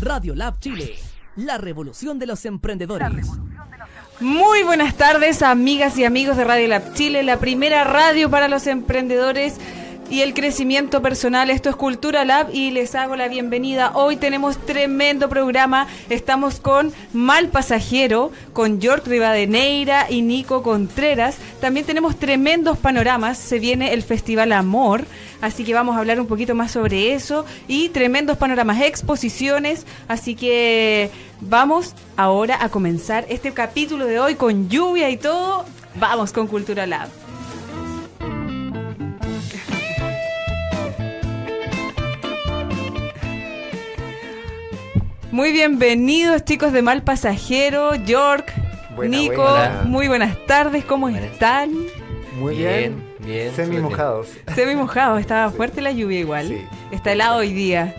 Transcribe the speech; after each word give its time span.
Radio 0.00 0.34
Lab 0.34 0.58
Chile, 0.60 0.96
la 1.36 1.58
revolución 1.58 2.18
de 2.18 2.26
los 2.26 2.44
emprendedores. 2.44 3.26
Muy 4.20 4.62
buenas 4.62 4.96
tardes, 4.96 5.42
amigas 5.42 5.96
y 5.98 6.04
amigos 6.04 6.36
de 6.36 6.44
Radio 6.44 6.68
Lab 6.68 6.94
Chile, 6.94 7.22
la 7.22 7.38
primera 7.38 7.84
radio 7.84 8.30
para 8.30 8.48
los 8.48 8.66
emprendedores 8.66 9.54
y 10.10 10.22
el 10.22 10.34
crecimiento 10.34 11.02
personal. 11.02 11.50
Esto 11.50 11.70
es 11.70 11.76
Cultura 11.76 12.24
Lab 12.24 12.48
y 12.52 12.70
les 12.70 12.94
hago 12.94 13.16
la 13.16 13.28
bienvenida. 13.28 13.92
Hoy 13.94 14.16
tenemos 14.16 14.56
tremendo 14.58 15.28
programa. 15.28 15.86
Estamos 16.08 16.60
con 16.60 16.92
Mal 17.12 17.48
Pasajero, 17.48 18.32
con 18.52 18.80
York 18.80 19.06
Rivadeneira 19.06 20.06
y 20.10 20.22
Nico 20.22 20.62
Contreras. 20.62 21.36
También 21.60 21.86
tenemos 21.86 22.16
tremendos 22.16 22.78
panoramas. 22.78 23.38
Se 23.38 23.58
viene 23.58 23.92
el 23.92 24.02
Festival 24.02 24.52
Amor, 24.52 25.04
así 25.40 25.64
que 25.64 25.74
vamos 25.74 25.96
a 25.96 26.00
hablar 26.00 26.20
un 26.20 26.26
poquito 26.26 26.54
más 26.54 26.70
sobre 26.70 27.14
eso. 27.14 27.44
Y 27.66 27.90
tremendos 27.90 28.38
panoramas, 28.38 28.80
exposiciones. 28.82 29.86
Así 30.08 30.34
que 30.34 31.10
vamos 31.40 31.94
ahora 32.16 32.58
a 32.62 32.68
comenzar 32.70 33.26
este 33.28 33.52
capítulo 33.52 34.06
de 34.06 34.20
hoy 34.20 34.34
con 34.36 34.68
lluvia 34.68 35.10
y 35.10 35.16
todo. 35.16 35.64
Vamos 35.96 36.32
con 36.32 36.46
Cultura 36.46 36.86
Lab. 36.86 37.27
Muy 45.30 45.52
bienvenidos 45.52 46.42
chicos 46.44 46.72
de 46.72 46.80
Mal 46.80 47.02
Pasajero, 47.02 47.94
York, 47.96 48.50
Nico, 49.06 49.46
muy 49.84 50.08
buenas 50.08 50.38
tardes, 50.46 50.86
¿cómo 50.86 51.10
están? 51.10 51.70
Muy 52.38 52.56
bien, 52.56 53.04
bien. 53.18 53.54
semi 53.54 53.76
mojados. 53.78 54.28
Semi 54.54 54.74
mojados, 54.74 55.20
estaba 55.20 55.50
fuerte 55.50 55.82
la 55.82 55.92
lluvia 55.92 56.20
igual. 56.20 56.48
Sí. 56.48 56.64
Está 56.92 57.12
helado 57.12 57.38
hoy 57.40 57.52
día. 57.52 57.94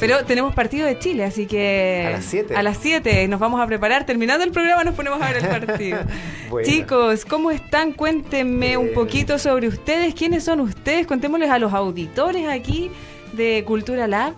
Pero 0.00 0.24
tenemos 0.24 0.54
partido 0.54 0.86
de 0.86 0.98
Chile, 0.98 1.24
así 1.24 1.46
que... 1.46 2.04
A 2.08 2.10
las 2.10 2.24
7. 2.24 2.56
A 2.56 2.62
las 2.64 2.78
7 2.78 3.28
nos 3.28 3.38
vamos 3.38 3.60
a 3.60 3.66
preparar. 3.68 4.04
Terminando 4.04 4.42
el 4.42 4.50
programa 4.50 4.82
nos 4.82 4.94
ponemos 4.94 5.22
a 5.22 5.32
ver 5.32 5.44
el 5.44 5.48
partido. 5.48 6.00
Chicos, 6.64 7.24
¿cómo 7.24 7.52
están? 7.52 7.92
Cuéntenme 7.92 8.76
un 8.76 8.92
poquito 8.92 9.38
sobre 9.38 9.68
ustedes. 9.68 10.14
¿Quiénes 10.14 10.42
son 10.42 10.60
ustedes? 10.60 11.06
Contémosles 11.06 11.50
a 11.50 11.60
los 11.60 11.72
auditores 11.72 12.48
aquí 12.48 12.90
de 13.32 13.62
Cultura 13.64 14.08
Lab. 14.08 14.34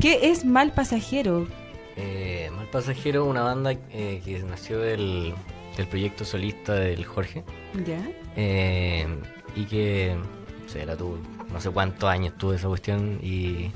¿Qué 0.00 0.30
es 0.30 0.44
Mal 0.44 0.72
Pasajero? 0.72 1.46
Eh, 1.96 2.50
Mal 2.54 2.66
Pasajero, 2.68 3.24
una 3.24 3.42
banda 3.42 3.72
eh, 3.72 4.20
que 4.24 4.38
nació 4.40 4.78
del, 4.78 5.34
proyecto 5.88 6.24
solista 6.24 6.74
del 6.74 7.04
Jorge. 7.04 7.44
Ya. 7.86 8.00
Eh, 8.36 9.06
y 9.54 9.64
que, 9.64 10.16
o 10.66 10.68
sea, 10.68 10.82
era 10.82 10.96
tú, 10.96 11.16
no 11.52 11.60
sé 11.60 11.70
cuántos 11.70 12.08
años 12.08 12.34
tuvo 12.36 12.54
esa 12.54 12.68
cuestión 12.68 13.18
y 13.22 13.70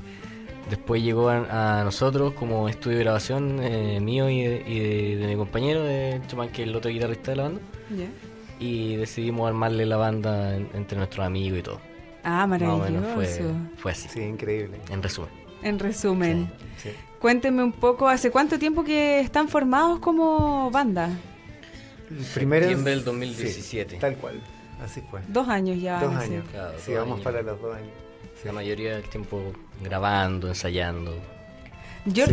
después 0.69 1.01
llegó 1.01 1.29
a, 1.29 1.83
nosotros 1.83 2.33
como 2.33 2.67
estudio 2.67 2.97
de 2.97 3.03
grabación 3.03 3.59
eh, 3.61 3.99
mío 4.01 4.29
y, 4.29 5.15
de, 5.15 5.25
mi 5.27 5.35
compañero, 5.35 5.83
de 5.83 6.21
Chomán, 6.27 6.49
que 6.49 6.63
es 6.63 6.67
el 6.67 6.75
otro 6.75 6.91
guitarrista 6.91 7.31
de 7.31 7.37
la 7.37 7.43
banda. 7.43 7.61
Ya. 7.97 8.07
Y 8.59 8.97
decidimos 8.97 9.47
armarle 9.47 9.85
la 9.85 9.95
banda 9.95 10.55
entre 10.55 10.97
nuestros 10.97 11.25
amigos 11.25 11.59
y 11.59 11.63
todo. 11.63 11.79
Ah, 12.25 12.45
maravilloso. 12.45 13.15
fue, 13.15 13.27
fue 13.77 13.91
así. 13.93 14.09
Sí, 14.09 14.21
increíble. 14.21 14.77
En 14.89 15.01
resumen 15.01 15.38
en 15.63 15.79
resumen. 15.79 16.51
Cuéntenme 17.19 17.63
un 17.63 17.73
poco, 17.73 18.07
¿hace 18.07 18.31
cuánto 18.31 18.57
tiempo 18.57 18.83
que 18.83 19.19
están 19.19 19.49
formados 19.49 19.99
como 19.99 20.71
banda? 20.71 21.09
Primero 22.33 22.65
Septiembre 22.65 22.91
del 22.95 23.03
2017. 23.03 23.97
tal 23.97 24.15
cual, 24.15 24.41
así 24.83 25.01
fue. 25.11 25.21
Dos 25.27 25.47
años 25.49 25.81
ya. 25.81 25.99
Dos 25.99 26.15
años, 26.15 26.45
sí, 26.83 26.93
vamos 26.93 27.19
para 27.21 27.41
los 27.41 27.61
dos 27.61 27.75
años. 27.75 27.91
La 28.45 28.53
mayoría 28.53 28.95
del 28.95 29.09
tiempo 29.09 29.41
grabando, 29.83 30.47
ensayando. 30.47 31.13
Yo, 32.05 32.25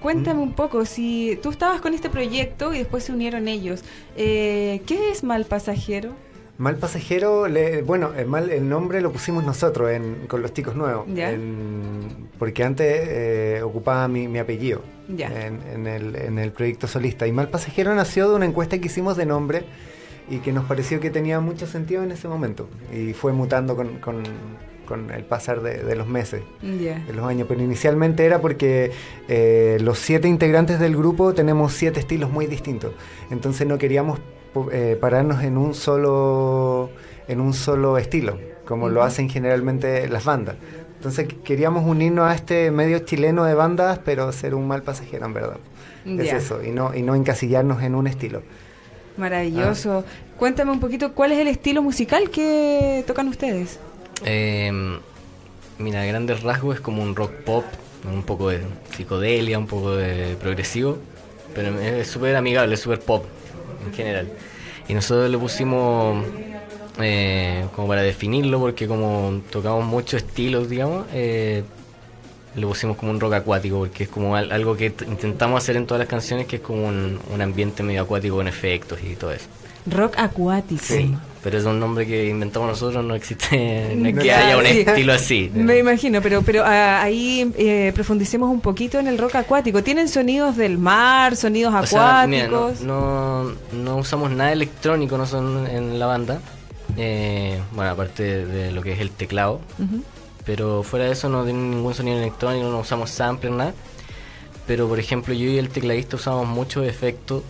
cuéntame 0.00 0.40
un 0.40 0.52
poco, 0.52 0.84
si 0.84 1.38
tú 1.42 1.50
estabas 1.50 1.80
con 1.80 1.92
este 1.92 2.08
proyecto 2.08 2.72
y 2.72 2.78
después 2.78 3.02
se 3.02 3.12
unieron 3.12 3.48
ellos, 3.48 3.82
eh, 4.16 4.82
¿qué 4.86 5.10
es 5.10 5.24
Mal 5.24 5.44
Pasajero? 5.44 6.14
Mal 6.60 6.76
pasajero, 6.76 7.46
bueno, 7.86 8.12
el, 8.14 8.26
mal, 8.26 8.50
el 8.50 8.68
nombre 8.68 9.00
lo 9.00 9.10
pusimos 9.10 9.42
nosotros 9.44 9.90
con 10.28 10.42
los 10.42 10.52
chicos 10.52 10.76
nuevos, 10.76 11.06
porque 12.38 12.64
antes 12.64 13.00
eh, 13.08 13.62
ocupaba 13.64 14.06
mi, 14.08 14.38
apellido 14.38 14.82
en, 15.08 15.86
el, 15.86 16.52
proyecto 16.52 16.86
solista. 16.86 17.26
Y 17.26 17.32
Mal 17.32 17.48
pasajero 17.48 17.94
nació 17.94 18.28
de 18.28 18.36
una 18.36 18.44
encuesta 18.44 18.78
que 18.78 18.88
hicimos 18.88 19.16
de 19.16 19.24
nombre 19.24 19.64
y 20.28 20.40
que 20.40 20.52
nos 20.52 20.66
pareció 20.66 21.00
que 21.00 21.08
tenía 21.08 21.40
mucho 21.40 21.66
sentido 21.66 22.02
en 22.02 22.10
ese 22.10 22.28
momento. 22.28 22.68
Y 22.92 23.14
fue 23.14 23.32
mutando 23.32 23.74
con, 23.74 24.22
el 25.14 25.24
pasar 25.24 25.62
de, 25.62 25.96
los 25.96 26.08
meses, 26.08 26.42
de 26.60 27.12
los 27.14 27.24
años. 27.24 27.46
Pero 27.48 27.62
inicialmente 27.62 28.26
era 28.26 28.38
porque 28.42 28.90
eh, 29.28 29.78
los 29.80 29.98
siete 29.98 30.28
integrantes 30.28 30.78
del 30.78 30.94
grupo 30.94 31.32
tenemos 31.32 31.72
siete 31.72 32.00
estilos 32.00 32.30
muy 32.30 32.46
distintos. 32.46 32.92
Entonces 33.30 33.66
no 33.66 33.78
queríamos 33.78 34.20
eh, 34.72 34.98
pararnos 35.00 35.42
en 35.42 35.56
un 35.56 35.74
solo 35.74 36.90
en 37.28 37.40
un 37.40 37.54
solo 37.54 37.96
estilo, 37.96 38.38
como 38.64 38.88
lo 38.88 39.04
hacen 39.04 39.28
generalmente 39.28 40.08
las 40.08 40.24
bandas. 40.24 40.56
Entonces 40.96 41.28
queríamos 41.44 41.86
unirnos 41.86 42.28
a 42.28 42.34
este 42.34 42.72
medio 42.72 42.98
chileno 43.00 43.44
de 43.44 43.54
bandas, 43.54 44.00
pero 44.04 44.32
ser 44.32 44.54
un 44.54 44.66
mal 44.66 44.82
pasajero 44.82 45.26
en 45.26 45.34
verdad. 45.34 45.56
Es 46.04 46.32
eso, 46.32 46.62
y 46.64 46.70
no, 46.70 46.94
y 46.94 47.02
no 47.02 47.14
encasillarnos 47.14 47.82
en 47.82 47.94
un 47.94 48.06
estilo. 48.08 48.42
Maravilloso. 49.16 50.04
Ah. 50.06 50.34
Cuéntame 50.36 50.72
un 50.72 50.80
poquito, 50.80 51.12
¿cuál 51.12 51.30
es 51.32 51.38
el 51.38 51.48
estilo 51.48 51.82
musical 51.82 52.30
que 52.30 53.04
tocan 53.06 53.28
ustedes? 53.28 53.78
Eh, 54.24 54.72
mira, 55.78 56.04
grandes 56.04 56.42
rasgos 56.42 56.76
es 56.76 56.80
como 56.80 57.02
un 57.02 57.14
rock 57.14 57.32
pop, 57.44 57.64
un 58.12 58.24
poco 58.24 58.48
de 58.48 58.60
psicodelia, 58.96 59.58
un 59.58 59.66
poco 59.68 59.94
de 59.94 60.36
progresivo, 60.40 60.98
pero 61.54 61.78
es 61.78 62.08
súper 62.08 62.34
amigable, 62.34 62.74
es 62.74 62.80
súper 62.80 62.98
pop 62.98 63.24
en 63.86 63.94
general. 63.94 64.28
Y 64.88 64.94
nosotros 64.94 65.30
le 65.30 65.38
pusimos, 65.38 66.24
eh, 67.00 67.66
como 67.74 67.88
para 67.88 68.02
definirlo, 68.02 68.58
porque 68.58 68.86
como 68.88 69.40
tocamos 69.50 69.84
muchos 69.84 70.22
estilos, 70.22 70.68
digamos, 70.68 71.06
eh, 71.12 71.62
le 72.56 72.66
pusimos 72.66 72.96
como 72.96 73.12
un 73.12 73.20
rock 73.20 73.34
acuático, 73.34 73.78
porque 73.78 74.04
es 74.04 74.08
como 74.08 74.34
algo 74.36 74.76
que 74.76 74.86
intentamos 75.06 75.62
hacer 75.62 75.76
en 75.76 75.86
todas 75.86 76.00
las 76.00 76.08
canciones, 76.08 76.46
que 76.46 76.56
es 76.56 76.62
como 76.62 76.88
un, 76.88 77.20
un 77.32 77.40
ambiente 77.40 77.82
medio 77.82 78.02
acuático 78.02 78.36
con 78.36 78.48
efectos 78.48 78.98
y 79.02 79.14
todo 79.14 79.32
eso. 79.32 79.46
Rock 79.86 80.18
acuático. 80.18 80.84
Sí, 80.84 81.14
pero 81.42 81.58
es 81.58 81.64
un 81.64 81.80
nombre 81.80 82.06
que 82.06 82.28
inventamos 82.28 82.68
nosotros, 82.68 83.02
no 83.04 83.14
existe, 83.14 83.94
no 83.96 84.08
es 84.08 84.18
que 84.18 84.32
haya 84.32 84.58
un 84.58 84.66
estilo 84.66 85.12
así. 85.12 85.50
Me 85.54 85.78
imagino, 85.78 86.20
pero 86.20 86.42
pero 86.42 86.64
ah, 86.64 87.02
ahí 87.02 87.50
eh, 87.56 87.92
profundicemos 87.94 88.50
un 88.50 88.60
poquito 88.60 88.98
en 88.98 89.08
el 89.08 89.16
rock 89.16 89.36
acuático. 89.36 89.82
¿Tienen 89.82 90.08
sonidos 90.08 90.56
del 90.56 90.76
mar, 90.76 91.36
sonidos 91.36 91.74
acuáticos? 91.74 92.82
no, 92.82 93.52
no, 93.72 93.96
usamos 93.96 94.30
nada 94.30 94.52
electrónico 94.52 95.16
no 95.16 95.26
son 95.26 95.66
en 95.66 95.98
la 95.98 96.06
banda. 96.06 96.40
Eh, 96.96 97.58
bueno, 97.72 97.90
aparte 97.90 98.44
de 98.44 98.72
lo 98.72 98.82
que 98.82 98.92
es 98.92 99.00
el 99.00 99.10
teclado. 99.10 99.60
Pero 100.44 100.82
fuera 100.82 101.06
de 101.06 101.12
eso 101.12 101.28
no 101.28 101.44
tiene 101.44 101.60
ningún 101.60 101.94
sonido 101.94 102.18
electrónico, 102.18 102.68
no 102.68 102.80
usamos 102.80 103.10
sampler, 103.10 103.52
nada. 103.52 103.74
Pero 104.66 104.88
por 104.88 104.98
ejemplo 104.98 105.32
yo 105.32 105.46
y 105.46 105.58
el 105.58 105.68
tecladista 105.70 106.16
usamos 106.16 106.46
muchos 106.46 106.86
efectos 106.86 107.42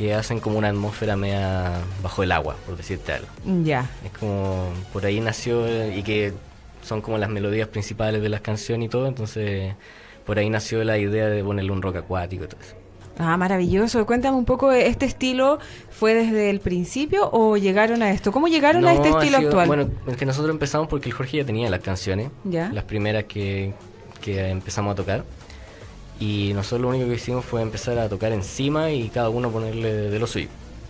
que 0.00 0.14
hacen 0.14 0.40
como 0.40 0.56
una 0.56 0.68
atmósfera 0.68 1.14
media 1.14 1.72
bajo 2.02 2.22
el 2.22 2.32
agua, 2.32 2.56
por 2.64 2.74
decirte 2.74 3.12
algo. 3.12 3.28
Ya. 3.62 3.90
Es 4.02 4.10
como 4.18 4.70
por 4.94 5.04
ahí 5.04 5.20
nació 5.20 5.66
y 5.94 6.02
que 6.02 6.32
son 6.82 7.02
como 7.02 7.18
las 7.18 7.28
melodías 7.28 7.68
principales 7.68 8.22
de 8.22 8.30
las 8.30 8.40
canciones 8.40 8.86
y 8.86 8.88
todo, 8.88 9.06
entonces 9.06 9.74
por 10.24 10.38
ahí 10.38 10.48
nació 10.48 10.82
la 10.84 10.96
idea 10.96 11.26
de 11.26 11.44
ponerle 11.44 11.70
un 11.70 11.82
rock 11.82 11.96
acuático 11.96 12.44
y 12.44 12.48
todo 12.48 12.62
eso. 12.62 12.76
Ah, 13.18 13.36
maravilloso. 13.36 14.06
Cuéntame 14.06 14.38
un 14.38 14.46
poco, 14.46 14.72
¿este 14.72 15.04
estilo 15.04 15.58
fue 15.90 16.14
desde 16.14 16.48
el 16.48 16.60
principio 16.60 17.28
o 17.30 17.58
llegaron 17.58 18.02
a 18.02 18.10
esto? 18.10 18.32
¿Cómo 18.32 18.48
llegaron 18.48 18.86
a 18.86 18.94
este 18.94 19.10
estilo 19.10 19.36
actual? 19.36 19.66
Bueno, 19.66 19.90
es 20.06 20.16
que 20.16 20.24
nosotros 20.24 20.50
empezamos 20.50 20.88
porque 20.88 21.10
el 21.10 21.14
Jorge 21.14 21.36
ya 21.36 21.44
tenía 21.44 21.68
las 21.68 21.80
canciones, 21.80 22.30
¿Ya? 22.44 22.72
las 22.72 22.84
primeras 22.84 23.24
que, 23.24 23.74
que 24.22 24.48
empezamos 24.48 24.92
a 24.92 24.94
tocar. 24.94 25.24
Y 26.20 26.52
nosotros 26.54 26.82
lo 26.82 26.88
único 26.90 27.08
que 27.08 27.14
hicimos 27.14 27.44
fue 27.44 27.62
empezar 27.62 27.98
a 27.98 28.08
tocar 28.08 28.30
encima 28.32 28.90
y 28.90 29.08
cada 29.08 29.30
uno 29.30 29.50
ponerle 29.50 30.10
de 30.10 30.18
lo 30.18 30.26
suyo. 30.26 30.48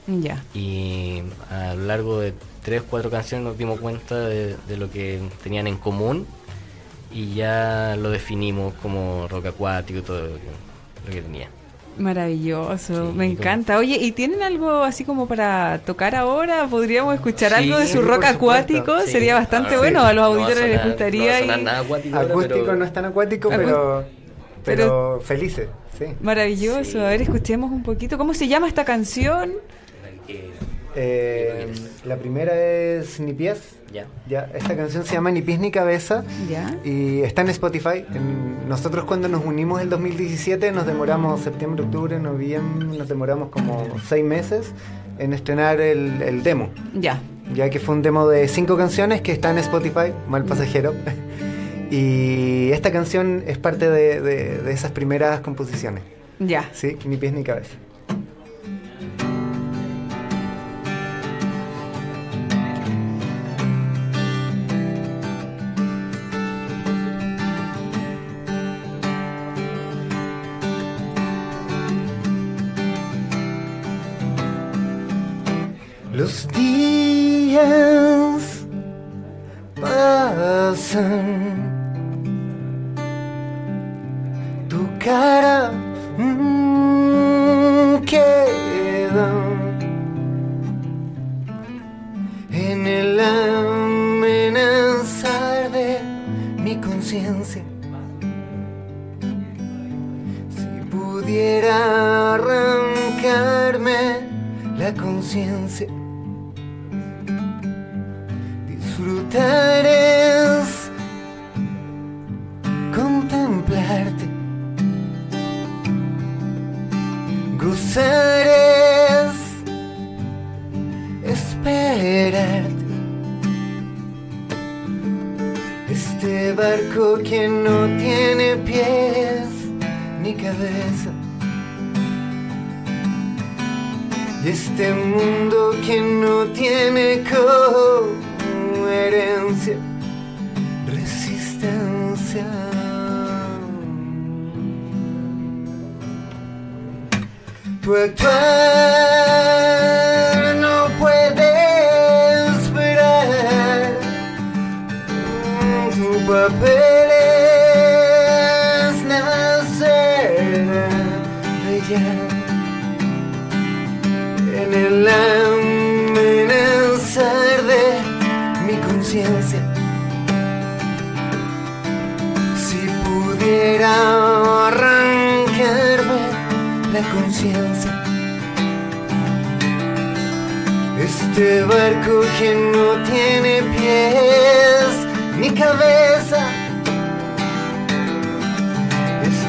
Ya. 0.09 0.43
Y 0.55 1.23
a 1.51 1.75
lo 1.75 1.85
largo 1.87 2.21
de 2.21 2.35
tres, 2.65 2.83
cuatro 2.83 3.11
canciones 3.11 3.47
nos 3.47 3.57
dimos 3.57 3.79
cuenta 3.79 4.19
de, 4.19 4.57
lo 4.77 4.91
que 4.91 5.21
tenían 5.43 5.69
en 5.69 5.77
común 5.77 6.27
y 7.13 7.35
ya 7.35 7.97
lo 7.97 8.11
definimos 8.11 8.75
como 8.83 9.29
rock 9.29 9.47
acuático 9.47 10.01
y 10.01 10.03
todo 10.03 10.23
lo 10.23 11.13
que, 11.13 11.23
tenía. 11.23 11.49
Maravilloso, 11.97 13.13
me 13.15 13.27
encanta. 13.27 13.79
Oye, 13.79 13.99
¿y 14.01 14.13
tienen 14.13 14.43
algo 14.43 14.83
así 14.83 15.05
como 15.05 15.27
para 15.27 15.81
tocar 15.85 16.15
ahora? 16.17 16.67
¿Podríamos 16.69 17.15
escuchar 17.15 17.55
algo 17.55 17.79
de 17.79 17.87
su 17.87 18.01
rock 18.03 18.25
acuático? 18.25 19.01
Sería 19.03 19.35
bastante 19.35 19.77
bueno, 19.77 20.01
a 20.01 20.13
los 20.13 20.25
auditores 20.25 20.71
les 20.71 20.85
gustaría. 20.85 21.41
No 21.47 21.57
nada 21.57 21.81
acuático. 21.81 22.19
Acústico 22.19 22.75
no 22.75 22.85
es 22.85 22.93
tan 22.93 23.05
acuático, 23.05 23.49
pero 23.49 24.05
pero, 24.65 25.21
felices, 25.21 25.69
sí. 25.99 26.07
Maravilloso. 26.21 27.01
A 27.01 27.11
ver, 27.11 27.23
escuchemos 27.23 27.71
un 27.71 27.83
poquito. 27.83 28.19
¿Cómo 28.19 28.35
se 28.35 28.49
llama 28.49 28.69
esta 28.69 28.85
canción? 28.85 29.53
Eh, 30.97 31.73
la 32.05 32.17
primera 32.17 32.55
es 32.55 33.21
Ni 33.21 33.33
Pies. 33.33 33.77
Ya. 33.93 34.07
ya. 34.29 34.49
Esta 34.55 34.77
canción 34.77 35.05
se 35.05 35.15
llama 35.15 35.31
Ni 35.31 35.43
Pies 35.43 35.59
ni 35.61 35.71
Cabeza. 35.71 36.25
Ya. 36.49 36.77
Y 36.85 37.21
está 37.21 37.43
en 37.43 37.49
Spotify. 37.49 38.05
nosotros 38.69 39.05
cuando 39.05 39.29
nos 39.29 39.45
unimos 39.45 39.81
el 39.81 39.89
2017 39.89 40.73
nos 40.73 40.87
demoramos 40.87 41.41
septiembre, 41.41 41.85
octubre, 41.85 42.19
noviembre, 42.19 42.99
nos 42.99 43.09
demoramos 43.09 43.49
como 43.51 43.87
seis 44.09 44.25
meses 44.25 44.73
en 45.19 45.33
estrenar 45.33 45.81
el, 45.81 46.43
demo. 46.43 46.71
Ya. 46.95 47.21
Ya 47.55 47.69
que 47.69 47.81
fue 47.81 47.97
un 47.97 48.03
demo 48.03 48.29
de 48.29 48.47
cinco 48.49 48.77
canciones 48.77 49.23
que 49.23 49.33
está 49.33 49.51
en 49.51 49.59
Spotify, 49.59 50.13
Mal 50.29 50.45
Pasajero. 50.45 50.95
Y 51.91 52.71
esta 52.73 52.93
canción 52.93 53.43
es 53.47 53.59
parte 53.59 53.91
de, 53.91 54.21
de 54.21 54.73
esas 54.73 54.93
primeras 54.93 55.41
composiciones. 55.41 56.03
Ya. 56.39 56.71
Sí, 56.73 56.97
ni 57.05 57.17
pies 57.17 57.33
ni 57.33 57.45
cabeza. 57.45 57.75
Los 76.13 76.47
días 76.49 77.61
pasan, 79.81 81.50
tu 85.01 85.09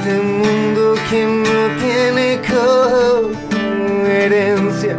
este 0.01 0.19
mundo 0.19 0.95
que 1.12 1.25
no 1.25 1.62
tiene 1.80 2.42
coherencia, 4.01 4.98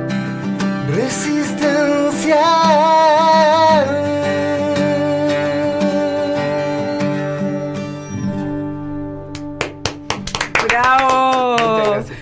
resistencia. 0.95 2.43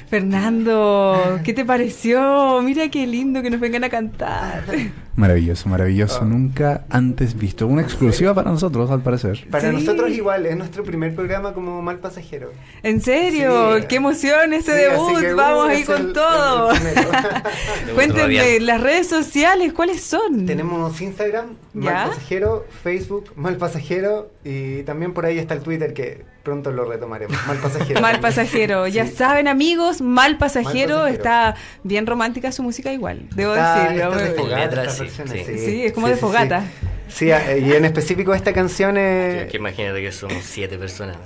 Fernando, 0.09 1.39
¿qué 1.45 1.53
te 1.53 1.65
pareció? 1.65 2.61
Mira 2.63 2.89
qué 2.89 3.07
lindo 3.07 3.43
que 3.43 3.51
nos 3.51 3.61
vengan 3.61 3.85
a 3.85 3.89
cantar. 3.89 4.65
Maravilloso, 5.21 5.69
maravilloso. 5.69 6.21
Ah. 6.23 6.25
Nunca 6.25 6.85
antes 6.89 7.39
visto. 7.39 7.67
Una 7.67 7.83
exclusiva 7.83 8.33
para 8.33 8.51
nosotros, 8.51 8.91
al 8.91 9.03
parecer. 9.03 9.47
Para 9.51 9.71
nosotros 9.71 10.11
igual, 10.13 10.47
es 10.47 10.57
nuestro 10.57 10.83
primer 10.83 11.15
programa 11.15 11.53
como 11.53 11.83
mal 11.83 11.99
pasajero. 11.99 12.53
¿En 12.83 13.03
serio? 13.03 13.87
¡Qué 13.87 13.97
emoción 13.97 14.55
este 14.55 14.73
debut! 14.73 15.23
Vamos 15.37 15.69
ahí 15.69 15.85
con 15.85 16.15
todo. 16.15 16.71
Cuéntenme, 17.95 18.61
las 18.61 18.81
redes 18.81 19.09
sociales, 19.09 19.75
¿cuáles 19.75 20.01
son? 20.01 20.47
Tenemos 20.47 20.99
Instagram, 20.99 21.57
mal 21.75 22.09
pasajero, 22.09 22.67
Facebook, 22.83 23.33
mal 23.37 23.57
pasajero 23.57 24.31
y 24.43 24.85
también 24.85 25.13
por 25.13 25.27
ahí 25.27 25.39
está 25.39 25.53
el 25.53 25.61
Twitter 25.61 25.93
que 25.93 26.25
pronto 26.43 26.73
lo 26.73 26.85
retomaremos. 26.85 27.37
Mal 27.47 27.59
pasajero. 27.59 28.01
mal 28.03 28.21
pasajero. 28.21 28.87
Ya 28.87 29.07
saben, 29.07 29.49
amigos, 29.49 30.01
mal 30.01 30.39
pasajero, 30.39 31.07
Está 31.07 31.57
bien 31.83 32.07
romántica 32.07 32.53
su 32.53 32.63
música 32.63 32.93
igual. 32.93 33.29
Debo 33.35 33.53
decirlo. 33.53 34.13
Sí, 35.11 35.85
es 35.85 35.93
como 35.93 36.09
de 36.09 36.17
fogata. 36.17 36.65
Sí, 37.09 37.27
y 37.27 37.73
en 37.73 37.85
específico 37.85 38.35
esta 38.35 38.53
canción 38.53 38.97
es... 38.97 39.51
Que, 39.51 39.57
imagínate 39.57 40.01
que 40.01 40.13
somos 40.13 40.45
siete 40.45 40.79
personas. 40.79 41.17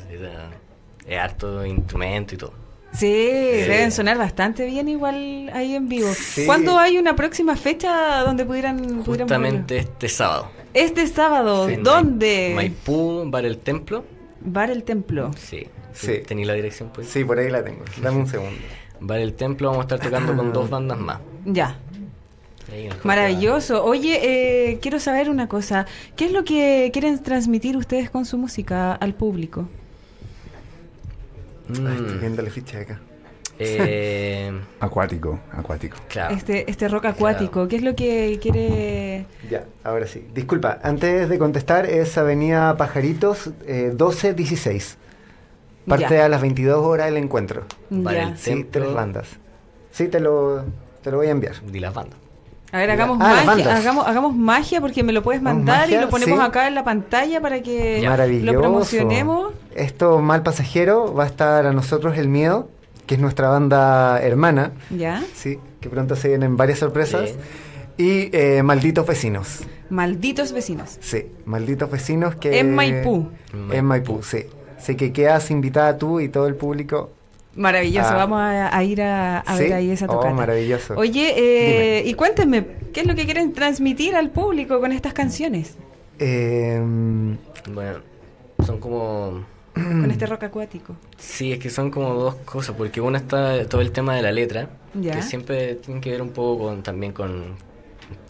Es 1.07 1.19
harto 1.19 1.65
instrumento 1.67 2.35
y 2.35 2.39
todo. 2.39 2.65
Sí, 2.93 3.13
deben 3.13 3.91
sonar 3.91 4.17
bastante 4.17 4.67
bien 4.67 4.89
igual 4.89 5.51
ahí 5.53 5.75
en 5.75 5.89
vivo. 5.89 6.09
¿Cuándo 6.47 6.79
hay 6.79 6.97
una 6.97 7.17
próxima 7.17 7.57
fecha 7.57 8.21
donde 8.21 8.45
pudieran... 8.45 9.03
Justamente 9.03 9.79
este 9.79 10.09
sábado. 10.09 10.49
Este 10.73 11.07
sábado, 11.07 11.69
¿dónde? 11.83 12.53
Maipú, 12.55 13.25
Bar 13.27 13.45
El 13.47 13.59
Templo. 13.59 14.05
Bar 14.41 14.71
El 14.71 14.85
Templo. 14.85 15.33
Sí. 15.37 15.67
sí. 15.93 16.23
¿Tenéis 16.27 16.47
la 16.47 16.55
dirección? 16.55 16.91
Pues? 16.95 17.09
Sí, 17.09 17.25
por 17.25 17.39
ahí 17.39 17.51
la 17.51 17.65
tengo. 17.65 17.85
Dame 18.01 18.19
un 18.19 18.27
segundo. 18.27 18.61
Bar 19.01 19.21
El 19.21 19.35
Templo 19.35 19.71
vamos 19.71 19.83
a 19.83 19.95
estar 19.95 20.01
tocando 20.01 20.37
con 20.37 20.53
dos 20.53 20.71
bandas 20.71 20.99
más. 20.99 21.19
Ya. 21.45 21.79
Maravilloso. 23.03 23.85
Oye, 23.85 24.21
eh, 24.23 24.79
quiero 24.81 24.99
saber 24.99 25.31
una 25.31 25.49
cosa. 25.49 25.87
¿Qué 26.17 26.27
es 26.27 26.33
lo 26.33 26.45
que 26.45 26.91
quieren 26.93 27.23
transmitir 27.23 27.77
ustedes 27.77 28.11
con 28.11 28.25
su 28.25 28.39
música 28.39 28.95
al 28.95 29.15
público? 29.15 29.69
Mm. 31.69 31.87
estoy 31.87 32.19
viendo 32.19 32.43
la 32.43 32.51
ficha 32.51 32.81
acá. 32.81 33.01
Eh, 33.59 34.53
acuático, 34.81 35.41
acuático. 35.53 35.97
Este, 36.31 36.69
este 36.71 36.89
rock 36.89 37.07
acuático, 37.07 37.69
¿qué 37.69 37.77
es 37.77 37.83
lo 37.83 37.95
que 37.95 38.39
quiere...? 38.41 39.27
Ya, 39.49 39.65
ahora 39.85 40.07
sí. 40.07 40.27
Disculpa, 40.35 40.81
antes 40.83 41.29
de 41.29 41.39
contestar, 41.39 41.87
es 41.87 42.19
Avenida 42.19 42.77
Pajaritos 42.77 43.51
eh, 43.67 43.89
1216. 43.91 44.99
Parte 45.87 46.21
a 46.21 46.29
las 46.29 46.41
22 46.41 46.79
horas 46.79 47.09
el 47.09 47.19
encuentro. 47.19 47.65
Vale, 47.91 48.37
sí, 48.37 48.67
tres 48.71 48.93
bandas. 48.93 49.29
Sí, 49.93 50.09
te 50.09 50.19
lo, 50.19 50.65
te 51.03 51.11
lo 51.11 51.19
voy 51.19 51.27
a 51.27 51.31
enviar. 51.31 51.55
Di 51.67 51.79
las 51.79 51.93
bandas. 51.93 52.24
A 52.75 52.79
ver, 52.79 52.91
hagamos 52.91 53.19
ah, 53.21 53.45
magia, 53.47 53.77
hagamos, 53.77 54.05
hagamos 54.05 54.35
magia 54.35 54.81
porque 54.81 55.05
me 55.05 55.13
lo 55.13 55.23
puedes 55.23 55.41
mandar 55.41 55.89
y 55.89 55.97
lo 55.97 56.09
ponemos 56.09 56.41
acá 56.41 56.67
en 56.67 56.75
la 56.75 56.83
pantalla 56.83 57.41
para 57.41 57.63
que 57.63 58.03
lo 58.43 58.61
promocionemos. 58.61 59.53
Esto, 59.77 60.19
Mal 60.21 60.43
Pasajero, 60.43 61.15
va 61.15 61.23
a 61.23 61.27
estar 61.29 61.67
a 61.67 61.73
nosotros 61.73 62.19
el 62.19 62.27
miedo, 62.27 62.69
que 63.07 63.15
es 63.15 63.21
nuestra 63.21 63.49
banda 63.49 64.21
hermana. 64.21 64.73
Ya. 64.91 65.23
Sí, 65.35 65.61
que 65.81 65.89
pronto 65.89 66.17
se 66.17 66.27
vienen 66.27 66.57
varias 66.57 66.81
sorpresas. 66.81 67.35
Y 67.97 68.37
eh, 68.37 68.65
Malditos 68.65 69.07
Vecinos. 69.07 69.61
Malditos 69.89 70.53
Vecinos. 70.53 70.99
Sí, 71.01 71.29
Malditos 71.45 71.89
Vecinos 71.89 72.35
que... 72.35 72.59
En 72.59 72.75
Maipú. 72.75 73.29
En 73.71 73.85
Maipú, 73.85 74.21
sí. 74.25 74.47
Así 74.77 74.97
que 74.97 75.13
quedas 75.13 75.49
invitada 75.53 75.97
tú 75.97 76.19
y 76.19 76.29
todo 76.29 76.49
el 76.49 76.57
público 76.57 77.13
Maravilloso, 77.57 78.09
ah. 78.11 78.17
vamos 78.17 78.41
a, 78.41 78.85
ir 78.85 79.03
a, 79.03 79.45
ver 79.59 79.73
ahí 79.75 79.91
esa 79.91 80.07
oh, 80.07 80.15
tocata. 80.15 80.35
maravilloso. 80.35 80.95
Oye, 80.97 81.35
eh, 81.37 82.03
y 82.05 82.15
cuéntenme, 82.15 82.67
¿qué 82.93 83.01
es 83.01 83.07
lo 83.07 83.15
que 83.15 83.25
quieren 83.25 83.53
transmitir 83.53 84.17
al 84.17 84.31
público 84.31 84.81
con 84.81 84.93
estas 84.93 85.13
canciones? 85.13 85.77
Em, 86.19 87.37
bueno, 87.73 87.99
son 88.65 88.79
como... 88.79 89.45
Con 89.75 90.09
este 90.09 90.27
rock 90.27 90.45
acuático. 90.45 90.95
Sí, 91.19 91.51
es 91.51 91.59
que 91.59 91.69
son 91.69 91.91
como 91.91 92.15
dos 92.15 92.37
cosas, 92.45 92.77
porque 92.77 93.01
una 93.01 93.19
está 93.19 93.67
todo 93.67 93.81
el 93.81 93.91
tema 93.91 94.15
de 94.15 94.23
la 94.23 94.31
letra, 94.31 94.69
que 95.03 95.21
siempre 95.21 95.75
tiene 95.75 96.01
que 96.01 96.13
ver 96.13 96.23
un 96.23 96.31
poco 96.31 96.67
con 96.67 96.85
también 96.85 97.13
con... 97.13 97.57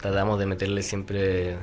Tratamos 0.01 0.39
de 0.39 0.47
meterle 0.47 0.81
siempre 0.81 1.57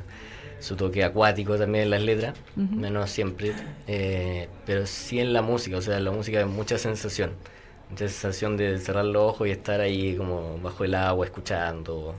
su 0.62 0.76
toque 0.76 1.02
acuático 1.02 1.58
también 1.58 1.84
en 1.84 1.90
las 1.90 2.02
letras, 2.02 2.38
menos 2.54 3.10
siempre, 3.10 3.52
eh, 3.88 4.48
pero 4.64 4.86
sí 4.86 5.18
en 5.18 5.32
la 5.32 5.42
música, 5.42 5.76
o 5.76 5.82
sea, 5.82 5.98
la 5.98 6.12
música 6.12 6.40
es 6.40 6.46
mucha 6.46 6.78
sensación, 6.78 7.32
mucha 7.90 8.06
sensación 8.06 8.56
de 8.56 8.78
cerrar 8.78 9.04
los 9.04 9.22
ojos 9.22 9.48
y 9.48 9.50
estar 9.50 9.80
ahí 9.80 10.14
como 10.16 10.58
bajo 10.62 10.84
el 10.84 10.94
agua 10.94 11.26
escuchando, 11.26 12.14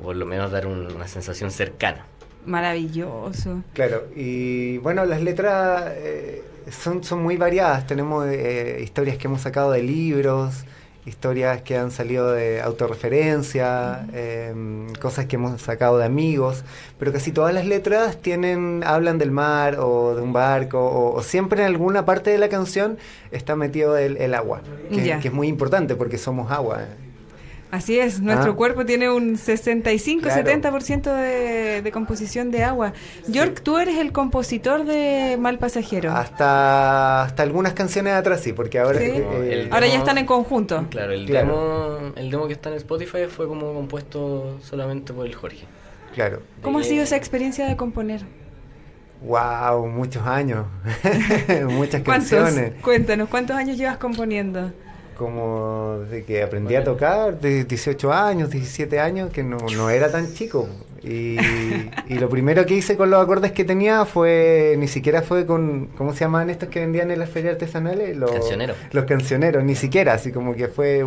o 0.00 0.02
por 0.02 0.16
lo 0.16 0.24
menos 0.24 0.50
dar 0.50 0.66
una 0.66 1.06
sensación 1.06 1.50
cercana. 1.50 2.06
Maravilloso. 2.46 3.62
Claro, 3.74 4.08
y 4.16 4.78
bueno, 4.78 5.04
las 5.04 5.20
letras 5.20 5.92
eh, 5.96 6.42
son, 6.70 7.04
son 7.04 7.22
muy 7.22 7.36
variadas, 7.36 7.86
tenemos 7.86 8.26
eh, 8.28 8.80
historias 8.82 9.18
que 9.18 9.26
hemos 9.26 9.42
sacado 9.42 9.72
de 9.72 9.82
libros, 9.82 10.64
historias 11.08 11.62
que 11.62 11.76
han 11.76 11.90
salido 11.90 12.30
de 12.32 12.60
autorreferencia, 12.60 14.06
em, 14.12 14.92
cosas 14.94 15.26
que 15.26 15.36
hemos 15.36 15.60
sacado 15.60 15.98
de 15.98 16.04
amigos, 16.04 16.64
pero 16.98 17.12
casi 17.12 17.32
todas 17.32 17.54
las 17.54 17.66
letras 17.66 18.18
tienen, 18.20 18.82
hablan 18.84 19.18
del 19.18 19.30
mar 19.30 19.78
o 19.80 20.14
de 20.14 20.22
un 20.22 20.32
barco, 20.32 21.12
o, 21.14 21.22
siempre 21.22 21.62
en 21.62 21.66
alguna 21.66 22.04
parte 22.04 22.30
de 22.30 22.38
la 22.38 22.48
canción 22.48 22.98
está 23.30 23.56
metido 23.56 23.96
el, 23.96 24.34
agua, 24.34 24.60
que, 24.90 25.10
es 25.10 25.32
muy 25.32 25.48
importante 25.48 25.96
porque 25.96 26.18
somos 26.18 26.50
agua. 26.52 26.84
Así 27.70 27.98
es, 27.98 28.20
nuestro 28.20 28.52
ah. 28.52 28.56
cuerpo 28.56 28.86
tiene 28.86 29.10
un 29.10 29.36
65-70% 29.36 31.14
de, 31.14 31.82
de 31.82 31.92
composición 31.92 32.50
de 32.50 32.64
agua. 32.64 32.94
York, 33.26 33.60
tú 33.62 33.76
eres 33.76 33.98
el 33.98 34.10
compositor 34.12 34.84
de 34.84 35.36
Mal 35.38 35.58
Pasajero. 35.58 36.12
Hasta, 36.12 37.24
hasta 37.24 37.42
algunas 37.42 37.74
canciones 37.74 38.14
atrás 38.14 38.40
sí, 38.40 38.54
porque 38.54 38.78
ahora... 38.78 39.00
ahora 39.70 39.86
ya 39.86 39.98
están 39.98 40.16
en 40.16 40.24
conjunto. 40.24 40.86
Claro, 40.88 41.12
el, 41.12 41.26
Demo, 41.26 42.12
el 42.16 42.30
demo 42.30 42.46
que 42.46 42.54
está 42.54 42.70
en 42.70 42.76
Spotify 42.76 43.26
fue 43.28 43.46
como 43.46 43.74
compuesto 43.74 44.58
solamente 44.62 45.12
por 45.12 45.26
el 45.26 45.34
Jorge. 45.34 45.66
Claro. 46.14 46.40
¿Cómo 46.62 46.78
ha 46.78 46.84
sido 46.84 47.02
esa 47.04 47.16
experiencia 47.16 47.66
de 47.66 47.76
componer? 47.76 48.22
Wow, 49.20 49.86
muchos 49.88 50.26
años, 50.26 50.66
muchas 51.68 52.02
canciones. 52.02 52.72
Cuéntanos, 52.80 53.28
¿cuántos 53.28 53.56
años 53.56 53.76
llevas 53.76 53.98
componiendo? 53.98 54.72
Como 55.18 55.98
de 56.10 56.24
que 56.24 56.42
aprendí 56.42 56.76
a 56.76 56.84
tocar 56.84 57.38
de 57.40 57.64
18 57.64 58.12
años, 58.12 58.50
17 58.50 59.00
años, 59.00 59.30
que 59.30 59.42
no, 59.42 59.58
no 59.58 59.90
era 59.90 60.10
tan 60.10 60.32
chico. 60.32 60.68
Y, 61.02 61.36
lo 62.18 62.28
primero 62.28 62.64
que 62.66 62.74
hice 62.74 62.96
con 62.96 63.10
los 63.10 63.22
acordes 63.22 63.52
que 63.52 63.64
tenía 63.64 64.04
fue, 64.04 64.76
ni 64.78 64.88
siquiera 64.88 65.22
fue 65.22 65.44
con, 65.46 65.88
¿cómo 65.96 66.12
se 66.12 66.20
llaman 66.20 66.50
estos 66.50 66.68
que 66.68 66.80
vendían 66.80 67.10
en 67.10 67.18
las 67.18 67.30
ferias 67.30 67.54
artesanales? 67.54 68.16
Los 68.16 68.30
cancioneros. 68.30 68.76
Los 68.92 69.04
cancioneros, 69.04 69.64
ni 69.64 69.74
siquiera, 69.74 70.14
así 70.14 70.32
como 70.32 70.54
que 70.54 70.68
fue 70.68 71.04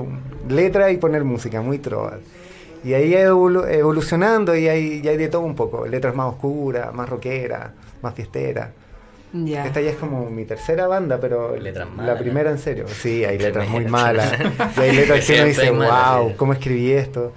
letra 0.50 0.91
y 0.91 0.98
poner 0.98 1.24
música, 1.24 1.62
muy 1.62 1.80
trova. 1.80 2.20
Y 2.84 2.94
ahí 2.94 3.13
evolucionando 3.13 4.56
y 4.56 4.68
hay, 4.68 5.01
y 5.03 5.08
hay 5.08 5.18
de 5.18 5.27
todo 5.27 5.41
un 5.41 5.56
poco, 5.56 5.86
letras 5.88 6.15
más 6.15 6.27
oscuras, 6.27 6.94
más 6.94 7.08
rockeras, 7.08 7.72
más 8.01 8.13
fiesteras. 8.13 8.70
Esta 9.33 9.79
ya 9.79 9.91
es 9.91 9.95
como 9.95 10.29
mi 10.29 10.43
tercera 10.43 10.88
banda, 10.88 11.19
pero 11.19 11.55
la 11.57 12.17
primera 12.17 12.51
en 12.51 12.57
serio. 12.57 12.85
Sí, 12.88 13.23
hay 13.23 13.38
letras 13.39 13.69
muy 13.69 13.85
malas. 13.85 14.33
y 14.77 14.79
hay 14.81 14.95
letras 14.95 15.25
que 15.25 15.35
uno 15.35 15.45
dice, 15.45 15.71
wow, 15.71 16.35
¿cómo 16.35 16.53
escribí 16.53 16.91
esto? 16.91 17.31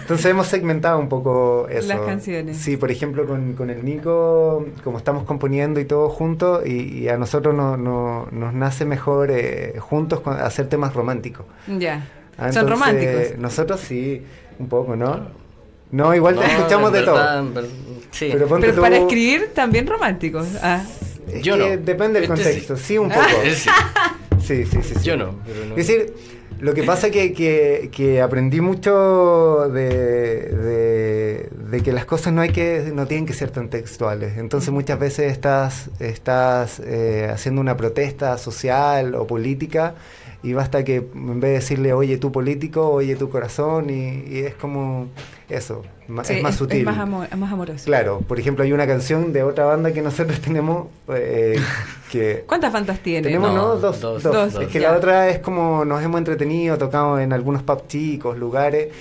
Entonces 0.00 0.26
hemos 0.26 0.46
segmentado 0.48 0.98
un 0.98 1.08
poco 1.08 1.66
eso. 1.70 1.88
Las 1.88 2.00
canciones. 2.00 2.58
Sí, 2.58 2.76
por 2.76 2.90
ejemplo, 2.90 3.26
con, 3.26 3.54
con 3.54 3.70
el 3.70 3.84
Nico, 3.84 4.66
como 4.82 4.98
estamos 4.98 5.24
componiendo 5.24 5.80
y 5.80 5.86
todo 5.86 6.10
juntos, 6.10 6.66
y, 6.66 7.08
a 7.08 7.16
nosotros 7.16 7.54
no, 7.54 7.76
nos 7.76 8.54
nace 8.54 8.84
mejor 8.84 9.30
eh, 9.30 9.76
juntos 9.78 10.20
hacer 10.26 10.68
temas 10.68 10.94
románticos. 10.94 11.46
Ya. 11.78 12.06
Ah, 12.36 12.52
¿Son 12.52 12.68
románticos? 12.68 13.38
Nosotros 13.38 13.80
sí, 13.80 14.22
un 14.58 14.68
poco, 14.68 14.94
¿no? 14.96 15.44
No, 15.90 16.14
igual 16.14 16.38
escuchamos 16.42 16.92
de 16.92 17.02
todo. 17.02 17.52
Pero, 18.18 18.48
para 18.80 18.96
escribir 18.96 19.50
también 19.54 19.86
románticos. 19.86 20.48
Ah. 20.62 20.82
Yo 21.42 21.56
no. 21.56 21.64
Depende 21.64 22.20
del 22.20 22.30
este 22.30 22.44
contexto, 22.44 22.76
sí. 22.76 22.98
un 22.98 23.08
poco. 23.08 23.24
Sí. 24.44 24.66
sí, 24.66 24.78
sí, 24.82 24.94
Yo 25.02 25.16
no, 25.16 25.36
Es 25.74 25.86
decir, 25.86 26.12
lo 26.60 26.74
que 26.74 26.82
pasa 26.82 27.10
que, 27.10 27.32
que, 27.32 27.88
que 27.90 28.20
aprendí 28.20 28.60
mucho 28.60 29.70
de, 29.70 31.48
de, 31.70 31.82
que 31.82 31.92
las 31.92 32.04
cosas 32.04 32.32
no 32.32 32.42
hay 32.42 32.50
que 32.50 32.92
no 32.94 33.06
tienen 33.06 33.26
que 33.26 33.32
ser 33.32 33.50
tan 33.50 33.68
textuales. 33.68 34.36
Entonces 34.36 34.70
muchas 34.70 34.98
veces 34.98 35.32
estás, 35.32 35.88
estás 35.98 36.80
eh, 36.80 37.28
haciendo 37.32 37.60
una 37.60 37.76
protesta 37.76 38.36
social 38.38 39.14
o 39.14 39.26
política 39.26 39.94
y 40.44 40.52
basta 40.52 40.84
que 40.84 40.96
en 40.96 41.40
vez 41.40 41.50
de 41.50 41.54
decirle 41.54 41.92
oye 41.94 42.18
tu 42.18 42.30
político, 42.30 42.90
oye 42.90 43.16
tu 43.16 43.30
corazón 43.30 43.88
y, 43.88 44.38
es 44.40 44.54
como 44.54 45.06
eso, 45.48 45.82
es 46.28 46.42
más 46.42 46.54
sutil. 46.54 46.80
Es 46.80 46.84
más, 46.84 47.08
más, 47.08 47.52
amoroso. 47.52 47.86
Claro, 47.86 48.20
por 48.20 48.38
ejemplo 48.38 48.62
hay 48.62 48.74
una 48.74 48.86
canción 48.86 49.32
de 49.32 49.42
otra 49.42 49.64
banda 49.64 49.92
que 49.92 50.02
nosotros 50.02 50.38
tenemos 50.42 50.88
eh, 51.08 51.58
que... 52.12 52.44
¿Cuántas 52.46 52.74
bandas 52.74 52.98
tiene? 53.00 53.22
Tenemos 53.22 53.54
no, 53.54 53.76
dos, 53.76 54.00
dos, 54.02 54.22
dos, 54.22 54.54
Es 54.60 54.68
que 54.68 54.80
la 54.80 54.94
otra 54.94 55.30
es 55.30 55.38
como 55.38 55.86
nos 55.86 56.02
hemos 56.02 56.18
entretenido, 56.18 56.76
tocamos 56.76 57.20
en 57.20 57.32
algunos 57.32 57.62
pub 57.62 57.86
chicos, 57.88 58.36
lugares, 58.36 58.92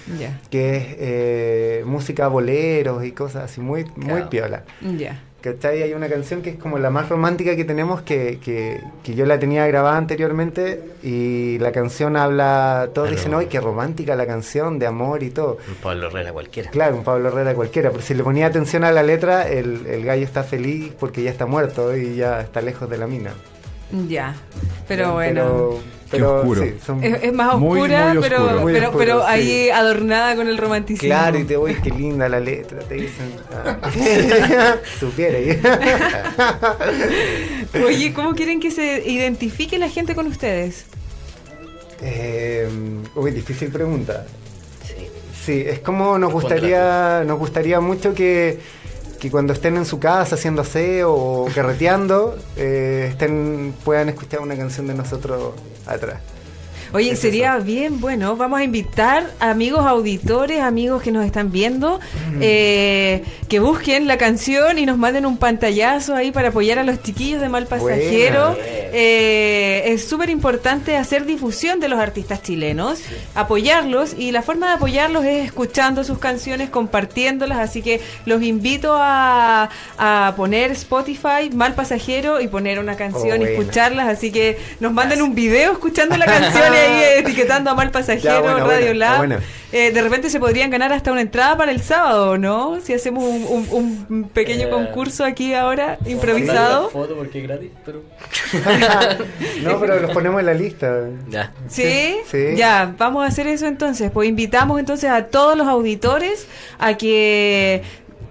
que 0.50 0.78
es 0.78 0.86
eh, 0.98 1.84
música 1.86 2.30
boleros 2.30 3.04
y 3.04 3.12
cosas 3.12 3.52
así, 3.52 3.60
muy, 3.60 3.86
muy 3.98 4.24
piola. 4.24 4.64
Ya. 4.98 5.22
¿Cachai? 5.44 5.84
Hay 5.84 5.94
una 5.94 6.08
canción 6.08 6.42
que 6.42 6.52
es 6.52 6.56
como 6.56 6.80
la 6.80 6.90
más 6.90 7.10
romántica 7.10 7.54
que 7.58 7.66
tenemos, 7.66 8.02
que, 8.02 8.40
que, 8.42 8.82
que 9.04 9.14
yo 9.14 9.26
la 9.26 9.40
tenía 9.40 9.68
grabada 9.68 9.98
anteriormente 9.98 10.82
y 11.04 11.60
la 11.60 11.74
canción 11.74 12.16
habla, 12.16 12.92
todos 12.94 13.10
dicen, 13.10 13.34
¡ay, 13.34 13.48
qué 13.48 13.60
romántica 13.60 14.16
la 14.16 14.26
canción, 14.26 14.80
de 14.80 14.88
amor 14.88 15.22
y 15.22 15.32
todo! 15.32 15.58
Un 15.68 15.76
Pablo 15.76 16.08
Herrera 16.08 16.32
cualquiera. 16.32 16.72
Claro, 16.72 16.96
un 16.96 17.04
Pablo 17.04 17.28
Herrera 17.28 17.56
cualquiera, 17.56 17.92
pero 17.92 18.02
si 18.02 18.14
le 18.14 18.24
ponía 18.24 18.48
atención 18.48 18.86
a 18.86 18.92
la 18.94 19.04
letra, 19.04 19.50
el, 19.50 19.86
el 19.86 20.06
gallo 20.06 20.24
está 20.24 20.44
feliz 20.44 20.94
porque 20.98 21.22
ya 21.22 21.32
está 21.32 21.46
muerto 21.46 21.94
y 21.94 22.16
ya 22.16 22.40
está 22.40 22.62
lejos 22.62 22.90
de 22.90 22.98
la 22.98 23.08
mina. 23.08 23.34
Ya, 24.08 24.36
pero 24.88 25.12
bueno. 25.12 25.42
Pero, 25.44 25.80
es, 26.14 27.34
más 27.34 27.56
oscura, 27.56 28.16
pero, 28.22 28.64
pero, 28.66 28.92
pero, 28.98 29.26
ahí 29.26 29.70
adornada 29.70 30.36
con 30.36 30.48
el 30.48 30.58
romanticismo. 30.58 31.08
Claro, 31.08 31.40
y 31.40 31.44
te 31.44 31.58
voy, 31.58 31.76
qué 31.76 31.90
linda 31.90 32.30
la 32.30 32.40
letra, 32.40 32.80
te 32.80 32.96
dicen. 32.96 33.34
Ah. 33.52 34.76
Supiera. 35.00 35.38
Oye, 37.86 38.14
¿cómo 38.14 38.36
quieren 38.36 38.60
que 38.60 38.72
se 38.72 39.08
identifique 39.08 39.78
la 39.78 39.90
gente 39.90 40.16
con 40.16 40.28
ustedes? 40.28 40.86
Eh, 42.02 42.68
uy, 43.16 43.32
difícil 43.32 43.70
pregunta. 43.70 44.26
Sí. 44.86 45.08
Sí, 45.44 45.64
es 45.66 45.80
como 45.80 46.18
nos 46.18 46.32
gustaría, 46.32 47.24
nos 47.26 47.40
gustaría 47.40 47.80
mucho 47.80 48.14
que 48.14 48.60
que 49.24 49.32
cuando 49.32 49.54
estén 49.54 49.78
en 49.78 49.86
su 49.86 50.02
casa 50.02 50.36
haciendo 50.36 50.64
aseo 50.64 51.14
o 51.14 51.46
carreteando, 51.56 52.38
eh, 52.58 53.08
estén, 53.10 53.74
puedan 53.86 54.10
escuchar 54.10 54.42
una 54.42 54.58
canción 54.58 54.86
de 54.86 54.96
nosotros 54.96 55.54
atrás. 55.86 56.20
Oye, 56.94 57.16
sería 57.16 57.58
bien 57.58 58.00
bueno. 58.00 58.36
Vamos 58.36 58.60
a 58.60 58.64
invitar 58.64 59.32
amigos 59.40 59.84
auditores, 59.84 60.62
amigos 60.62 61.02
que 61.02 61.12
nos 61.12 61.26
están 61.26 61.52
viendo, 61.52 62.00
eh, 62.40 63.24
que 63.50 63.60
busquen 63.60 64.08
la 64.08 64.18
canción 64.18 64.78
y 64.78 64.86
nos 64.86 65.00
manden 65.00 65.26
un 65.26 65.38
pantallazo 65.38 66.14
ahí 66.14 66.32
para 66.32 66.50
apoyar 66.50 66.78
a 66.78 66.84
los 66.84 67.02
chiquillos 67.02 67.42
de 67.42 67.50
Mal 67.50 67.66
Pasajero. 67.66 68.56
Eh, 68.96 69.82
es 69.88 70.08
súper 70.08 70.30
importante 70.30 70.96
hacer 70.96 71.26
difusión 71.26 71.80
de 71.80 71.88
los 71.88 72.00
artistas 72.00 72.44
chilenos, 72.44 73.00
apoyarlos 73.34 74.14
y 74.16 74.32
la 74.32 74.44
forma 74.44 74.68
de 74.68 74.74
apoyarlos 74.74 75.26
es 75.26 75.46
escuchando 75.46 76.04
sus 76.04 76.20
canciones, 76.20 76.70
compartiéndolas. 76.70 77.58
Así 77.58 77.82
que 77.82 78.02
los 78.26 78.44
invito 78.44 78.96
a, 78.96 79.72
poner 80.38 80.72
Spotify 80.72 81.50
Mal 81.52 81.74
Pasajero 81.74 82.40
y 82.40 82.48
poner 82.48 82.78
una 82.78 82.96
canción 82.96 83.42
y 83.42 83.46
escucharlas. 83.46 84.08
Así 84.10 84.32
que 84.32 84.60
nos 84.80 84.94
manden 84.94 85.24
un 85.24 85.34
video 85.34 85.72
escuchando 85.72 86.18
la 86.18 86.26
canción 86.26 86.72
etiquetando 87.20 87.70
a 87.70 87.76
Mal 87.76 87.92
Pasajero, 87.92 88.66
Radio 88.66 88.94
Lab. 88.94 89.42
Eh, 89.74 89.92
de 89.92 90.04
repente 90.04 90.30
se 90.30 90.40
podrían 90.40 90.70
ganar 90.70 90.94
hasta 90.94 91.12
una 91.12 91.22
entrada 91.22 91.58
para 91.58 91.72
el 91.72 91.82
sábado, 91.82 92.38
¿no? 92.38 92.80
Si 92.80 92.94
hacemos 92.94 93.24
un, 93.24 94.30
pequeño 94.32 94.68
eh, 94.68 94.70
concurso 94.70 95.26
aquí 95.26 95.56
ahora, 95.56 95.98
improvisado. 96.06 96.92
foto 96.92 97.16
porque 97.16 97.40
es 97.40 97.48
gratis, 97.48 97.72
pero... 97.84 98.04
no, 99.64 99.80
pero 99.80 100.00
los 100.00 100.12
ponemos 100.12 100.40
en 100.42 100.46
la 100.46 100.54
lista. 100.54 101.08
Ya. 101.28 101.52
¿Sí? 101.68 102.18
¿Sí? 102.30 102.56
Ya, 102.56 102.94
vamos 103.00 103.24
a 103.24 103.28
hacer 103.28 103.48
eso 103.48 103.66
entonces. 103.66 104.12
Pues 104.12 104.30
invitamos 104.30 104.80
entonces 104.80 105.10
a 105.10 105.26
todos 105.26 105.58
los 105.58 105.68
auditores 105.68 106.48
a 106.78 106.96
que 106.96 107.82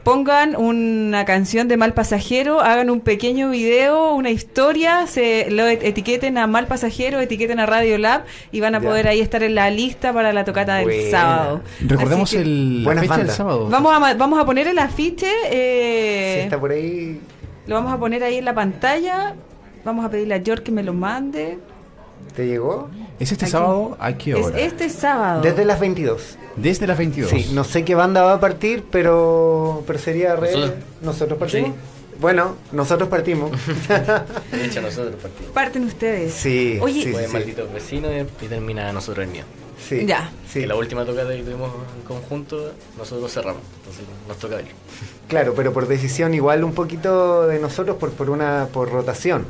pongan 0.04 0.56
una 0.56 1.24
canción 1.24 1.68
de 1.68 1.76
Mal 1.76 1.94
Pasajero, 1.94 2.60
hagan 2.60 2.90
un 2.90 3.00
pequeño 3.00 3.50
video, 3.50 4.14
una 4.14 4.30
historia, 4.30 5.06
se 5.06 5.50
lo 5.50 5.66
etiqueten 5.66 6.38
a 6.38 6.46
Mal 6.46 6.66
Pasajero, 6.66 7.20
etiqueten 7.20 7.60
a 7.60 7.66
Radio 7.66 7.98
Lab 7.98 8.24
y 8.50 8.60
van 8.60 8.74
a 8.74 8.80
poder 8.80 9.08
ahí 9.08 9.20
estar 9.20 9.42
en 9.42 9.54
la 9.54 9.70
lista 9.70 10.12
para 10.12 10.32
la 10.32 10.44
tocata 10.44 10.76
del 10.76 11.10
sábado. 11.10 11.60
Recordemos 11.80 12.32
el, 12.34 12.84
la 12.84 13.00
fecha 13.00 13.18
del 13.18 13.30
sábado. 13.30 13.68
Vamos 13.68 13.94
a, 13.94 14.14
vamos 14.14 14.40
a 14.40 14.44
poner 14.44 14.66
el 14.66 14.78
afiche. 14.78 15.30
Eh, 15.50 16.44
está 16.44 16.58
por 16.58 16.72
ahí. 16.72 17.20
Lo 17.66 17.76
vamos 17.76 17.92
a 17.92 17.98
poner 17.98 18.24
ahí 18.24 18.38
en 18.38 18.44
la 18.44 18.54
pantalla. 18.54 19.34
Vamos 19.84 20.04
a 20.04 20.10
pedirle 20.10 20.34
a 20.34 20.42
George 20.42 20.64
que 20.64 20.72
me 20.72 20.82
lo 20.82 20.92
mande. 20.92 21.58
¿Te 22.34 22.46
llegó? 22.46 22.88
¿Es 23.18 23.30
este 23.30 23.46
sábado? 23.46 23.96
¿A 24.00 24.14
qué 24.14 24.34
hora? 24.34 24.58
Es 24.58 24.72
este 24.72 24.88
sábado. 24.88 25.42
Desde 25.42 25.64
las 25.64 25.78
22. 25.78 26.38
Desde 26.56 26.86
las 26.86 26.98
22. 26.98 27.30
Sí, 27.30 27.50
no 27.52 27.64
sé 27.64 27.84
qué 27.84 27.94
banda 27.94 28.22
va 28.22 28.34
a 28.34 28.40
partir, 28.40 28.84
pero, 28.90 29.84
pero 29.86 29.98
sería 29.98 30.34
re... 30.36 30.52
¿Nosotros, 31.02 31.38
partimos? 31.38 31.72
Bueno, 32.20 32.56
nosotros 32.72 33.08
partimos. 33.08 33.50
de 34.52 34.64
hecho, 34.64 34.80
nosotros 34.80 35.16
partimos. 35.20 35.52
Parten 35.52 35.84
ustedes. 35.84 36.32
Sí. 36.32 36.78
Oye, 36.80 37.02
sí, 37.02 37.14
sí, 37.14 37.32
maldito 37.32 37.68
vecino 37.72 38.08
y 38.12 38.46
termina 38.46 38.92
nosotros 38.92 39.26
el 39.26 39.32
mío. 39.32 39.44
Sí. 39.88 40.06
Ya. 40.06 40.30
Sí. 40.48 40.64
la 40.64 40.76
última 40.76 41.04
tocada 41.04 41.34
que 41.34 41.42
tuvimos 41.42 41.70
en 41.96 42.02
conjunto, 42.06 42.72
nosotros 42.96 43.32
cerramos. 43.32 43.62
Entonces 43.78 44.04
nos 44.28 44.36
toca 44.38 44.56
ver. 44.56 44.66
Claro, 45.28 45.54
pero 45.54 45.72
por 45.72 45.88
decisión 45.88 46.34
igual 46.34 46.62
un 46.62 46.72
poquito 46.74 47.46
de 47.46 47.58
nosotros 47.58 47.96
por, 47.96 48.12
por 48.12 48.30
una 48.30 48.68
por 48.72 48.90
rotación. 48.90 49.44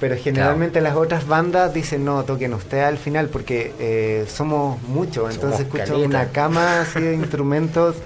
Pero 0.00 0.16
generalmente 0.16 0.80
las 0.80 0.96
otras 0.96 1.26
bandas 1.26 1.72
dicen, 1.72 2.04
no, 2.04 2.24
toquen 2.24 2.52
usted 2.54 2.80
al 2.80 2.98
final 2.98 3.28
porque 3.28 3.72
eh, 3.78 4.26
somos 4.28 4.82
muchos, 4.82 5.34
entonces 5.34 5.60
escucho 5.60 5.98
una 5.98 6.28
cama 6.28 6.80
así 6.80 7.00
de 7.00 7.14
instrumentos 7.14 7.96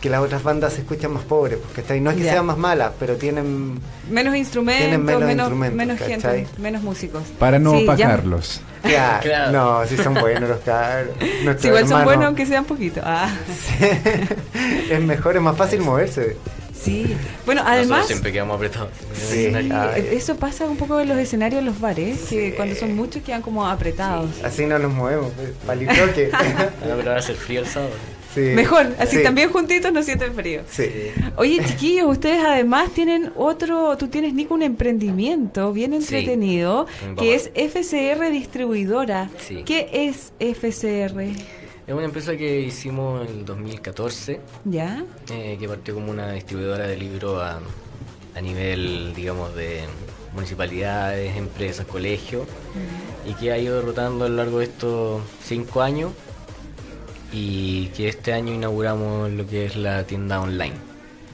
que 0.00 0.10
las 0.10 0.20
otras 0.20 0.42
bandas 0.42 0.74
se 0.74 0.82
escuchan 0.82 1.12
más 1.12 1.24
pobres, 1.24 1.58
porque 1.58 2.00
no 2.00 2.10
es 2.10 2.16
que 2.16 2.22
sean 2.22 2.46
más 2.46 2.58
malas, 2.58 2.92
pero 2.98 3.16
tienen 3.16 3.80
menos 4.10 4.36
instrumentos, 4.36 5.00
menos, 5.24 5.52
menos, 5.52 5.98
gente, 5.98 6.46
menos 6.58 6.82
músicos. 6.82 7.22
Para 7.38 7.58
no 7.58 7.72
opacarlos. 7.72 8.60
Ya, 8.84 9.50
No, 9.50 9.84
si 9.86 9.96
son 9.96 10.14
buenos 10.14 10.48
los 10.48 10.60
caros. 10.60 11.10
igual 11.62 11.88
son 11.88 12.04
buenos 12.04 12.26
aunque 12.26 12.46
sean 12.46 12.64
poquitos. 12.64 13.02
Ah. 13.06 13.34
es 14.90 15.00
mejor, 15.00 15.36
es 15.36 15.42
más 15.42 15.56
fácil 15.56 15.80
moverse. 15.80 16.36
Sí, 16.86 17.16
bueno, 17.44 17.62
además... 17.66 18.06
siempre 18.06 18.32
quedamos 18.32 18.54
apretados. 18.54 18.90
Sí, 19.12 19.52
eso 20.12 20.36
pasa 20.36 20.66
un 20.66 20.76
poco 20.76 21.00
en 21.00 21.08
los 21.08 21.18
escenarios 21.18 21.58
en 21.58 21.66
los 21.66 21.80
bares, 21.80 22.20
que 22.28 22.54
cuando 22.54 22.76
son 22.76 22.94
muchos 22.94 23.22
quedan 23.24 23.42
como 23.42 23.66
apretados. 23.66 24.30
Así 24.44 24.66
no 24.66 24.78
nos 24.78 24.92
movemos, 24.92 25.32
palitroque. 25.66 26.30
no, 26.88 26.96
pero 26.96 27.10
va 27.10 27.16
a 27.16 27.22
ser 27.22 27.34
frío 27.34 27.60
el 27.60 27.66
sábado. 27.66 27.90
Mejor, 28.36 28.94
así 28.98 29.22
también 29.22 29.50
juntitos 29.50 29.92
no 29.92 30.02
sienten 30.02 30.34
frío. 30.34 30.62
Sí. 30.70 30.86
Oye, 31.36 31.62
chiquillos, 31.64 32.06
ustedes 32.10 32.44
además 32.44 32.90
tienen 32.90 33.32
otro, 33.34 33.96
tú 33.96 34.08
tienes, 34.08 34.34
Nico, 34.34 34.54
un 34.54 34.62
emprendimiento 34.62 35.72
bien 35.72 35.94
entretenido, 35.94 36.86
que 37.18 37.34
es 37.34 37.50
FCR 37.54 38.30
Distribuidora. 38.30 39.30
¿Qué 39.64 39.88
es 39.92 40.32
FCR? 40.38 41.24
Es 41.86 41.94
una 41.94 42.04
empresa 42.04 42.36
que 42.36 42.62
hicimos 42.62 43.28
en 43.28 43.38
el 43.38 43.44
2014. 43.44 44.40
¿Ya? 44.64 45.04
Eh, 45.30 45.56
que 45.58 45.68
partió 45.68 45.94
como 45.94 46.10
una 46.10 46.32
distribuidora 46.32 46.86
de 46.88 46.96
libros 46.96 47.40
a, 47.40 47.60
nivel, 48.40 49.14
digamos, 49.14 49.54
de 49.54 49.84
municipalidades, 50.34 51.36
empresas, 51.36 51.86
colegios. 51.86 52.48
Y 53.24 53.34
que 53.34 53.52
ha 53.52 53.58
ido 53.58 53.80
rotando 53.82 54.24
a 54.24 54.28
lo 54.28 54.34
largo 54.34 54.58
de 54.58 54.64
estos 54.64 55.22
cinco 55.44 55.80
años. 55.80 56.10
Y 57.32 57.86
que 57.88 58.08
este 58.08 58.32
año 58.32 58.52
inauguramos 58.52 59.30
lo 59.30 59.46
que 59.46 59.66
es 59.66 59.76
la 59.76 60.04
tienda 60.04 60.40
online. 60.40 60.74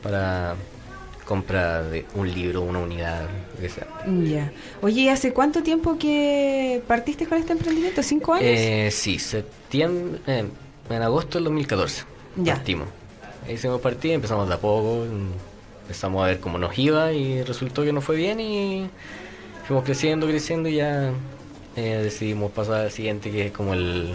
Para 0.03 0.57
compra 1.25 1.83
de 1.83 2.05
un 2.15 2.33
libro, 2.33 2.63
una 2.63 2.79
unidad. 2.81 3.29
Ya. 4.25 4.53
Oye, 4.81 5.11
¿hace 5.11 5.33
cuánto 5.33 5.63
tiempo 5.63 5.99
que 5.99 6.83
partiste 6.87 7.27
con 7.27 7.39
este 7.39 7.53
emprendimiento? 7.53 8.03
¿Cinco 8.03 8.35
años? 8.35 8.47
Eh, 8.47 8.91
sí, 8.91 9.19
septiembre, 9.19 10.21
eh, 10.27 10.45
en 10.91 11.03
agosto 11.03 11.39
del 11.39 11.45
2014 11.45 12.05
ya. 12.37 12.55
partimos. 12.55 12.89
Ahí 13.47 13.55
hicimos 13.55 13.81
partir, 13.81 14.13
empezamos 14.13 14.49
de 14.49 14.55
a 14.55 14.59
poco, 14.59 15.05
empezamos 15.83 16.23
a 16.23 16.27
ver 16.27 16.41
cómo 16.41 16.59
nos 16.59 16.77
iba 16.79 17.13
y 17.13 17.43
resultó 17.43 17.83
que 17.85 17.93
nos 17.93 18.05
fue 18.05 18.17
bien 18.17 18.41
y 18.41 18.89
fuimos 19.67 19.85
creciendo, 19.85 20.27
creciendo 20.27 20.69
y 20.69 20.77
ya 20.77 21.13
eh, 21.77 22.01
decidimos 22.03 22.53
pasar 22.53 22.83
al 22.83 22.91
siguiente 22.91 23.31
que 23.31 23.47
es 23.47 23.53
como 23.53 23.75
el 23.75 24.15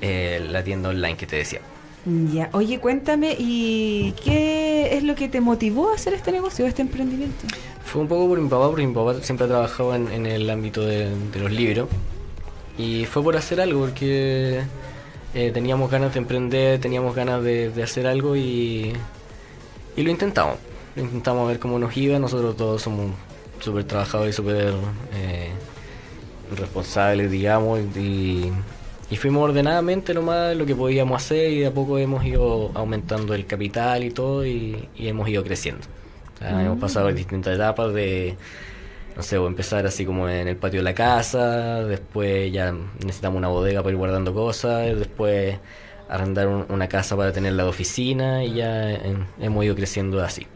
eh, 0.00 0.46
la 0.50 0.62
tienda 0.62 0.90
online 0.90 1.16
que 1.16 1.26
te 1.26 1.36
decía. 1.36 1.60
Ya, 2.30 2.50
oye, 2.52 2.78
cuéntame, 2.80 3.34
¿y 3.38 4.12
qué 4.22 4.63
es 4.92 5.02
lo 5.02 5.14
que 5.14 5.28
te 5.28 5.40
motivó 5.40 5.90
a 5.90 5.94
hacer 5.94 6.14
este 6.14 6.32
negocio, 6.32 6.66
este 6.66 6.82
emprendimiento? 6.82 7.46
Fue 7.84 8.02
un 8.02 8.08
poco 8.08 8.28
por 8.28 8.40
mi 8.40 8.48
papá, 8.48 8.68
porque 8.68 8.86
mi 8.86 8.94
papá 8.94 9.14
siempre 9.22 9.46
ha 9.46 9.48
trabajado 9.48 9.94
en, 9.94 10.26
el 10.26 10.48
ámbito 10.50 10.84
de, 10.84 11.10
los 11.38 11.50
libros. 11.50 11.88
Y 12.76 13.04
fue 13.06 13.22
por 13.22 13.36
hacer 13.36 13.60
algo, 13.60 13.80
porque 13.80 14.62
eh, 15.34 15.50
teníamos 15.52 15.90
ganas 15.90 16.12
de 16.14 16.18
emprender, 16.18 16.80
teníamos 16.80 17.14
ganas 17.14 17.42
de, 17.42 17.72
hacer 17.82 18.06
algo 18.06 18.36
y, 18.36 18.92
y 19.96 20.02
lo 20.02 20.10
intentamos. 20.10 20.56
Lo 20.96 21.02
intentamos 21.02 21.48
ver 21.48 21.58
cómo 21.58 21.78
nos 21.78 21.96
iba. 21.96 22.18
Nosotros 22.18 22.56
todos 22.56 22.82
somos 22.82 23.10
súper 23.60 23.84
trabajadores 23.84 24.34
y 24.34 24.36
súper 24.36 24.74
eh, 25.14 25.50
responsables, 26.56 27.30
digamos, 27.30 27.80
y, 27.96 28.52
y 29.10 29.16
fuimos 29.16 29.42
ordenadamente 29.42 30.14
nomás 30.14 30.56
lo 30.56 30.64
que 30.66 30.74
podíamos 30.74 31.22
hacer 31.22 31.52
y 31.52 31.60
de 31.60 31.66
a 31.66 31.74
poco 31.74 31.98
hemos 31.98 32.24
ido 32.24 32.70
aumentando 32.74 33.34
el 33.34 33.46
capital 33.46 34.02
y 34.04 34.10
todo 34.10 34.46
y, 34.46 34.88
hemos 34.98 35.28
ido 35.28 35.44
creciendo. 35.44 35.82
Hemos 36.40 36.78
pasado 36.78 37.06
por 37.06 37.14
distintas 37.14 37.54
etapas 37.54 37.94
de, 37.94 38.36
no 39.16 39.22
sé, 39.22 39.36
empezar 39.36 39.86
así 39.86 40.04
como 40.04 40.28
en 40.28 40.48
el 40.48 40.56
patio 40.56 40.80
de 40.80 40.84
la 40.84 40.94
casa, 40.94 41.84
después 41.84 42.52
ya 42.52 42.74
necesitamos 43.00 43.38
una 43.38 43.48
bodega 43.48 43.82
para 43.82 43.92
ir 43.92 43.98
guardando 43.98 44.34
cosas, 44.34 44.98
después 44.98 45.58
arrendar 46.08 46.48
una 46.48 46.88
casa 46.88 47.16
para 47.16 47.32
tener 47.32 47.54
la 47.54 47.66
oficina 47.66 48.44
y 48.44 48.54
ya 48.54 48.90
hemos 49.40 49.64
ido 49.64 49.74
creciendo 49.74 50.22
así. 50.22 50.46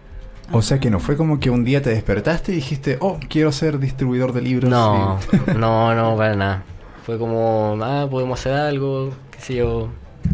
O 0.51 0.63
sea 0.63 0.79
que 0.79 0.91
no 0.91 0.99
fue 0.99 1.17
como 1.17 1.41
que 1.41 1.51
un 1.51 1.65
día 1.65 1.83
te 1.83 1.91
despertaste 1.91 2.53
y 2.53 2.57
dijiste, 2.57 2.97
oh, 3.01 3.19
quiero 3.29 3.53
ser 3.53 3.79
distribuidor 3.79 4.33
de 4.33 4.43
libros. 4.43 4.71
No, 4.71 5.19
no, 5.55 5.95
no, 5.95 6.17
para 6.17 6.35
nada 6.35 6.65
fue 7.09 7.17
como, 7.17 7.79
ah, 7.81 8.07
podemos 8.11 8.39
hacer 8.39 8.53
algo, 8.53 9.15
qué 9.31 9.41
sé 9.41 9.55
yo, 9.55 9.89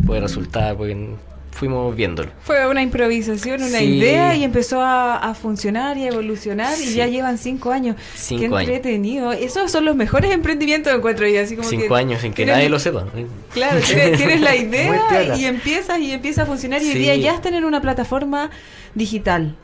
puede 0.04 0.22
resultar, 0.22 0.76
porque 0.76 1.10
fuimos 1.52 1.94
viéndolo. 1.94 2.30
Fue 2.42 2.66
una 2.66 2.82
improvisación, 2.82 3.62
una 3.62 3.80
idea 3.80 4.34
y 4.34 4.42
empezó 4.42 4.80
a, 4.82 5.32
funcionar 5.40 5.96
y 5.98 6.02
a 6.02 6.08
evolucionar 6.08 6.76
y 6.80 6.94
ya 6.94 7.06
llevan 7.06 7.38
cinco 7.38 7.70
años. 7.70 7.94
Cinco 8.16 8.56
Qué 8.56 8.62
entretenido. 8.62 9.30
Esos 9.30 9.70
son 9.70 9.84
los 9.84 9.94
mejores 9.94 10.32
emprendimientos 10.34 10.92
de 10.92 10.96
encuentro 10.98 11.28
y 11.28 11.36
así 11.36 11.54
como 11.54 11.68
Cinco 11.68 11.94
años 11.94 12.22
sin 12.22 12.32
que 12.32 12.44
nadie 12.44 12.68
lo 12.68 12.80
sepa. 12.80 13.06
Claro, 13.52 13.78
tienes, 14.16 14.40
la 14.40 14.56
idea 14.56 15.36
y 15.36 15.44
empiezas 15.44 16.00
y 16.00 16.10
empieza 16.10 16.42
a 16.42 16.46
funcionar 16.46 16.82
y 16.82 16.88
hoy 16.88 16.98
día 16.98 17.14
ya 17.14 17.36
están 17.36 17.54
en 17.54 17.64
una 17.64 17.80
plataforma 17.80 18.50
digital. 18.96 19.54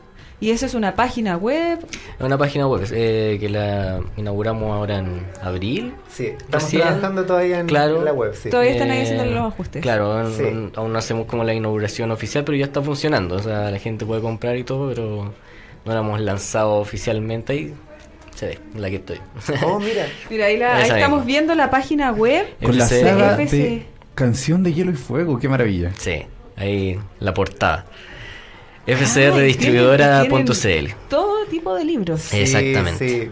¿Y 0.41 0.49
eso 0.49 0.65
es 0.65 0.73
una 0.73 0.95
página 0.95 1.37
web? 1.37 1.77
Es 2.17 2.25
una 2.25 2.35
página 2.35 2.67
web 2.67 2.83
eh, 2.91 3.37
que 3.39 3.47
la 3.47 4.01
inauguramos 4.17 4.71
ahora 4.71 4.97
en 4.97 5.23
abril. 5.43 5.93
Sí, 6.09 6.33
estamos 6.35 6.67
trabajando 6.67 7.25
todavía 7.25 7.59
en, 7.59 7.71
la 7.71 8.11
web. 8.11 8.35
Todavía 8.49 8.71
están 8.71 8.89
ahí 8.89 9.03
haciendo 9.03 9.25
los 9.25 9.53
ajustes. 9.53 9.83
Claro, 9.83 10.11
aún, 10.75 10.93
no 10.93 10.97
hacemos 10.97 11.27
como 11.27 11.43
la 11.43 11.53
inauguración 11.53 12.09
oficial, 12.09 12.43
pero 12.43 12.57
ya 12.57 12.65
está 12.65 12.81
funcionando. 12.81 13.35
O 13.35 13.39
sea, 13.43 13.69
la 13.69 13.77
gente 13.77 14.03
puede 14.03 14.21
comprar 14.21 14.57
y 14.57 14.63
todo, 14.63 14.89
pero 14.89 15.31
no 15.85 15.93
la 15.93 15.99
hemos 15.99 16.19
lanzado 16.19 16.73
oficialmente 16.77 17.53
ahí. 17.53 17.73
Se 18.33 18.47
ve, 18.47 18.59
la 18.75 18.89
que 18.89 18.95
estoy. 18.95 19.19
Oh, 19.63 19.79
mira. 19.79 20.07
mira, 20.31 20.47
ahí, 20.47 20.57
la, 20.57 20.77
ahí 20.77 20.89
estamos 20.89 21.23
viendo 21.23 21.53
la 21.53 21.69
página 21.69 22.11
web. 22.13 22.47
Con 22.63 22.79
la 22.79 22.87
saga 22.87 23.37
de 23.37 23.85
Canción 24.15 24.63
de 24.63 24.73
Hielo 24.73 24.89
y 24.89 24.95
Fuego, 24.95 25.37
qué 25.37 25.47
maravilla. 25.47 25.91
Sí, 25.99 26.23
ahí 26.55 26.99
la 27.19 27.31
portada 27.35 27.85
fcrdistribuidora.cl. 28.85 30.93
Todo 31.09 31.45
tipo 31.45 31.73
de 31.75 31.85
libros. 31.85 32.33
Exactamente. 32.33 33.31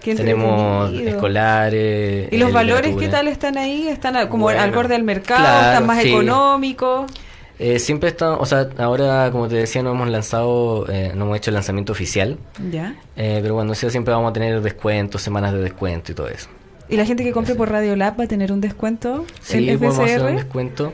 Tenemos 0.00 0.92
escolares. 0.92 2.32
¿Y 2.32 2.36
los 2.36 2.52
valores 2.52 2.96
qué 2.96 3.08
tal 3.08 3.28
están 3.28 3.58
ahí? 3.58 3.88
¿Están 3.88 4.28
como 4.28 4.48
al 4.48 4.58
acorde 4.58 4.94
al 4.94 5.02
mercado? 5.02 5.44
¿Están 5.44 5.86
más 5.86 6.04
económicos? 6.04 7.10
Eh, 7.58 7.78
siempre 7.78 8.10
están, 8.10 8.36
o 8.38 8.44
sea, 8.44 8.68
ahora 8.76 9.30
como 9.32 9.48
te 9.48 9.54
decía, 9.54 9.82
no 9.82 9.92
hemos 9.92 10.10
lanzado, 10.10 10.86
eh, 10.90 11.12
no 11.14 11.24
hemos 11.24 11.38
hecho 11.38 11.50
el 11.50 11.54
lanzamiento 11.54 11.90
oficial. 11.90 12.36
Ya. 12.70 12.96
Eh, 13.16 13.38
pero 13.40 13.54
bueno, 13.54 13.74
siempre 13.74 14.12
vamos 14.12 14.30
a 14.30 14.32
tener 14.34 14.60
descuentos, 14.60 15.22
semanas 15.22 15.54
de 15.54 15.60
descuento 15.60 16.12
y 16.12 16.14
todo 16.14 16.28
eso. 16.28 16.48
¿Y 16.90 16.96
la 16.96 17.06
gente 17.06 17.24
que 17.24 17.32
compre 17.32 17.54
por 17.54 17.70
Radio 17.70 17.96
Lab 17.96 18.20
va 18.20 18.24
a 18.24 18.28
tener 18.28 18.52
un 18.52 18.60
descuento? 18.60 19.24
Sí, 19.40 19.68
en 19.68 19.78
FCR? 19.78 20.02
hacer 20.02 20.22
un 20.22 20.36
descuento. 20.36 20.92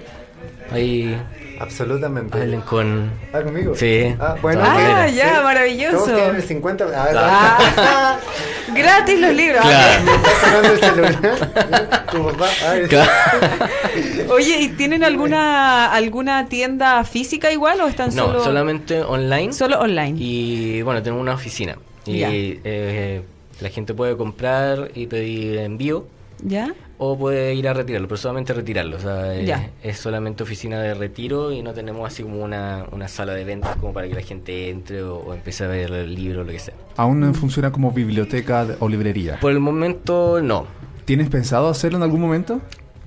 Ahí 0.70 1.20
Absolutamente. 1.62 2.36
Hablen 2.38 2.60
con. 2.62 3.10
Ah, 3.32 3.40
conmigo. 3.42 3.74
Sí. 3.76 4.14
Ah, 4.18 4.34
bueno. 4.42 4.60
Ah, 4.64 5.06
ya, 5.08 5.42
maravilloso. 5.42 6.06
Todos 6.06 6.28
en 6.30 6.36
el 6.36 6.42
50. 6.42 6.86
Ah, 6.94 8.18
Gratis 8.74 9.20
los 9.20 9.32
libros. 9.34 9.60
Claro. 9.62 10.04
Me 10.04 10.14
está 10.14 10.30
sonando 10.40 10.72
el 10.72 10.80
celular. 10.80 12.02
Tu 12.12 12.22
papá. 12.24 12.46
Ay, 12.68 12.82
Oye, 14.30 14.56
¿y 14.60 14.68
tienen 14.70 15.02
alguna 15.04 15.90
alguna 15.92 16.46
tienda 16.48 17.04
física 17.04 17.50
igual 17.52 17.80
o 17.80 17.86
están 17.88 18.14
No, 18.14 18.26
solo 18.26 18.44
solamente 18.44 19.00
online. 19.02 19.52
solo 19.52 19.78
online? 19.78 20.14
Y 20.18 20.82
bueno, 20.82 21.02
tenemos 21.02 21.22
una 21.22 21.34
oficina. 21.34 21.76
Y 22.04 22.18
Ya. 22.18 22.28
eh, 22.32 23.22
la 23.60 23.68
gente 23.70 23.94
puede 23.94 24.16
comprar 24.16 24.90
y 24.94 25.06
pedir 25.06 25.58
envío. 25.58 26.06
¿Ya? 26.42 26.74
O 27.04 27.18
puede 27.18 27.52
ir 27.54 27.66
a 27.66 27.72
retirarlo, 27.72 28.06
pero 28.06 28.16
solamente 28.16 28.52
retirarlo. 28.52 28.96
O 28.96 29.00
sea, 29.00 29.34
eh, 29.34 29.44
Ya. 29.44 29.70
es 29.82 29.98
solamente 29.98 30.44
oficina 30.44 30.80
de 30.80 30.94
retiro 30.94 31.50
y 31.50 31.60
no 31.60 31.72
tenemos 31.72 32.06
así 32.06 32.22
como 32.22 32.40
una, 32.40 32.84
una 32.92 33.08
sala 33.08 33.34
de 33.34 33.42
ventas 33.44 33.74
como 33.76 33.92
para 33.92 34.06
que 34.06 34.14
la 34.14 34.20
gente 34.22 34.70
entre 34.70 35.02
o, 35.02 35.16
o 35.16 35.34
empiece 35.34 35.64
a 35.64 35.66
ver 35.66 35.90
el 35.90 36.14
libro 36.14 36.42
o 36.42 36.44
lo 36.44 36.52
que 36.52 36.60
sea. 36.60 36.74
Aún 36.96 37.18
no 37.18 37.34
funciona 37.34 37.72
como 37.72 37.90
biblioteca 37.90 38.66
o 38.78 38.88
librería. 38.88 39.40
Por 39.40 39.50
el 39.50 39.58
momento, 39.58 40.40
no. 40.40 40.66
¿Tienes 41.04 41.28
pensado 41.28 41.68
hacerlo 41.68 41.96
en 41.98 42.04
algún 42.04 42.20
momento? 42.20 42.60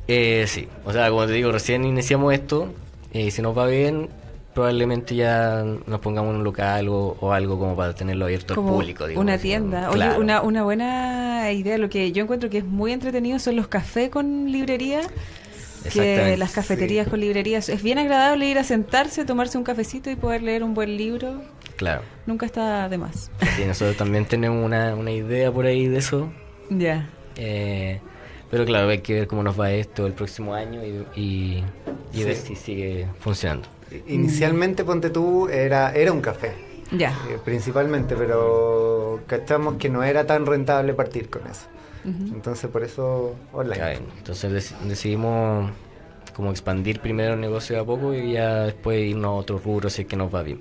Eh, 0.09 0.43
sí, 0.47 0.67
o 0.83 0.91
sea, 0.91 1.09
como 1.09 1.25
te 1.25 1.31
digo, 1.31 1.53
recién 1.53 1.85
iniciamos 1.85 2.33
esto 2.33 2.73
y 3.13 3.31
si 3.31 3.41
nos 3.41 3.57
va 3.57 3.65
bien, 3.65 4.09
probablemente 4.55 5.15
ya 5.15 5.63
nos 5.85 5.99
pongamos 5.99 6.31
en 6.31 6.37
un 6.37 6.43
local 6.43 6.87
o, 6.87 7.17
o 7.19 7.31
algo 7.33 7.59
como 7.59 7.75
para 7.75 7.93
tenerlo 7.93 8.25
abierto 8.25 8.55
al 8.55 8.61
público. 8.61 9.05
digamos, 9.05 9.23
una 9.23 9.33
así, 9.35 9.49
tienda. 9.49 9.89
Claro. 9.91 10.19
una, 10.19 10.41
una 10.41 10.63
buena 10.63 11.51
idea. 11.51 11.77
Lo 11.77 11.89
que 11.89 12.11
yo 12.11 12.23
encuentro 12.23 12.49
que 12.49 12.59
es 12.59 12.65
muy 12.65 12.93
entretenido 12.93 13.37
son 13.37 13.57
los 13.57 13.67
cafés 13.67 14.09
con 14.09 14.51
librería. 14.51 15.01
Que 15.93 16.35
las 16.37 16.53
cafeterías 16.53 17.07
con 17.07 17.19
librerías. 17.19 17.69
Es 17.69 17.83
bien 17.83 17.99
agradable 17.99 18.47
ir 18.47 18.57
a 18.57 18.63
sentarse, 18.63 19.23
tomarse 19.23 19.59
un 19.59 19.63
cafecito 19.63 20.09
y 20.09 20.15
poder 20.15 20.41
leer 20.41 20.63
un 20.63 20.73
buen 20.73 20.97
libro. 20.97 21.41
Claro. 21.75 22.01
Nunca 22.25 22.47
está 22.47 22.89
de 22.89 22.97
más. 22.97 23.29
Sí, 23.55 23.65
nosotros 23.67 23.95
también 23.95 24.25
tenemos 24.25 24.65
una, 24.65 24.95
una 24.95 25.11
idea 25.11 25.51
por 25.51 25.67
ahí 25.67 25.87
de 25.87 25.99
eso. 25.99 26.31
Ya. 26.71 27.07
eh, 27.35 27.99
pero 28.49 28.65
claro, 28.65 28.89
hay 28.89 28.99
que 28.99 29.13
ver 29.13 29.27
cómo 29.27 29.43
nos 29.43 29.59
va 29.59 29.71
esto 29.71 30.07
el 30.07 30.13
próximo 30.13 30.53
año 30.53 30.81
y, 30.83 31.05
y, 31.19 31.63
y 32.15 32.23
ver 32.23 32.35
si 32.35 32.55
sigue 32.55 33.07
funcionando. 33.19 33.67
Inicialmente, 34.07 34.83
ponte 34.83 35.09
tú, 35.09 35.47
era, 35.47 35.93
era 35.93 36.11
un 36.11 36.21
café. 36.21 36.53
Ya. 36.91 37.09
eh, 37.29 37.39
principalmente, 37.43 38.15
pero 38.15 39.19
cachamos 39.27 39.75
que 39.75 39.89
no 39.89 40.03
era 40.03 40.25
tan 40.25 40.45
rentable 40.45 40.93
partir 40.93 41.29
con 41.29 41.45
eso. 41.47 41.65
Entonces, 42.05 42.69
por 42.69 42.83
eso, 42.83 43.33
online. 43.51 43.77
Ya 43.77 43.93
Entonces 43.93 44.51
dec- 44.73 44.79
decidimos 44.87 45.71
como 46.35 46.51
expandir 46.51 46.99
primero 46.99 47.33
el 47.33 47.39
negocio 47.41 47.75
de 47.75 47.81
a 47.81 47.85
poco 47.85 48.13
y 48.13 48.33
ya 48.33 48.63
después 48.65 48.99
irnos 49.01 49.29
a 49.29 49.31
otros 49.31 49.63
rubros 49.63 49.93
si 49.93 50.03
es 50.03 50.07
que 50.07 50.15
nos 50.15 50.33
va 50.33 50.43
bien. 50.43 50.59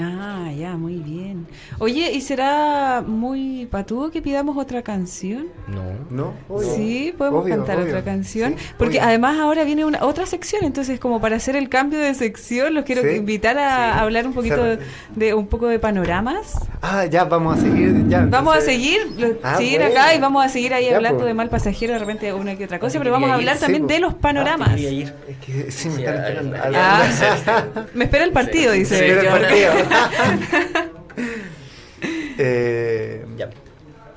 Ah, 0.00 0.50
ya, 0.56 0.76
muy 0.76 0.96
bien. 0.96 1.46
Oye, 1.80 2.12
¿y 2.12 2.20
será 2.20 3.02
muy 3.04 3.66
patudo 3.66 4.12
que 4.12 4.22
pidamos 4.22 4.56
otra 4.56 4.82
canción? 4.82 5.46
No. 5.66 5.82
¿No? 6.10 6.34
Obvio. 6.48 6.74
Sí, 6.76 7.12
podemos 7.18 7.42
Obvio, 7.42 7.56
cantar 7.56 7.78
obvio. 7.78 7.88
otra 7.88 8.04
canción. 8.04 8.54
Sí, 8.56 8.64
porque 8.78 8.98
obvio. 8.98 9.08
además 9.08 9.38
ahora 9.40 9.64
viene 9.64 9.84
una 9.84 10.04
otra 10.04 10.24
sección, 10.26 10.62
entonces 10.64 11.00
como 11.00 11.20
para 11.20 11.34
hacer 11.36 11.56
el 11.56 11.68
cambio 11.68 11.98
de 11.98 12.14
sección, 12.14 12.74
los 12.74 12.84
quiero 12.84 13.02
Sí, 13.02 13.16
invitar 13.16 13.58
a 13.58 13.94
sí. 13.94 13.98
hablar 14.00 14.26
un 14.28 14.34
poquito 14.34 14.62
de, 14.62 14.78
de 15.16 15.34
un 15.34 15.48
poco 15.48 15.66
de 15.66 15.80
panoramas. 15.80 16.54
Ah, 16.80 17.06
ya, 17.06 17.24
vamos 17.24 17.58
a 17.58 17.60
seguir. 17.60 18.06
Ya, 18.08 18.24
Vamos 18.26 18.56
a 18.56 18.60
seguir, 18.60 19.00
lo- 19.18 19.36
Ah, 19.42 19.56
seguir 19.56 19.80
bueno. 19.80 19.94
acá 20.00 20.14
y 20.14 20.20
vamos 20.20 20.44
a 20.44 20.48
seguir 20.48 20.74
ahí 20.74 20.86
Ya, 20.90 20.96
hablando 20.96 21.18
pues. 21.20 21.26
de 21.28 21.34
mal 21.34 21.48
pasajero, 21.48 21.94
de 21.94 21.98
repente 21.98 22.32
una 22.32 22.56
que 22.56 22.66
otra 22.66 22.78
cosa, 22.78 22.98
pero 23.00 23.10
vamos 23.10 23.28
a 23.30 23.32
ir, 23.32 23.38
hablar 23.40 23.56
sí, 23.56 23.62
también 23.62 23.82
pues. 23.84 23.96
de 23.96 24.00
los 24.00 24.14
panoramas. 24.14 24.68
quería 24.70 24.90
ir. 24.90 25.12
Es 25.28 25.36
que 25.38 25.72
sí, 25.72 25.88
me 25.88 25.94
Sí, 25.96 26.02
están 26.04 26.14
a- 26.18 26.28
esperando. 26.28 26.56
a- 26.56 26.68
Ah, 26.76 27.64
me 27.94 28.04
espera 28.04 28.24
el 28.24 28.32
partido, 28.32 28.72
Sí, 28.74 28.78
dice. 28.80 28.94
Sí, 28.96 29.04
pero 29.08 29.20
el 29.22 29.28
partido. 29.42 29.72
eh, 32.38 33.24
Ya. 33.36 33.50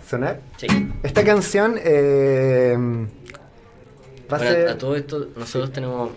¿Sonar? 0.07 0.41
Sí. 0.57 0.67
Esta 1.03 1.23
canción 1.23 1.75
eh, 1.81 2.75
va 4.31 4.37
a 4.37 4.39
Bueno, 4.39 4.53
ser... 4.53 4.67
a 4.69 4.77
todo 4.77 4.95
esto 4.95 5.27
nosotros 5.37 5.71
tenemos 5.71 6.09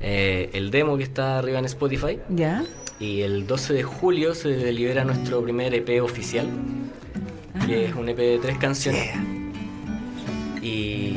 eh, 0.00 0.50
el 0.52 0.70
demo 0.70 0.96
que 0.96 1.04
está 1.04 1.38
arriba 1.38 1.58
en 1.60 1.64
Spotify 1.66 2.18
¿Ya? 2.30 2.64
y 2.98 3.20
el 3.22 3.46
12 3.46 3.74
de 3.74 3.82
julio 3.84 4.34
se 4.34 4.72
libera 4.72 5.04
nuestro 5.04 5.42
primer 5.42 5.72
EP 5.74 6.02
oficial, 6.02 6.48
que 7.66 7.86
es 7.86 7.94
un 7.94 8.08
EP 8.08 8.16
de 8.18 8.38
tres 8.38 8.58
canciones. 8.58 9.10
Y 10.60 11.16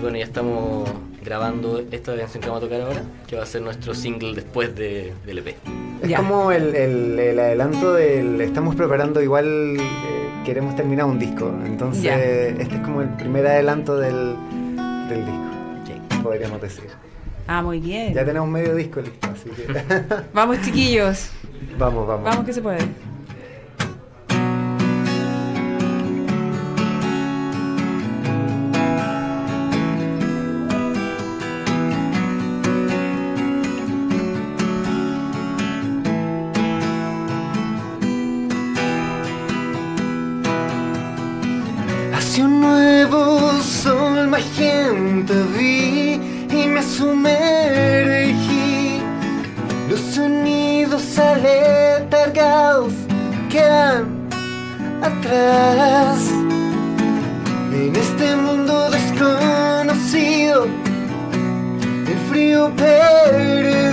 bueno, 0.00 0.16
ya 0.18 0.24
estamos 0.24 0.88
grabando 1.24 1.82
esta 1.90 2.16
canción 2.16 2.42
que 2.42 2.48
vamos 2.48 2.62
a 2.62 2.66
tocar 2.66 2.80
ahora, 2.82 3.02
que 3.26 3.36
va 3.36 3.42
a 3.42 3.46
ser 3.46 3.62
nuestro 3.62 3.94
single 3.94 4.34
después 4.34 4.74
de- 4.74 5.12
del 5.26 5.38
EP. 5.38 5.54
Es 6.02 6.08
Ya. 6.08 6.16
como 6.18 6.50
el, 6.52 6.74
el- 6.74 7.18
el 7.18 7.38
adelanto 7.38 7.92
del... 7.94 8.40
Estamos 8.40 8.74
preparando 8.74 9.20
igual... 9.22 9.76
eh, 9.78 10.42
queremos 10.44 10.74
terminar 10.74 11.04
un 11.04 11.18
disco. 11.18 11.52
Entonces, 11.66 12.02
Ya. 12.02 12.18
este 12.18 12.76
es 12.76 12.80
como 12.82 13.02
el 13.02 13.08
primer 13.10 13.46
adelanto 13.46 13.98
del, 13.98 14.34
del 15.10 15.24
disco, 15.26 15.50
Sí. 15.86 16.18
podríamos 16.22 16.60
decir. 16.62 16.84
Ah, 17.46 17.62
muy 17.62 17.78
bien. 17.80 18.14
Ya 18.14 18.24
tenemos 18.24 18.48
medio 18.48 18.74
disco 18.74 19.00
listo, 19.00 19.28
así 19.30 19.50
que... 19.50 19.66
Vamos, 20.32 20.60
chiquillos. 20.62 21.30
vamos, 21.78 22.06
vamos. 22.06 22.24
Vamos 22.24 22.44
que 22.46 22.52
se 22.54 22.62
puede. 22.62 22.78
Hacia 42.30 42.44
un 42.44 42.60
nuevo 42.60 43.60
sol 43.60 44.28
magenta 44.28 45.34
vi 45.58 46.20
y 46.48 46.66
me 46.68 46.80
sumergí. 46.80 47.82
Los 49.88 49.98
sonidos 50.14 51.18
aletargados 51.18 52.92
quedan 53.50 54.28
atrás. 55.02 56.30
En 57.72 57.96
este 57.96 58.36
mundo 58.36 58.90
desconocido, 58.92 60.68
el 62.06 62.18
frío 62.30 62.70
perdí 62.76 63.89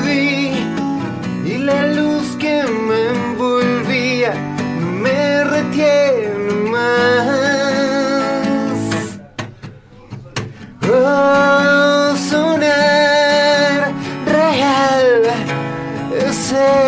ser, 16.57 16.86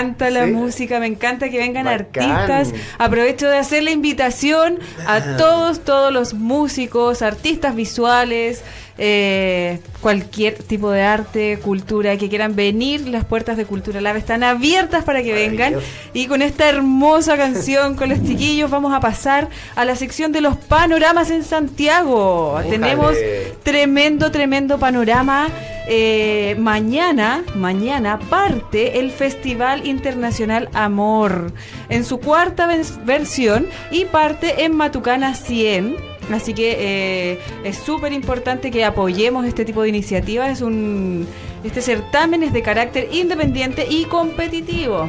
encanta 0.00 0.30
la 0.30 0.44
Sí. 0.46 0.52
música, 0.52 1.00
me 1.00 1.06
encanta 1.06 1.48
que 1.48 1.58
vengan 1.58 1.84
Bacán. 1.84 2.30
artistas. 2.30 2.74
Aprovecho 2.98 3.48
de 3.48 3.58
hacer 3.58 3.82
la 3.82 3.90
invitación 3.90 4.78
a 5.06 5.20
todos, 5.36 5.80
todos 5.84 6.12
los 6.12 6.34
músicos, 6.34 7.22
artistas 7.22 7.74
visuales, 7.74 8.62
eh, 9.00 9.78
cualquier 10.00 10.54
tipo 10.54 10.90
de 10.90 11.02
arte, 11.02 11.60
cultura 11.62 12.16
que 12.16 12.28
quieran 12.28 12.56
venir. 12.56 13.08
Las 13.08 13.24
puertas 13.24 13.56
de 13.56 13.64
Cultura 13.64 14.00
Lab 14.00 14.16
están 14.16 14.42
abiertas 14.42 15.04
para 15.04 15.22
que 15.22 15.32
vengan. 15.32 15.76
Y 16.12 16.26
con 16.26 16.42
esta 16.42 16.68
hermosa 16.68 17.36
canción 17.36 17.94
con 17.94 18.08
los 18.08 18.22
chiquillos 18.24 18.70
vamos 18.70 18.92
a 18.92 19.00
pasar 19.00 19.48
a 19.76 19.84
la 19.84 19.94
sección 19.94 20.32
de 20.32 20.40
los 20.40 20.56
panoramas 20.56 21.30
en 21.30 21.44
Santiago. 21.44 22.60
Tenemos 22.68 23.14
tremendo, 23.62 24.30
tremendo 24.32 24.78
panorama. 24.78 25.48
Eh, 25.90 26.54
mañana, 26.58 27.44
mañana 27.54 28.18
parte 28.18 28.98
el 28.98 29.10
Festival 29.10 29.86
Internacional 29.86 30.68
Amor 30.74 31.50
en 31.88 32.04
su 32.04 32.18
cuarta 32.20 32.68
versión 33.06 33.66
y 33.90 34.04
parte 34.04 34.64
en 34.64 34.76
Matucana 34.76 35.34
100 35.34 36.17
Así 36.32 36.52
que 36.52 36.76
eh, 36.78 37.38
es 37.64 37.76
súper 37.76 38.12
importante 38.12 38.70
que 38.70 38.84
apoyemos 38.84 39.46
este 39.46 39.64
tipo 39.64 39.82
de 39.82 39.88
iniciativas. 39.88 40.50
Es 40.50 40.60
un, 40.60 41.26
este 41.64 41.80
certamen 41.80 42.42
es 42.42 42.52
de 42.52 42.62
carácter 42.62 43.08
independiente 43.12 43.86
y 43.88 44.04
competitivo. 44.04 45.08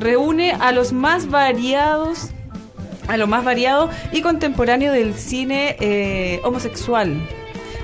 Reúne 0.00 0.52
a 0.52 0.72
los 0.72 0.92
más 0.92 1.30
variados, 1.30 2.28
a 3.08 3.16
lo 3.16 3.26
más 3.26 3.44
variado 3.44 3.90
y 4.12 4.20
contemporáneo 4.22 4.92
del 4.92 5.14
cine 5.14 5.76
eh, 5.80 6.40
homosexual. 6.44 7.16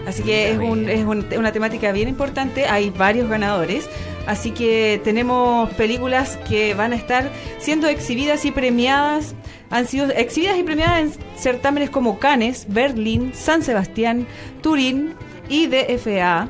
Así 0.06 0.22
que 0.22 0.52
es, 0.52 0.58
un, 0.58 0.88
es 0.88 1.04
una 1.04 1.52
temática 1.52 1.90
bien 1.92 2.08
importante. 2.08 2.66
Hay 2.66 2.90
varios 2.90 3.28
ganadores. 3.28 3.88
Así 4.26 4.50
que 4.50 5.00
tenemos 5.04 5.70
películas 5.74 6.36
que 6.48 6.74
van 6.74 6.92
a 6.92 6.96
estar 6.96 7.30
siendo 7.58 7.88
exhibidas 7.88 8.44
y 8.44 8.50
premiadas 8.50 9.34
han 9.70 9.86
sido 9.86 10.06
exhibidas 10.10 10.58
y 10.58 10.62
premiadas 10.62 11.00
en 11.00 11.12
certámenes 11.38 11.90
como 11.90 12.18
Cannes, 12.18 12.66
Berlín, 12.68 13.32
San 13.34 13.62
Sebastián, 13.62 14.26
Turín 14.62 15.14
y 15.48 15.66
DFA, 15.66 16.48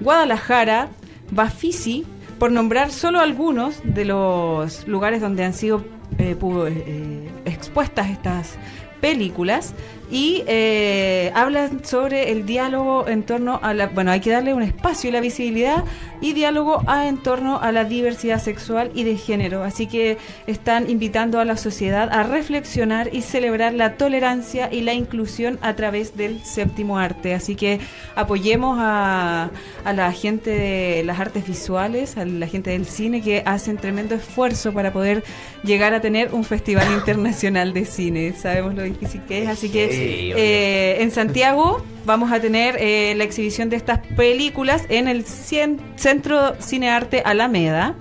Guadalajara, 0.00 0.88
Bafisi, 1.30 2.04
por 2.38 2.50
nombrar 2.52 2.90
solo 2.90 3.20
algunos 3.20 3.80
de 3.84 4.04
los 4.04 4.86
lugares 4.86 5.20
donde 5.20 5.44
han 5.44 5.54
sido 5.54 5.84
eh, 6.18 6.36
eh, 6.40 7.30
expuestas 7.44 8.10
estas 8.10 8.56
películas 9.00 9.74
y 10.10 10.44
eh, 10.46 11.32
hablan 11.34 11.84
sobre 11.84 12.30
el 12.30 12.46
diálogo 12.46 13.08
en 13.08 13.22
torno 13.22 13.58
a 13.62 13.74
la... 13.74 13.86
Bueno, 13.86 14.10
hay 14.10 14.20
que 14.20 14.30
darle 14.30 14.54
un 14.54 14.62
espacio 14.62 15.08
y 15.10 15.12
la 15.12 15.20
visibilidad 15.20 15.84
y 16.20 16.32
diálogo 16.32 16.82
a, 16.86 17.08
en 17.08 17.18
torno 17.18 17.60
a 17.60 17.72
la 17.72 17.84
diversidad 17.84 18.40
sexual 18.40 18.90
y 18.94 19.04
de 19.04 19.16
género. 19.16 19.62
Así 19.62 19.86
que 19.86 20.18
están 20.46 20.88
invitando 20.88 21.40
a 21.40 21.44
la 21.44 21.56
sociedad 21.56 22.08
a 22.12 22.22
reflexionar 22.22 23.10
y 23.12 23.22
celebrar 23.22 23.74
la 23.74 23.96
tolerancia 23.96 24.68
y 24.72 24.82
la 24.82 24.94
inclusión 24.94 25.58
a 25.62 25.74
través 25.74 26.16
del 26.16 26.42
séptimo 26.44 26.98
arte. 26.98 27.34
Así 27.34 27.56
que 27.56 27.80
apoyemos 28.14 28.78
a, 28.80 29.50
a 29.84 29.92
la 29.92 30.12
gente 30.12 30.50
de 30.50 31.02
las 31.04 31.18
artes 31.20 31.46
visuales, 31.46 32.16
a 32.16 32.24
la 32.24 32.46
gente 32.46 32.70
del 32.70 32.86
cine 32.86 33.20
que 33.20 33.42
hacen 33.46 33.76
tremendo 33.76 34.14
esfuerzo 34.14 34.72
para 34.72 34.92
poder 34.92 35.24
llegar 35.62 35.94
a 35.94 36.00
tener 36.00 36.32
un 36.32 36.44
festival 36.44 36.90
internacional 36.92 37.72
de 37.72 37.84
cine. 37.84 38.32
Sabemos 38.32 38.74
lo 38.74 38.82
difícil 38.82 39.22
que 39.26 39.42
es, 39.42 39.48
así 39.48 39.68
que 39.70 39.93
eh, 39.96 40.96
en 41.00 41.10
Santiago 41.10 41.84
vamos 42.04 42.32
a 42.32 42.40
tener 42.40 42.76
eh, 42.78 43.14
la 43.16 43.24
exhibición 43.24 43.70
de 43.70 43.76
estas 43.76 44.00
películas 44.16 44.82
en 44.88 45.08
el 45.08 45.24
Centro 45.24 46.54
Cinearte 46.60 47.22
Alameda, 47.24 47.94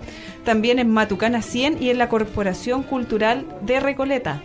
también 0.44 0.80
en 0.80 0.90
Matucana 0.90 1.42
100 1.42 1.82
y 1.82 1.90
en 1.90 1.98
la 1.98 2.10
Corporación 2.10 2.84
Cultural 2.84 3.46
de 3.62 3.80
Recoleta. 3.80 4.42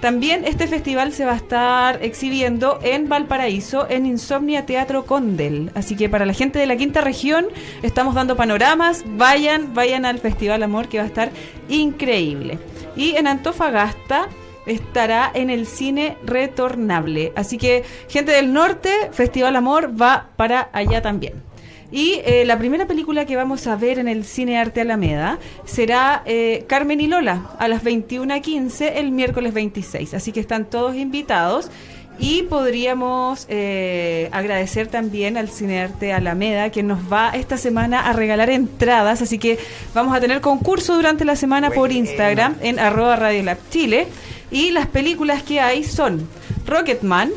También 0.00 0.44
este 0.44 0.66
festival 0.66 1.12
se 1.12 1.24
va 1.24 1.32
a 1.32 1.36
estar 1.36 2.04
exhibiendo 2.04 2.78
en 2.82 3.08
Valparaíso, 3.08 3.88
en 3.88 4.04
Insomnia 4.04 4.66
Teatro 4.66 5.06
Condel. 5.06 5.70
Así 5.74 5.96
que 5.96 6.10
para 6.10 6.26
la 6.26 6.34
gente 6.34 6.58
de 6.58 6.66
la 6.66 6.76
quinta 6.76 7.00
región 7.00 7.46
estamos 7.82 8.14
dando 8.14 8.36
panoramas. 8.36 9.04
Vayan, 9.16 9.72
vayan 9.72 10.04
al 10.04 10.18
Festival 10.18 10.62
Amor 10.62 10.88
que 10.88 10.98
va 10.98 11.04
a 11.04 11.06
estar 11.08 11.30
increíble. 11.70 12.58
Y 12.94 13.16
en 13.16 13.26
Antofagasta 13.26 14.28
estará 14.66 15.30
en 15.32 15.50
el 15.50 15.66
cine 15.66 16.16
retornable. 16.24 17.32
Así 17.36 17.58
que, 17.58 17.84
gente 18.08 18.32
del 18.32 18.52
norte, 18.52 18.90
Festival 19.12 19.56
Amor 19.56 20.00
va 20.00 20.30
para 20.36 20.68
allá 20.72 21.02
también. 21.02 21.46
Y 21.90 22.20
eh, 22.24 22.44
la 22.44 22.58
primera 22.58 22.86
película 22.86 23.26
que 23.26 23.36
vamos 23.36 23.66
a 23.66 23.76
ver 23.76 23.98
en 23.98 24.08
el 24.08 24.24
Cine 24.24 24.58
Arte 24.58 24.80
Alameda 24.80 25.38
será 25.64 26.22
eh, 26.26 26.64
Carmen 26.66 27.00
y 27.00 27.06
Lola 27.06 27.50
a 27.58 27.68
las 27.68 27.84
21.15 27.84 28.92
el 28.96 29.12
miércoles 29.12 29.54
26. 29.54 30.14
Así 30.14 30.32
que 30.32 30.40
están 30.40 30.64
todos 30.64 30.96
invitados. 30.96 31.70
Y 32.18 32.44
podríamos 32.44 33.46
eh, 33.50 34.30
agradecer 34.32 34.86
también 34.86 35.36
al 35.36 35.50
Cinearte 35.50 36.14
Alameda, 36.14 36.70
que 36.70 36.82
nos 36.82 37.12
va 37.12 37.28
esta 37.30 37.58
semana 37.58 38.08
a 38.08 38.14
regalar 38.14 38.48
entradas. 38.48 39.20
Así 39.20 39.38
que 39.38 39.58
vamos 39.94 40.16
a 40.16 40.20
tener 40.20 40.40
concurso 40.40 40.96
durante 40.96 41.26
la 41.26 41.36
semana 41.36 41.70
por 41.70 41.92
Instagram 41.92 42.56
en 42.62 42.78
arroba 42.78 43.16
Radio 43.16 43.42
Lab 43.42 43.58
Chile. 43.68 44.06
Y 44.50 44.70
las 44.70 44.86
películas 44.86 45.42
que 45.42 45.60
hay 45.60 45.84
son 45.84 46.28
Rocketman, 46.66 47.30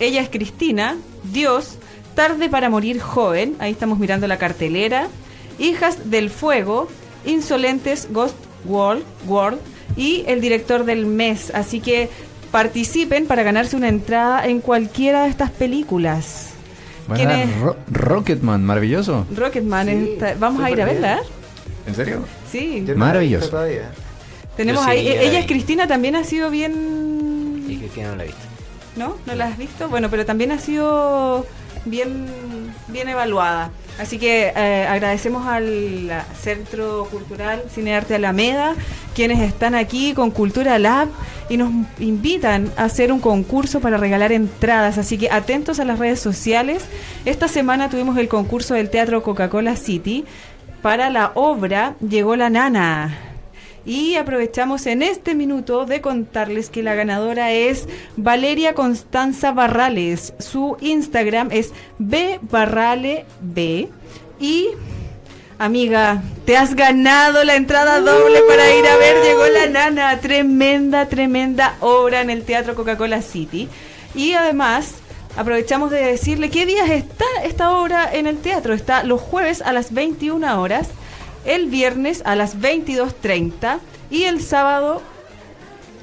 Ella 0.00 0.20
es 0.20 0.28
Cristina, 0.28 0.96
Dios, 1.32 1.78
Tarde 2.14 2.50
para 2.50 2.68
morir 2.68 3.00
joven, 3.00 3.56
ahí 3.58 3.72
estamos 3.72 3.98
mirando 3.98 4.26
la 4.26 4.36
cartelera, 4.36 5.08
Hijas 5.58 6.10
del 6.10 6.28
Fuego, 6.28 6.88
Insolentes 7.24 8.08
Ghost 8.10 8.36
World, 8.66 9.02
World 9.26 9.58
y 9.96 10.24
el 10.26 10.40
director 10.40 10.84
del 10.84 11.06
mes. 11.06 11.50
Así 11.54 11.80
que 11.80 12.10
participen 12.50 13.26
para 13.26 13.42
ganarse 13.42 13.76
una 13.76 13.88
entrada 13.88 14.46
en 14.46 14.60
cualquiera 14.60 15.24
de 15.24 15.30
estas 15.30 15.50
películas. 15.50 16.50
Rocketman, 17.90 18.64
maravilloso. 18.64 19.26
Rocketman, 19.34 19.88
vamos 20.38 20.62
a 20.62 20.70
ir 20.70 20.82
a 20.82 20.84
verla. 20.84 21.20
¿En 21.86 21.94
serio? 21.94 22.24
Sí. 22.50 22.84
Maravilloso. 22.94 23.50
Tenemos 24.56 24.86
ahí, 24.86 25.08
ella 25.08 25.38
es 25.38 25.46
Cristina, 25.46 25.86
también 25.86 26.16
ha 26.16 26.24
sido 26.24 26.50
bien... 26.50 27.64
Y 27.68 27.76
Cristina 27.76 28.10
no 28.10 28.16
la 28.16 28.22
ha 28.22 28.26
visto. 28.26 28.42
¿No? 28.96 29.16
¿No 29.26 29.34
la 29.34 29.46
has 29.46 29.56
visto? 29.56 29.88
Bueno, 29.88 30.10
pero 30.10 30.26
también 30.26 30.52
ha 30.52 30.58
sido 30.58 31.46
bien, 31.84 32.26
bien 32.88 33.08
evaluada. 33.08 33.70
Así 33.98 34.18
que 34.18 34.52
eh, 34.54 34.86
agradecemos 34.88 35.46
al 35.46 36.24
Centro 36.40 37.06
Cultural 37.10 37.62
Cine 37.72 37.94
Arte 37.94 38.14
Alameda, 38.14 38.74
quienes 39.14 39.40
están 39.40 39.74
aquí 39.74 40.14
con 40.14 40.30
Cultura 40.30 40.78
Lab 40.78 41.08
y 41.48 41.56
nos 41.56 41.70
invitan 41.98 42.72
a 42.76 42.84
hacer 42.84 43.12
un 43.12 43.20
concurso 43.20 43.80
para 43.80 43.98
regalar 43.98 44.32
entradas. 44.32 44.98
Así 44.98 45.18
que 45.18 45.30
atentos 45.30 45.80
a 45.80 45.84
las 45.84 45.98
redes 45.98 46.20
sociales. 46.20 46.84
Esta 47.24 47.48
semana 47.48 47.90
tuvimos 47.90 48.16
el 48.16 48.28
concurso 48.28 48.74
del 48.74 48.90
Teatro 48.90 49.22
Coca-Cola 49.22 49.76
City 49.76 50.24
para 50.80 51.10
la 51.10 51.32
obra 51.34 51.94
Llegó 52.00 52.34
la 52.34 52.50
Nana 52.50 53.31
y 53.84 54.16
aprovechamos 54.16 54.86
en 54.86 55.02
este 55.02 55.34
minuto 55.34 55.86
de 55.86 56.00
contarles 56.00 56.70
que 56.70 56.82
la 56.82 56.94
ganadora 56.94 57.52
es 57.52 57.88
Valeria 58.16 58.74
Constanza 58.74 59.52
Barrales. 59.52 60.34
Su 60.38 60.76
Instagram 60.80 61.48
es 61.50 61.72
bbarraleb. 61.98 63.26
Y 64.38 64.68
Amiga, 65.58 66.22
te 66.44 66.56
has 66.56 66.74
ganado 66.74 67.44
la 67.44 67.54
entrada 67.54 68.00
doble 68.00 68.40
para 68.48 68.74
ir 68.74 68.84
a 68.84 68.96
ver 68.96 69.22
Llegó 69.22 69.46
la 69.46 69.68
Nana. 69.68 70.18
Tremenda, 70.18 71.06
tremenda 71.06 71.76
obra 71.78 72.20
en 72.20 72.30
el 72.30 72.42
Teatro 72.42 72.74
Coca-Cola 72.74 73.22
City. 73.22 73.68
Y 74.14 74.32
además, 74.32 74.94
aprovechamos 75.36 75.92
de 75.92 76.04
decirle 76.04 76.50
qué 76.50 76.66
días 76.66 76.90
está 76.90 77.24
esta 77.44 77.76
obra 77.78 78.10
en 78.12 78.26
el 78.26 78.38
teatro. 78.38 78.74
Está 78.74 79.04
los 79.04 79.20
jueves 79.20 79.62
a 79.62 79.72
las 79.72 79.92
21 79.92 80.60
horas 80.60 80.88
el 81.44 81.68
viernes 81.68 82.22
a 82.24 82.36
las 82.36 82.58
22.30 82.58 83.78
y 84.10 84.24
el 84.24 84.40
sábado 84.40 85.02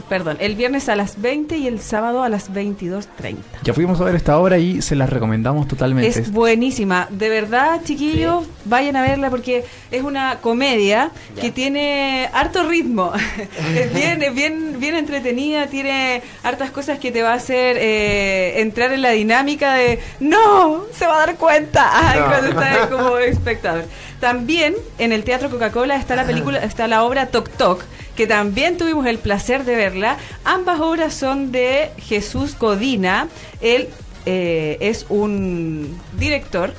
perdón, 0.07 0.37
el 0.39 0.55
viernes 0.55 0.89
a 0.89 0.95
las 0.95 1.21
20 1.21 1.57
y 1.57 1.67
el 1.67 1.79
sábado 1.79 2.23
a 2.23 2.29
las 2.29 2.51
22.30. 2.51 3.35
Ya 3.63 3.73
fuimos 3.73 3.99
a 4.01 4.03
ver 4.03 4.15
esta 4.15 4.37
obra 4.39 4.57
y 4.57 4.81
se 4.81 4.95
la 4.95 5.05
recomendamos 5.05 5.67
totalmente. 5.67 6.19
Es 6.19 6.31
buenísima. 6.31 7.07
De 7.09 7.29
verdad, 7.29 7.81
chiquillos, 7.83 8.45
vayan 8.65 8.95
a 8.95 9.01
verla 9.01 9.29
porque 9.29 9.65
es 9.91 10.03
una 10.03 10.37
comedia 10.41 11.11
que 11.39 11.51
tiene 11.51 12.29
harto 12.33 12.67
ritmo. 12.67 13.11
es 13.75 13.93
bien, 13.93 14.23
bien, 14.33 14.79
bien 14.79 14.95
entretenida, 14.95 15.67
tiene 15.67 16.21
hartas 16.43 16.71
cosas 16.71 16.99
que 16.99 17.11
te 17.11 17.21
va 17.21 17.31
a 17.31 17.35
hacer 17.35 17.77
eh, 17.79 18.61
entrar 18.61 18.91
en 18.93 19.01
la 19.01 19.11
dinámica 19.11 19.73
de 19.73 19.99
¡No! 20.19 20.85
Se 20.93 21.05
va 21.05 21.23
a 21.23 21.25
dar 21.25 21.35
cuenta. 21.35 21.89
cuando 22.29 22.47
estás 22.47 22.87
como 22.87 23.17
espectador. 23.17 23.85
También 24.19 24.75
en 24.97 25.13
el 25.13 25.23
Teatro 25.23 25.49
Coca-Cola 25.49 25.95
está 25.95 26.15
la 26.15 26.25
película, 26.25 26.59
está 26.59 26.87
la 26.87 27.03
obra 27.03 27.27
Toc 27.27 27.49
Toc 27.49 27.83
que 28.19 28.27
también 28.27 28.75
tuvimos 28.75 29.05
el 29.05 29.17
placer 29.17 29.63
de 29.63 29.77
verla. 29.77 30.17
Ambas 30.43 30.81
obras 30.81 31.13
son 31.13 31.53
de 31.53 31.91
Jesús 31.99 32.53
Codina. 32.53 33.29
Él 33.61 33.87
eh, 34.25 34.75
es 34.81 35.05
un 35.07 35.97
director. 36.17 36.73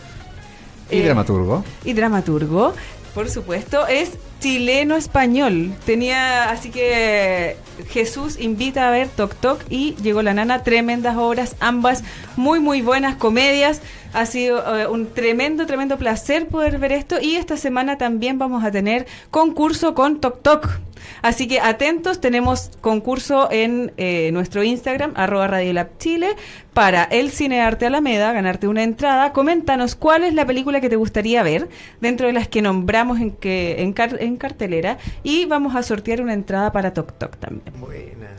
Y 0.90 0.98
eh, 0.98 1.04
dramaturgo. 1.04 1.64
Y 1.82 1.94
dramaturgo, 1.94 2.74
por 3.14 3.30
supuesto. 3.30 3.86
Es 3.86 4.18
chileno-español. 4.40 5.72
Tenía, 5.86 6.50
así 6.50 6.68
que 6.68 7.56
Jesús 7.88 8.38
invita 8.38 8.88
a 8.88 8.90
ver 8.90 9.08
Toc 9.08 9.34
Toc 9.36 9.62
y 9.70 9.94
llegó 10.02 10.20
la 10.20 10.34
nana. 10.34 10.62
Tremendas 10.62 11.16
obras, 11.16 11.56
ambas 11.58 12.04
muy, 12.36 12.60
muy 12.60 12.82
buenas 12.82 13.16
comedias. 13.16 13.80
Ha 14.12 14.26
sido 14.26 14.76
eh, 14.76 14.86
un 14.88 15.06
tremendo, 15.06 15.64
tremendo 15.64 15.96
placer 15.96 16.48
poder 16.48 16.76
ver 16.76 16.92
esto. 16.92 17.16
Y 17.18 17.36
esta 17.36 17.56
semana 17.56 17.96
también 17.96 18.38
vamos 18.38 18.62
a 18.62 18.70
tener 18.70 19.06
concurso 19.30 19.94
con 19.94 20.20
Toc 20.20 20.42
Toc. 20.42 20.80
Así 21.22 21.48
que 21.48 21.60
atentos, 21.60 22.20
tenemos 22.20 22.70
concurso 22.80 23.48
en 23.50 23.92
eh, 23.96 24.30
nuestro 24.32 24.62
Instagram, 24.62 25.12
arroba 25.16 25.46
Radio 25.46 25.70
Chile, 25.98 26.36
para 26.72 27.04
el 27.04 27.30
Cine 27.30 27.60
Arte 27.60 27.86
Alameda, 27.86 28.32
ganarte 28.32 28.68
una 28.68 28.82
entrada. 28.82 29.32
Coméntanos 29.32 29.94
cuál 29.94 30.24
es 30.24 30.34
la 30.34 30.46
película 30.46 30.80
que 30.80 30.88
te 30.88 30.96
gustaría 30.96 31.42
ver, 31.42 31.68
dentro 32.00 32.26
de 32.26 32.32
las 32.32 32.48
que 32.48 32.62
nombramos 32.62 33.20
en, 33.20 33.32
que, 33.32 33.82
en, 33.82 34.36
cartelera, 34.36 34.98
y 35.22 35.44
vamos 35.46 35.76
a 35.76 35.82
sortear 35.82 36.22
una 36.22 36.32
entrada 36.32 36.72
para 36.72 36.92
Tok 36.92 37.12
Tok 37.18 37.36
también. 37.36 37.72
Buena. 37.78 38.30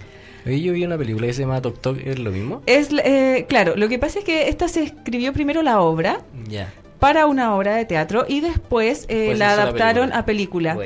yo 0.46 0.74
vi 0.74 0.84
una 0.86 0.98
película 0.98 1.28
que 1.28 1.34
se 1.34 1.42
llama 1.42 1.62
Tok 1.62 1.80
Tok, 1.80 1.98
¿es 2.06 2.20
lo 2.20 2.32
mismo? 2.32 2.62
Es, 2.66 2.90
eh, 3.04 3.46
claro, 3.48 3.76
lo 3.76 3.90
que 3.90 4.00
pasa 4.00 4.20
es 4.20 4.26
que 4.26 4.50
esta 4.50 4.68
se 4.68 4.84
escribió 4.84 5.34
primero 5.34 5.62
la 5.62 5.82
obra. 5.82 6.22
Para 7.00 7.26
una 7.26 7.56
obra 7.56 7.76
de 7.76 7.86
teatro 7.86 8.26
y 8.28 8.42
después, 8.42 9.06
eh, 9.08 9.34
la 9.36 9.54
adaptaron 9.54 10.14
a 10.14 10.24
película. 10.24 10.78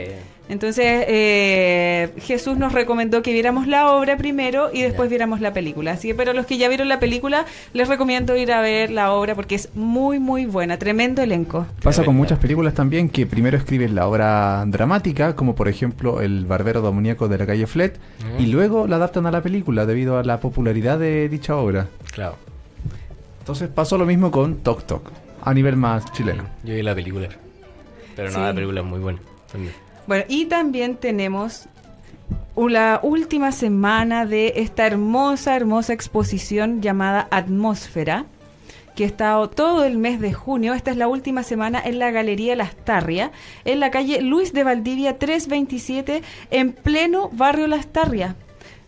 Entonces 0.47 1.05
eh, 1.08 2.13
Jesús 2.19 2.58
nos 2.58 2.73
recomendó 2.73 3.23
que 3.23 3.34
viéramos 3.34 3.67
la 3.67 3.91
obra 3.91 4.15
primero 4.15 4.69
y 4.71 4.81
después 4.81 5.10
viéramos 5.10 5.41
la 5.41 5.53
película. 5.53 5.91
Así 5.91 6.10
que, 6.10 6.15
pero 6.15 6.34
los 6.34 6.45
que 6.45 6.58
ya 6.58 6.67
vieron 6.69 6.88
la 6.88 6.99
película, 6.99 7.45
les 7.73 7.88
recomiendo 7.88 8.36
ir 8.38 8.51
a 8.51 8.62
ver 8.62 8.91
la 8.91 9.12
obra 9.12 9.34
porque 9.34 9.55
es 9.55 9.69
muy, 9.75 10.19
muy 10.19 10.45
buena. 10.45 10.77
Tremendo 10.77 11.21
elenco. 11.21 11.65
Pasa 11.81 12.03
con 12.03 12.15
muchas 12.15 12.39
películas 12.39 12.73
también 12.73 13.10
que 13.10 13.25
primero 13.25 13.58
escriben 13.58 13.95
la 13.95 14.08
obra 14.08 14.63
dramática, 14.67 15.36
como 15.36 15.55
por 15.55 15.67
ejemplo 15.67 16.21
El 16.21 16.45
Barbero 16.45 16.81
Demoníaco 16.81 17.27
de 17.27 17.38
la 17.38 17.45
calle 17.45 17.67
Flet, 17.67 17.99
y 18.38 18.47
luego 18.47 18.88
la 18.88 18.97
adaptan 18.97 19.25
a 19.25 19.31
la 19.31 19.41
película 19.41 19.86
debido 19.86 20.17
a 20.19 20.23
la 20.23 20.39
popularidad 20.39 20.99
de 20.99 21.27
dicha 21.29 21.55
obra. 21.55 21.88
Claro. 22.12 22.36
Entonces 23.39 23.69
pasó 23.69 23.97
lo 23.97 24.05
mismo 24.05 24.31
con 24.31 24.58
Tok 24.58 24.84
Tok, 24.84 25.12
a 25.43 25.53
nivel 25.53 25.75
más 25.75 26.12
chileno. 26.12 26.43
Yo 26.63 26.73
vi 26.75 26.81
la 26.81 26.95
película, 26.95 27.29
pero 28.15 28.31
no, 28.31 28.39
la 28.39 28.53
película 28.53 28.81
es 28.81 28.86
muy 28.86 28.99
buena 28.99 29.19
también. 29.51 29.73
Bueno, 30.07 30.23
y 30.27 30.45
también 30.45 30.97
tenemos 30.97 31.67
la 32.55 32.99
última 33.01 33.51
semana 33.51 34.25
de 34.25 34.53
esta 34.57 34.85
hermosa, 34.85 35.55
hermosa 35.55 35.93
exposición 35.93 36.81
llamada 36.81 37.27
Atmósfera, 37.31 38.25
que 38.95 39.03
ha 39.03 39.07
estado 39.07 39.49
todo 39.49 39.83
el 39.83 39.97
mes 39.97 40.21
de 40.21 40.31
junio. 40.31 40.73
Esta 40.73 40.91
es 40.91 40.97
la 40.97 41.07
última 41.07 41.41
semana 41.41 41.81
en 41.83 41.97
la 41.97 42.11
Galería 42.11 42.55
Las 42.55 42.75
Tarria, 42.75 43.31
en 43.65 43.79
la 43.79 43.89
calle 43.89 44.21
Luis 44.21 44.53
de 44.53 44.63
Valdivia 44.63 45.17
327, 45.17 46.21
en 46.51 46.73
pleno 46.73 47.29
barrio 47.33 47.67
Las 47.67 47.87
Tarria 47.87 48.35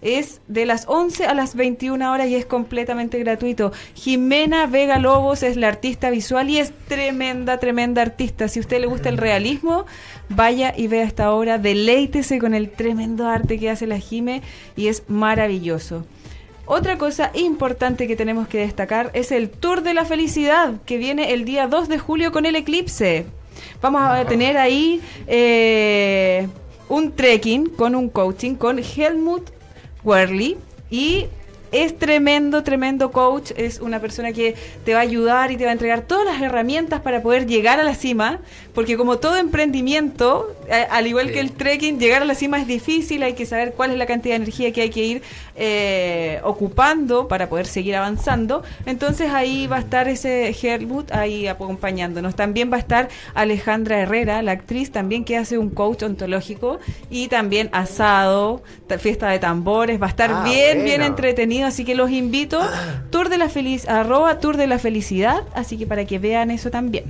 es 0.01 0.41
de 0.47 0.65
las 0.65 0.85
11 0.87 1.25
a 1.25 1.33
las 1.33 1.55
21 1.55 2.11
horas 2.11 2.27
y 2.27 2.35
es 2.35 2.45
completamente 2.45 3.19
gratuito. 3.19 3.71
Jimena 3.95 4.67
Vega 4.67 4.99
Lobos 4.99 5.43
es 5.43 5.57
la 5.57 5.67
artista 5.67 6.09
visual 6.09 6.49
y 6.49 6.59
es 6.59 6.71
tremenda, 6.87 7.59
tremenda 7.59 8.01
artista. 8.01 8.47
Si 8.47 8.59
a 8.59 8.61
usted 8.61 8.79
le 8.81 8.87
gusta 8.87 9.09
el 9.09 9.17
realismo, 9.17 9.85
vaya 10.29 10.73
y 10.75 10.87
vea 10.87 11.03
esta 11.03 11.31
obra, 11.31 11.57
deleítese 11.57 12.39
con 12.39 12.53
el 12.53 12.69
tremendo 12.69 13.27
arte 13.27 13.59
que 13.59 13.69
hace 13.69 13.87
la 13.87 13.99
Jime 13.99 14.41
y 14.75 14.87
es 14.87 15.03
maravilloso. 15.07 16.05
Otra 16.65 16.97
cosa 16.97 17.31
importante 17.33 18.07
que 18.07 18.17
tenemos 18.17 18.49
que 18.49 18.59
destacar 18.59 19.09
es 19.13 19.31
el 19.31 19.49
Tour 19.49 19.83
de 19.83 19.93
la 19.93 20.03
Felicidad 20.03 20.73
que 20.85 20.97
viene 20.97 21.31
el 21.31 21.45
día 21.45 21.67
2 21.67 21.87
de 21.87 21.97
julio 21.97 22.33
con 22.33 22.45
el 22.45 22.57
eclipse. 22.57 23.25
Vamos 23.81 24.01
a 24.01 24.25
tener 24.25 24.57
ahí 24.57 25.01
eh, 25.27 26.47
un 26.89 27.13
trekking 27.13 27.69
con 27.69 27.95
un 27.95 28.09
coaching 28.09 28.55
con 28.55 28.79
Helmut 28.79 29.56
Worley 30.07 30.57
y 30.89 31.27
es 31.71 31.97
tremendo, 31.97 32.63
tremendo 32.63 33.11
coach. 33.11 33.51
Es 33.57 33.79
una 33.79 33.99
persona 33.99 34.31
que 34.31 34.55
te 34.85 34.93
va 34.93 34.99
a 34.99 35.03
ayudar 35.03 35.51
y 35.51 35.57
te 35.57 35.63
va 35.63 35.71
a 35.71 35.73
entregar 35.73 36.01
todas 36.01 36.25
las 36.25 36.41
herramientas 36.41 37.01
para 37.01 37.21
poder 37.21 37.47
llegar 37.47 37.79
a 37.79 37.83
la 37.83 37.95
cima. 37.95 38.39
Porque 38.73 38.95
como 38.95 39.17
todo 39.17 39.37
emprendimiento, 39.37 40.55
al 40.91 41.07
igual 41.07 41.31
que 41.31 41.39
el 41.39 41.51
trekking, 41.51 41.99
llegar 41.99 42.21
a 42.21 42.25
la 42.25 42.35
cima 42.35 42.59
es 42.59 42.67
difícil. 42.67 43.23
Hay 43.23 43.33
que 43.33 43.45
saber 43.45 43.73
cuál 43.73 43.91
es 43.91 43.97
la 43.97 44.05
cantidad 44.05 44.35
de 44.35 44.43
energía 44.43 44.71
que 44.71 44.81
hay 44.81 44.89
que 44.89 45.03
ir 45.03 45.21
eh, 45.55 46.39
ocupando 46.43 47.27
para 47.27 47.49
poder 47.49 47.65
seguir 47.65 47.95
avanzando. 47.95 48.63
Entonces 48.85 49.31
ahí 49.31 49.67
va 49.67 49.77
a 49.77 49.79
estar 49.79 50.07
ese 50.07 50.55
Helmut 50.61 51.11
ahí 51.11 51.47
acompañándonos. 51.47 52.35
También 52.35 52.71
va 52.71 52.77
a 52.77 52.79
estar 52.79 53.09
Alejandra 53.33 53.99
Herrera, 53.99 54.41
la 54.41 54.51
actriz, 54.51 54.91
también 54.91 55.25
que 55.25 55.37
hace 55.37 55.57
un 55.57 55.69
coach 55.69 56.03
ontológico. 56.03 56.79
Y 57.09 57.27
también 57.29 57.69
asado, 57.71 58.61
fiesta 58.99 59.29
de 59.29 59.39
tambores. 59.39 60.01
Va 60.01 60.05
a 60.05 60.09
estar 60.09 60.31
ah, 60.31 60.43
bien, 60.43 60.83
bien 60.83 61.01
entretenido 61.01 61.56
así 61.63 61.85
que 61.85 61.95
los 61.95 62.11
invito. 62.11 62.59
Tour 63.09 63.29
de 63.29 63.37
la 63.37 63.49
feliz, 63.49 63.87
arroba 63.87 64.39
Tour 64.39 64.57
de 64.57 64.67
la 64.67 64.79
Felicidad, 64.79 65.43
así 65.53 65.77
que 65.77 65.87
para 65.87 66.05
que 66.05 66.19
vean 66.19 66.51
eso 66.51 66.71
también. 66.71 67.05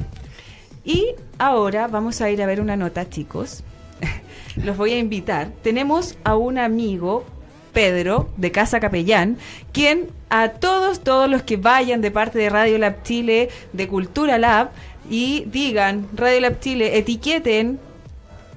Y 0.84 1.16
ahora 1.38 1.88
vamos 1.88 2.22
a 2.22 2.30
ir 2.30 2.42
a 2.42 2.46
ver 2.46 2.62
una 2.62 2.78
nota, 2.78 3.10
chicos. 3.10 3.64
los 4.56 4.78
voy 4.78 4.94
a 4.94 4.98
invitar. 4.98 5.50
Tenemos 5.62 6.18
a 6.24 6.36
un 6.36 6.58
amigo, 6.58 7.26
Pedro, 7.74 8.30
de 8.38 8.52
Casa 8.52 8.80
Capellán, 8.80 9.38
quien 9.72 10.10
a 10.30 10.50
todos, 10.50 11.02
todos 11.02 11.30
los 11.30 11.44
que 11.44 11.58
vayan 11.58 12.02
de 12.02 12.12
parte 12.12 12.40
de 12.40 12.50
Radio 12.50 12.78
Lab 12.78 13.04
Chile, 13.04 13.50
de 13.74 13.88
Cultura 13.88 14.38
Lab, 14.38 14.72
y 15.10 15.46
digan 15.48 16.08
Radio 16.16 16.42
Lab 16.42 16.60
Chile, 16.60 16.98
etiqueten 16.98 17.80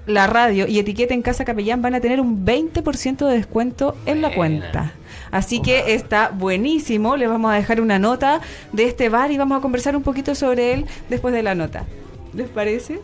la 0.06 0.26
radio 0.26 0.66
y 0.66 0.78
etiqueten 0.78 1.22
Casa 1.22 1.44
Capellán, 1.44 1.82
van 1.82 1.94
a 1.94 2.00
tener 2.00 2.20
un 2.20 2.44
20% 2.44 3.26
de 3.26 3.34
descuento 3.34 3.96
en 4.06 4.22
la 4.22 4.34
cuenta. 4.34 4.94
Así 5.30 5.62
que 5.62 5.94
está 5.94 6.30
buenísimo. 6.30 7.16
Le 7.16 7.26
vamos 7.26 7.52
a 7.52 7.54
dejar 7.54 7.80
una 7.80 7.98
nota 7.98 8.40
de 8.72 8.84
este 8.84 9.08
bar 9.08 9.30
y 9.30 9.38
vamos 9.38 9.58
a 9.58 9.60
conversar 9.60 9.96
un 9.96 10.02
poquito 10.02 10.34
sobre 10.34 10.72
él 10.72 10.86
después 11.08 11.32
de 11.34 11.42
la 11.42 11.54
nota. 11.54 11.84
¿Les 12.34 12.48
parece? 12.48 13.00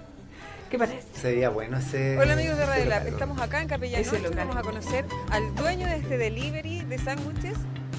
¿Qué 0.70 0.78
parece? 0.78 1.02
Sería 1.14 1.50
bueno 1.50 1.78
ese. 1.78 2.16
Hola 2.16 2.34
amigos 2.34 2.56
de 2.56 2.66
Radio 2.66 2.84
Lab, 2.84 3.06
estamos 3.06 3.40
acá 3.40 3.60
en 3.60 3.68
Capellanoche. 3.68 4.20
Vamos 4.36 4.56
a 4.56 4.62
conocer 4.62 5.04
al 5.30 5.54
dueño 5.56 5.86
de 5.86 5.96
este 5.96 6.16
delivery 6.16 6.84
de 6.84 6.98
sándwiches 6.98 7.56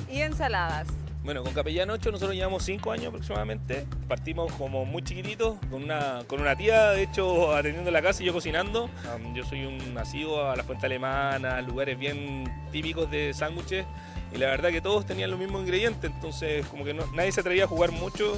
y 0.10 0.22
ensaladas. 0.22 0.88
Bueno, 1.24 1.44
con 1.44 1.54
Capellán 1.54 1.88
8 1.92 2.12
nosotros 2.12 2.36
llevamos 2.36 2.64
5 2.64 2.92
años 2.92 3.08
aproximadamente. 3.08 3.86
Partimos 4.08 4.52
como 4.54 4.86
muy 4.86 5.04
chiquititos, 5.04 5.60
con 5.70 5.84
una, 5.84 6.24
con 6.26 6.42
una 6.42 6.56
tía, 6.56 6.92
de 6.92 7.04
hecho, 7.04 7.54
atendiendo 7.54 7.92
la 7.92 8.02
casa 8.02 8.24
y 8.24 8.26
yo 8.26 8.34
cocinando. 8.34 8.90
yo 9.36 9.44
soy 9.44 9.66
un 9.66 9.94
nacido 9.94 10.50
a 10.50 10.56
la 10.56 10.64
fuente 10.64 10.88
alemana, 10.88 11.62
lugares 11.62 12.00
bien 12.00 12.52
típicos 12.72 13.12
de 13.12 13.36
sándwiches. 13.36 13.86
Y 14.34 14.38
la 14.38 14.48
verdad 14.48 14.72
que 14.72 14.82
todos 14.82 15.06
tenían 15.06 15.30
los 15.30 15.40
mismos 15.40 15.62
ingredientes, 15.62 16.10
entonces 16.10 16.66
como 16.68 16.86
que 16.86 16.96
nadie 16.96 17.32
se 17.32 17.42
atrevía 17.42 17.66
a 17.66 17.68
jugar 17.68 17.92
mucho 17.92 18.36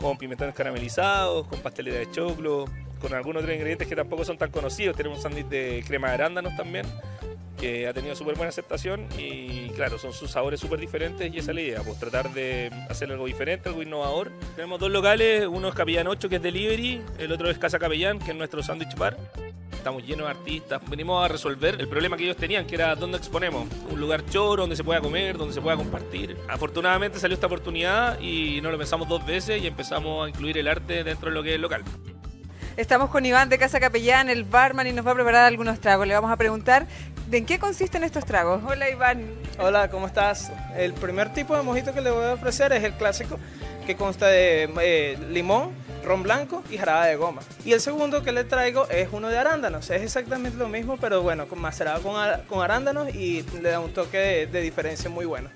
con 0.00 0.16
pimentones 0.16 0.54
caramelizados, 0.54 1.46
con 1.48 1.60
pasteles 1.60 1.94
de 1.94 2.10
choclo, 2.12 2.64
con 2.98 3.12
algunos 3.12 3.42
otros 3.42 3.54
ingredientes 3.54 3.86
que 3.86 3.96
tampoco 3.96 4.24
son 4.24 4.38
tan 4.38 4.50
conocidos. 4.50 4.96
Tenemos 4.96 5.18
un 5.18 5.22
sándwich 5.22 5.48
de 5.48 5.84
crema 5.86 6.08
de 6.08 6.14
arándanos 6.14 6.56
también 6.56 6.86
que 7.62 7.86
ha 7.86 7.92
tenido 7.92 8.16
súper 8.16 8.34
buena 8.34 8.48
aceptación 8.48 9.06
y 9.16 9.68
claro, 9.70 9.96
son 9.96 10.12
sus 10.12 10.32
sabores 10.32 10.58
súper 10.58 10.80
diferentes 10.80 11.32
y 11.32 11.38
esa 11.38 11.52
es 11.52 11.54
la 11.54 11.60
idea, 11.60 11.82
pues 11.82 11.96
tratar 11.96 12.34
de 12.34 12.72
hacer 12.90 13.12
algo 13.12 13.24
diferente, 13.24 13.68
algo 13.68 13.84
innovador. 13.84 14.32
Tenemos 14.56 14.80
dos 14.80 14.90
locales, 14.90 15.46
uno 15.46 15.68
es 15.68 15.74
Capellán 15.76 16.08
8 16.08 16.28
que 16.28 16.36
es 16.36 16.42
delivery, 16.42 17.00
el 17.18 17.30
otro 17.30 17.48
es 17.48 17.58
Casa 17.58 17.78
Capellán 17.78 18.18
que 18.18 18.32
es 18.32 18.36
nuestro 18.36 18.64
sándwich 18.64 18.96
bar. 18.96 19.16
Estamos 19.70 20.04
llenos 20.04 20.26
de 20.26 20.32
artistas, 20.32 20.82
venimos 20.90 21.24
a 21.24 21.28
resolver 21.28 21.76
el 21.80 21.86
problema 21.86 22.16
que 22.16 22.24
ellos 22.24 22.36
tenían, 22.36 22.66
que 22.66 22.74
era 22.74 22.96
dónde 22.96 23.18
exponemos. 23.18 23.68
Un 23.88 24.00
lugar 24.00 24.26
choro, 24.26 24.62
donde 24.62 24.74
se 24.74 24.82
pueda 24.82 25.00
comer, 25.00 25.38
donde 25.38 25.54
se 25.54 25.60
pueda 25.60 25.76
compartir. 25.76 26.36
Afortunadamente 26.48 27.20
salió 27.20 27.34
esta 27.34 27.46
oportunidad 27.46 28.18
y 28.18 28.60
no 28.60 28.72
lo 28.72 28.78
pensamos 28.78 29.08
dos 29.08 29.24
veces 29.24 29.62
y 29.62 29.68
empezamos 29.68 30.26
a 30.26 30.28
incluir 30.28 30.58
el 30.58 30.66
arte 30.66 31.04
dentro 31.04 31.28
de 31.28 31.34
lo 31.34 31.44
que 31.44 31.50
es 31.50 31.54
el 31.54 31.62
local. 31.62 31.84
Estamos 32.76 33.10
con 33.10 33.26
Iván 33.26 33.50
de 33.50 33.58
Casa 33.58 33.80
Capellán, 33.80 34.30
el 34.30 34.44
barman, 34.44 34.86
y 34.86 34.92
nos 34.92 35.06
va 35.06 35.10
a 35.10 35.14
preparar 35.14 35.44
algunos 35.44 35.78
tragos. 35.78 36.06
Le 36.06 36.14
vamos 36.14 36.30
a 36.30 36.38
preguntar 36.38 36.86
de 37.32 37.38
en 37.38 37.46
qué 37.46 37.58
consisten 37.58 38.04
estos 38.04 38.26
tragos. 38.26 38.62
Hola 38.62 38.90
Iván. 38.90 39.24
Hola, 39.58 39.88
¿cómo 39.88 40.06
estás? 40.06 40.52
El 40.76 40.92
primer 40.92 41.32
tipo 41.32 41.56
de 41.56 41.62
mojito 41.62 41.94
que 41.94 42.02
le 42.02 42.10
voy 42.10 42.26
a 42.26 42.34
ofrecer 42.34 42.74
es 42.74 42.84
el 42.84 42.92
clásico, 42.92 43.38
que 43.86 43.96
consta 43.96 44.26
de 44.26 44.70
eh, 44.82 45.18
limón, 45.30 45.70
ron 46.04 46.22
blanco 46.22 46.62
y 46.70 46.76
jarabe 46.76 47.08
de 47.08 47.16
goma. 47.16 47.40
Y 47.64 47.72
el 47.72 47.80
segundo 47.80 48.22
que 48.22 48.32
le 48.32 48.44
traigo 48.44 48.86
es 48.90 49.08
uno 49.12 49.30
de 49.30 49.38
arándanos. 49.38 49.88
Es 49.88 50.02
exactamente 50.02 50.58
lo 50.58 50.68
mismo, 50.68 50.98
pero 50.98 51.22
bueno, 51.22 51.46
macerado 51.56 52.02
con, 52.02 52.14
con 52.48 52.60
arándanos 52.60 53.14
y 53.14 53.42
le 53.62 53.70
da 53.70 53.80
un 53.80 53.94
toque 53.94 54.46
de 54.46 54.60
diferencia 54.60 55.08
muy 55.08 55.24
bueno. 55.24 55.48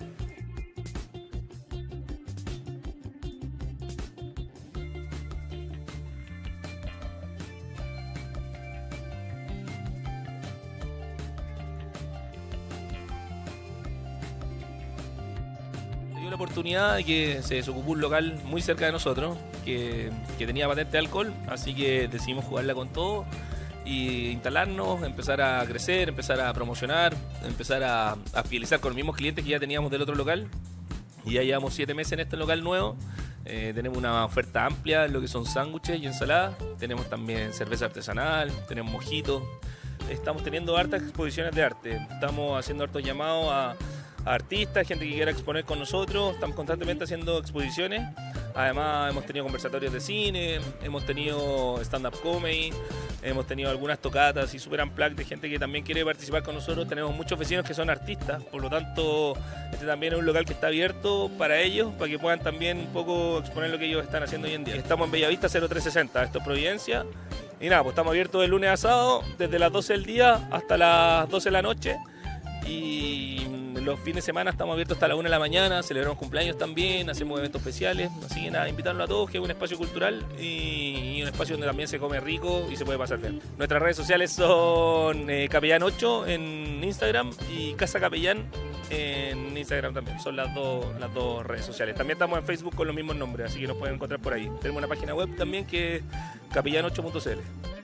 Oportunidad 16.57 16.97
de 16.97 17.05
que 17.05 17.43
se 17.43 17.57
desocupó 17.57 17.91
un 17.93 18.01
local 18.01 18.41
muy 18.45 18.63
cerca 18.63 18.87
de 18.87 18.93
nosotros 18.93 19.37
que, 19.63 20.11
tenía 20.39 20.67
patente 20.67 20.93
de 20.93 20.99
alcohol, 20.99 21.35
así 21.49 21.75
que 21.75 22.09
decidimos 22.09 22.47
jugarla 22.47 22.75
con 22.75 22.89
todo 22.89 23.27
y 23.85 24.31
instalarnos, 24.31 25.03
empezar 25.03 25.43
a 25.43 25.63
crecer, 25.67 26.09
empezar 26.09 26.41
a 26.41 26.51
promocionar, 26.55 27.15
empezar 27.45 27.83
a, 27.85 28.17
a 28.33 28.43
fidelizar 28.43 28.81
con 28.81 28.93
los 28.93 28.97
mismos 28.97 29.17
clientes 29.17 29.45
que 29.45 29.51
ya 29.51 29.61
teníamos 29.61 29.91
del 29.91 30.01
otro 30.01 30.15
local. 30.15 30.49
Y 31.27 31.35
ya 31.35 31.43
llevamos 31.43 31.75
siete 31.75 31.93
meses 31.93 32.13
en 32.13 32.21
este 32.21 32.39
local 32.39 32.65
nuevo. 32.65 32.97
Eh, 33.45 33.73
tenemos 33.75 33.99
una 33.99 34.25
oferta 34.25 34.65
amplia 34.65 35.05
en 35.05 35.13
lo 35.13 35.21
que 35.21 35.29
son 35.29 35.45
sándwiches 35.45 36.01
y 36.01 36.07
ensaladas. 36.07 36.57
Tenemos 36.79 37.11
también 37.11 37.53
cerveza 37.53 37.85
artesanal, 37.85 38.51
tenemos 38.67 38.93
mojitos. 38.93 39.43
Estamos 40.09 40.43
teniendo 40.43 40.75
hartas 40.77 41.03
exposiciones 41.03 41.55
de 41.55 41.63
arte. 41.63 41.97
Estamos 42.11 42.59
haciendo 42.59 42.85
hartos 42.85 43.03
llamados 43.03 43.53
a 43.53 43.77
artistas, 44.27 44.87
gente 44.87 45.07
que 45.07 45.15
quiera 45.15 45.31
exponer 45.31 45.65
con 45.65 45.79
nosotros. 45.79 46.35
Estamos 46.35 46.57
constantemente 46.57 47.05
haciendo 47.05 47.39
exposiciones. 47.39 48.03
Además 48.55 49.11
hemos 49.11 49.25
tenido 49.27 49.45
conversatorios 49.45 49.93
de 49.93 50.01
cine, 50.01 50.61
hemos 50.83 51.05
tenido 51.05 51.79
stand-up 51.83 52.19
comedy, 52.23 52.73
hemos 53.23 53.47
tenido 53.47 53.71
algunas 53.71 53.99
tocatas 53.99 54.53
y 54.55 54.59
super 54.59 54.83
unplugged 54.83 55.17
de 55.17 55.25
gente 55.25 55.51
que 55.51 55.59
también 55.59 55.85
quiere 55.85 56.05
participar 56.05 56.43
con 56.43 56.55
nosotros. 56.55 56.89
Tenemos 56.89 57.15
muchos 57.15 57.39
vecinos 57.39 57.67
que 57.67 57.75
son 57.75 57.91
artistas, 57.91 58.43
por 58.45 58.63
lo 58.63 58.71
tanto 58.71 59.35
este 59.73 59.85
también 59.85 60.15
es 60.15 60.19
un 60.19 60.27
local 60.27 60.45
que 60.47 60.55
está 60.55 60.69
abierto 60.69 61.31
para 61.37 61.61
ellos, 61.61 61.93
para 61.95 62.11
que 62.11 62.19
puedan 62.19 62.41
también 62.41 62.79
un 62.79 62.93
poco 62.95 63.39
exponer 63.41 63.71
lo 63.71 63.79
que 63.79 63.87
ellos 63.87 64.03
están 64.03 64.23
haciendo 64.23 64.49
hoy 64.49 64.55
en 64.55 64.65
día. 64.65 64.77
Estamos 64.77 65.07
en 65.07 65.13
Bellavista 65.13 65.49
0360, 65.49 66.25
esto 66.25 66.39
es 66.39 66.45
Providencia. 66.45 67.05
Y 67.61 67.69
nada, 67.69 67.83
pues 67.83 67.93
estamos 67.93 68.11
abiertos 68.11 68.41
de 68.41 68.49
lunes 68.49 68.71
a 68.71 68.77
sábado, 68.77 69.23
desde 69.39 69.59
las 69.59 69.73
12 69.73 69.93
del 69.95 70.05
día 70.05 70.49
hasta 70.51 70.77
las 70.77 71.29
12 71.29 71.49
de 71.49 71.53
la 71.53 71.63
noche. 71.63 71.97
Y 72.67 73.66
los 73.87 74.01
fines 74.01 74.17
de 74.17 74.23
semana 74.23 74.51
estamos 74.51 74.73
abiertos 74.73 74.97
hasta 74.97 75.07
la 75.07 75.15
1 75.15 75.23
de 75.23 75.31
la 75.31 75.39
mañana, 75.39 75.81
celebramos 75.81 76.19
cumpleaños 76.19 76.59
también, 76.59 77.09
hacemos 77.09 77.39
eventos 77.39 77.61
especiales. 77.61 78.11
Así 78.29 78.43
que 78.43 78.51
nada, 78.51 78.69
invitarlos 78.69 79.05
a 79.05 79.07
todos, 79.07 79.31
que 79.31 79.39
es 79.39 79.45
un 79.45 79.51
espacio 79.51 79.79
cultural 79.79 80.27
y, 80.41 81.23
un 81.23 81.29
espacio 81.29 81.55
donde 81.55 81.69
también 81.69 81.89
se 81.89 82.01
come 82.01 82.19
rico 82.19 82.67
y 82.71 82.77
se 82.77 82.85
puede 82.85 82.99
pasar 82.99 83.19
bien. 83.19 83.41
Nuestras 83.57 83.81
redes 83.81 83.97
sociales 83.97 84.33
son 84.33 85.31
eh, 85.31 85.49
Capellán8 85.49 86.29
en 86.29 86.83
Instagram 86.83 87.31
y 87.57 87.75
Casa 87.75 88.01
Capellán 88.01 88.45
en 88.91 89.57
Instagram 89.57 89.95
también. 89.95 90.19
Son 90.19 90.35
las 90.35 90.53
dos, 90.53 90.85
las 90.99 91.15
dos 91.15 91.47
redes 91.47 91.65
sociales. 91.65 91.95
También 91.95 92.17
estamos 92.17 92.41
en 92.41 92.45
Facebook 92.45 92.75
con 92.75 92.89
los 92.89 92.97
mismos 92.97 93.15
nombres, 93.15 93.51
así 93.51 93.61
que 93.61 93.69
nos 93.69 93.77
pueden 93.77 93.95
encontrar 93.95 94.21
por 94.21 94.33
ahí. 94.33 94.51
Tenemos 94.61 94.81
una 94.81 94.89
página 94.89 95.15
web 95.15 95.35
también 95.37 95.65
que 95.65 95.97
es 95.97 96.03
capellán8.cl. 96.53 97.76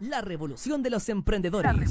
La 0.00 0.20
revolución 0.20 0.82
de 0.82 0.90
los 0.90 1.08
emprendedores. 1.08 1.90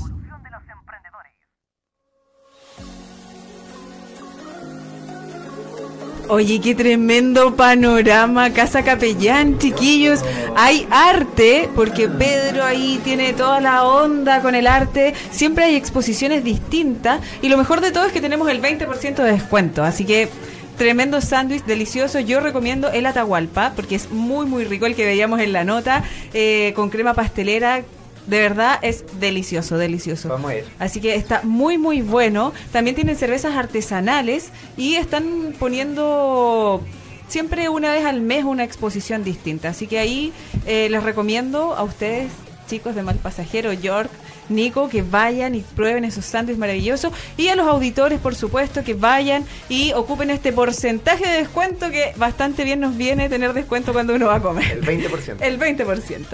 Oye, 6.30 6.62
qué 6.62 6.74
tremendo 6.74 7.56
panorama, 7.56 8.52
Casa 8.52 8.84
Capellán, 8.84 9.58
chiquillos. 9.58 10.22
Hay 10.56 10.88
arte, 10.90 11.70
porque 11.76 12.08
Pedro 12.08 12.64
ahí 12.64 13.00
tiene 13.04 13.34
toda 13.34 13.60
la 13.60 13.84
onda 13.84 14.42
con 14.42 14.56
el 14.56 14.68
arte. 14.68 15.14
Siempre 15.32 15.66
hay 15.66 15.76
exposiciones 15.76 16.44
distintas. 16.44 17.22
Y 17.42 17.50
lo 17.50 17.58
mejor 17.58 17.82
de 17.82 17.92
todo 17.92 18.06
es 18.06 18.14
que 18.14 18.22
tenemos 18.22 18.50
el 18.50 18.62
20% 18.62 19.16
de 19.16 19.32
descuento. 19.32 19.84
Así 19.84 20.06
que 20.06 20.30
tremendo 20.78 21.22
sándwich 21.22 21.64
delicioso. 21.66 22.20
Yo 22.20 22.40
recomiendo 22.40 22.92
el 22.92 23.06
Atahualpa, 23.06 23.74
porque 23.76 23.96
es 23.96 24.12
muy, 24.12 24.46
muy 24.46 24.66
rico 24.66 24.86
el 24.86 24.96
que 24.96 25.06
veíamos 25.06 25.40
en 25.40 25.54
la 25.54 25.64
nota, 25.64 26.04
eh, 26.34 26.74
con 26.76 26.90
crema 26.90 27.14
pastelera 27.14 27.84
de 28.28 28.40
verdad 28.40 28.80
es 28.82 29.04
delicioso, 29.20 29.78
delicioso. 29.78 30.30
Vamos 30.30 30.52
a 30.52 30.58
ir. 30.58 30.66
Así 30.80 31.02
que 31.02 31.16
está 31.16 31.42
muy, 31.44 31.78
muy 31.78 32.02
bueno. 32.02 32.54
También 32.72 32.96
tienen 32.96 33.18
cervezas 33.18 33.56
artesanales 33.56 34.50
y 34.78 34.96
están 34.96 35.54
poniendo 35.60 36.82
siempre 37.28 37.68
una 37.70 37.92
vez 37.92 38.06
al 38.06 38.22
mes 38.22 38.46
una 38.46 38.64
exposición 38.64 39.24
distinta. 39.24 39.70
Así 39.70 39.88
que 39.88 40.00
ahí 40.00 40.32
eh, 40.66 40.88
les 40.90 41.04
recomiendo 41.04 41.76
a 41.76 41.84
ustedes, 41.84 42.32
chicos 42.68 42.96
de 42.96 43.04
Mal 43.04 43.18
Pasajero, 43.18 43.74
York, 43.74 44.12
Nico, 44.50 44.90
que 44.90 45.02
vayan 45.02 45.56
y 45.56 45.62
prueben 45.62 46.06
esos 46.06 46.26
sándwiches 46.26 46.60
maravillosos. 46.60 47.12
Y 47.38 47.48
a 47.48 47.56
los 47.56 47.68
auditores, 47.68 48.20
por 48.20 48.36
supuesto, 48.36 48.84
que 48.84 48.94
vayan 48.94 49.46
y 49.70 49.94
ocupen 49.94 50.30
este 50.30 50.54
porcentaje 50.54 51.28
de 51.28 51.38
descuento 51.38 51.90
que 51.90 52.14
bastante 52.18 52.64
bien 52.64 52.80
nos 52.80 52.98
viene 52.98 53.30
tener 53.30 53.54
descuento 53.54 53.94
cuando 53.94 54.16
uno 54.16 54.28
va 54.28 54.36
a 54.36 54.42
comer. 54.42 54.72
El 54.72 54.86
20%. 54.86 55.38
El 55.42 55.60
20%. 55.60 56.26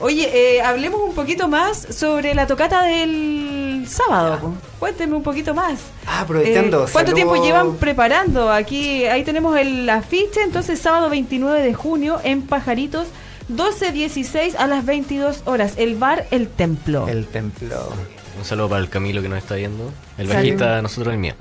Oye, 0.00 0.30
eh, 0.32 0.62
hablemos 0.62 1.00
un 1.00 1.14
poquito 1.14 1.48
más 1.48 1.78
sobre 1.78 2.34
la 2.34 2.46
tocata 2.46 2.82
del 2.82 3.86
sábado. 3.88 4.54
Cuéntenme 4.78 5.16
un 5.16 5.22
poquito 5.22 5.54
más. 5.54 5.80
Ah, 6.06 6.20
aprovechando. 6.20 6.84
Eh, 6.84 6.90
¿Cuánto 6.92 7.14
tiempo 7.14 7.36
llevan 7.36 7.76
preparando? 7.76 8.50
Aquí, 8.50 9.04
ahí 9.04 9.24
tenemos 9.24 9.56
el 9.58 9.88
afiche, 9.88 10.42
entonces 10.42 10.78
sábado 10.78 11.10
29 11.10 11.62
de 11.62 11.74
junio 11.74 12.20
en 12.22 12.42
Pajaritos 12.42 13.08
12.16 13.48 14.56
a 14.58 14.66
las 14.66 14.84
22 14.84 15.42
horas. 15.46 15.74
El 15.76 15.96
bar 15.96 16.26
El 16.30 16.48
Templo. 16.48 17.08
El 17.08 17.26
Templo. 17.26 17.92
Un 18.38 18.44
saludo 18.44 18.68
para 18.68 18.82
el 18.82 18.88
Camilo 18.88 19.22
que 19.22 19.28
nos 19.28 19.38
está 19.38 19.54
viendo. 19.54 19.90
El 20.18 20.28
bajista, 20.28 20.82
nosotros 20.82 21.14
el 21.14 21.20
mío. 21.20 21.34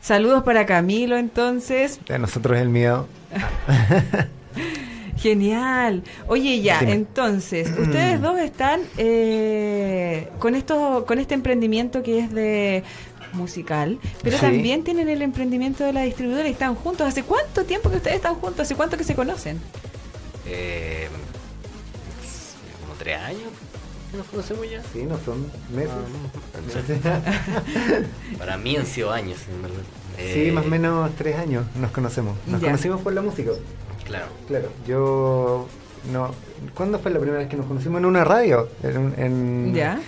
Saludos 0.00 0.42
para 0.42 0.64
Camilo 0.64 1.16
entonces. 1.16 2.00
De 2.06 2.18
nosotros 2.18 2.58
el 2.58 2.70
mío. 2.70 3.06
Genial. 5.16 6.02
Oye, 6.28 6.62
ya, 6.62 6.80
entonces, 6.80 7.68
ustedes 7.78 8.20
dos 8.20 8.38
están 8.38 8.80
eh, 8.96 10.28
con 10.38 10.54
esto, 10.54 11.04
con 11.06 11.18
este 11.18 11.34
emprendimiento 11.34 12.02
que 12.02 12.20
es 12.20 12.32
de 12.32 12.84
musical, 13.32 13.98
pero 14.22 14.38
también 14.38 14.84
tienen 14.84 15.08
el 15.08 15.20
emprendimiento 15.20 15.84
de 15.84 15.92
la 15.92 16.02
distribuidora 16.02 16.48
y 16.48 16.52
están 16.52 16.74
juntos. 16.74 17.06
¿Hace 17.06 17.24
cuánto 17.24 17.64
tiempo 17.64 17.90
que 17.90 17.96
ustedes 17.96 18.16
están 18.16 18.36
juntos? 18.36 18.60
¿Hace 18.60 18.74
cuánto 18.76 18.96
que 18.96 19.04
se 19.04 19.14
conocen? 19.14 19.60
Eh, 20.48 21.08
como 22.80 22.94
tres 22.98 23.18
años. 23.20 23.50
¿Nos 24.16 24.26
conocemos 24.26 24.70
ya? 24.70 24.82
Sí, 24.92 25.02
no 25.02 25.18
son 25.22 25.50
meses. 25.70 25.92
Ah, 27.04 27.20
Para 28.38 28.56
mí 28.56 28.76
han 28.76 28.86
sido 28.86 29.10
años. 29.10 29.38
sí, 30.16 30.50
más 30.50 30.64
o 30.64 30.68
menos 30.68 31.10
tres 31.16 31.36
años 31.36 31.66
nos 31.76 31.90
conocemos. 31.90 32.36
Nos 32.46 32.60
conocimos 32.62 33.02
por 33.02 33.12
la 33.12 33.20
música. 33.20 33.50
Claro. 34.04 34.26
Claro. 34.46 34.70
Yo 34.86 35.68
no. 36.12 36.34
¿Cuándo 36.74 36.98
fue 36.98 37.10
la 37.10 37.18
primera 37.18 37.38
vez 37.38 37.48
que 37.48 37.56
nos 37.56 37.66
conocimos 37.66 37.98
en 37.98 38.06
una 38.06 38.24
radio? 38.24 38.68
En, 38.82 39.74
¿Ya? 39.74 40.00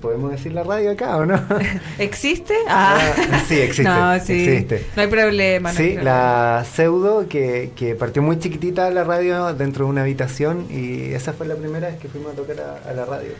¿Podemos 0.00 0.30
decir 0.30 0.52
la 0.52 0.62
radio 0.62 0.92
acá 0.92 1.16
o 1.16 1.26
no? 1.26 1.40
¿Existe? 1.98 2.54
Ah. 2.68 2.98
ah 3.32 3.44
sí, 3.46 3.60
existe. 3.60 3.82
No, 3.88 4.18
sí. 4.20 4.44
Existe. 4.44 4.86
No 4.96 5.02
hay 5.02 5.08
problema. 5.08 5.72
sí, 5.72 5.96
la 5.96 6.64
Pseudo, 6.70 7.28
que, 7.28 7.72
que, 7.76 7.94
partió 7.94 8.22
muy 8.22 8.38
chiquitita 8.38 8.90
la 8.90 9.04
radio 9.04 9.52
dentro 9.54 9.84
de 9.84 9.90
una 9.90 10.02
habitación 10.02 10.66
y 10.70 11.12
esa 11.12 11.32
fue 11.32 11.46
la 11.46 11.56
primera 11.56 11.88
vez 11.88 11.98
que 11.98 12.08
fuimos 12.08 12.32
a 12.32 12.36
tocar 12.36 12.80
a, 12.86 12.92
la 12.92 13.04
radio. 13.04 13.32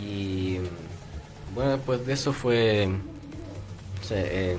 Y 0.00 0.58
bueno, 1.54 1.72
después 1.72 2.04
de 2.06 2.12
eso 2.12 2.32
fue... 2.32 2.88
Eh, 4.10 4.56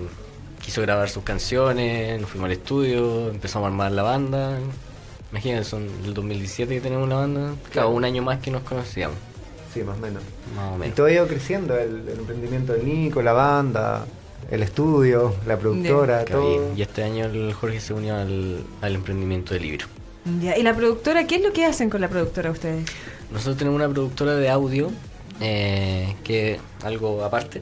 quiso 0.62 0.82
grabar 0.82 1.10
sus 1.10 1.24
canciones, 1.24 2.22
nos 2.22 2.30
fuimos 2.30 2.48
al 2.48 2.52
estudio, 2.52 3.30
empezamos 3.30 3.66
a 3.66 3.70
armar 3.70 3.92
la 3.92 4.04
banda 4.04 4.60
Imagínense, 5.32 5.70
son 5.70 5.88
del 6.02 6.14
2017 6.14 6.76
que 6.76 6.82
tenemos 6.82 7.08
la 7.08 7.16
banda, 7.16 7.54
claro, 7.72 7.92
un 7.92 8.04
año 8.04 8.24
más 8.24 8.40
que 8.40 8.50
nos 8.50 8.64
conocíamos. 8.64 9.18
Sí, 9.74 9.84
más 9.84 9.98
o 9.98 10.02
menos. 10.02 10.24
Y 10.88 10.90
todo 10.92 11.06
ha 11.06 11.12
ido 11.12 11.28
creciendo, 11.28 11.78
el, 11.78 12.10
emprendimiento 12.10 12.74
del 12.74 12.86
Nico, 12.86 13.22
la 13.22 13.34
banda, 13.34 14.06
el 14.50 14.64
estudio, 14.64 15.36
la 15.46 15.58
productora, 15.58 16.26
todo. 16.26 16.76
Y, 16.76 16.82
este 16.82 17.04
año 17.04 17.26
el 17.26 17.54
Jorge 17.54 17.80
se 17.80 17.94
unió 17.94 18.16
al, 18.16 18.66
emprendimiento 18.82 19.54
del 19.54 19.64
libro. 19.64 19.86
¿Y 20.42 20.64
la 20.64 20.76
productora? 20.76 21.28
¿Qué 21.28 21.36
es 21.36 21.44
lo 21.44 21.54
que 21.54 21.66
hacen 21.66 21.90
con 21.90 22.02
la 22.02 22.08
productora 22.08 22.50
ustedes? 22.50 22.86
Nosotros 23.32 23.58
tenemos 23.58 23.78
una 23.78 23.90
productora 23.90 24.36
de 24.36 24.50
audio, 24.50 24.92
eh, 25.40 26.16
que 26.24 26.54
es 26.54 26.60
algo 26.84 27.24
aparte, 27.24 27.62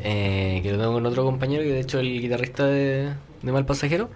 eh, 0.00 0.60
que 0.62 0.72
lo 0.72 0.78
tengo 0.78 0.94
con 0.94 1.04
otro 1.04 1.24
compañero, 1.24 1.62
que 1.62 1.72
de 1.72 1.80
hecho 1.80 1.98
es 1.98 2.06
el 2.06 2.20
guitarrista 2.20 2.66
de, 2.66 3.12
de 3.42 3.52
Mal 3.52 3.66
Pasajero. 3.66 4.08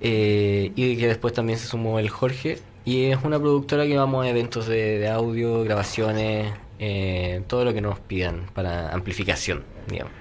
Eh, 0.00 0.72
y 0.76 0.96
que 0.96 1.08
después 1.08 1.32
también 1.32 1.58
se 1.58 1.66
sumó 1.66 1.98
el 1.98 2.08
Jorge. 2.08 2.58
Y 2.84 3.06
es 3.06 3.18
una 3.22 3.38
productora 3.38 3.86
que 3.86 3.96
vamos 3.96 4.24
a 4.24 4.28
eventos 4.30 4.66
de, 4.66 5.08
audio, 5.08 5.62
grabaciones, 5.62 6.52
eh, 6.78 7.42
todo 7.46 7.64
lo 7.64 7.74
que 7.74 7.80
nos 7.80 7.98
pidan 7.98 8.46
para 8.54 8.90
amplificación, 8.90 9.62
digamos. 9.88 10.12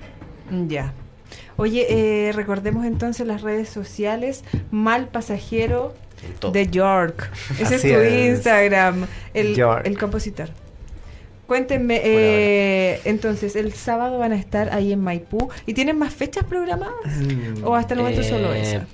Ya. 0.67 0.93
Oye, 1.55 1.87
eh, 1.89 2.31
recordemos 2.33 2.85
entonces 2.85 3.25
las 3.25 3.41
redes 3.41 3.69
sociales, 3.69 4.43
Mal 4.69 5.07
Pasajero 5.07 5.93
de 6.51 6.67
York. 6.67 7.31
Ese 7.59 7.75
es 7.75 7.81
tu 7.81 8.33
Instagram, 8.33 9.07
el, 9.33 9.57
el 9.83 9.97
compositor. 9.97 10.49
Cuéntenme, 11.47 12.99
entonces, 13.05 13.55
el 13.55 13.71
sábado 13.71 14.19
van 14.19 14.33
a 14.33 14.35
estar 14.35 14.73
ahí 14.73 14.91
en 14.91 14.99
Maipú. 14.99 15.49
¿Y 15.65 15.73
tienen 15.73 15.97
más 15.97 16.13
fechas 16.13 16.43
programadas? 16.43 17.15
Mm. 17.15 17.63
¿O 17.63 17.75
hasta 17.75 17.93
el 17.93 18.01
momento 18.01 18.23
solo 18.23 18.53
esa? 18.53 18.85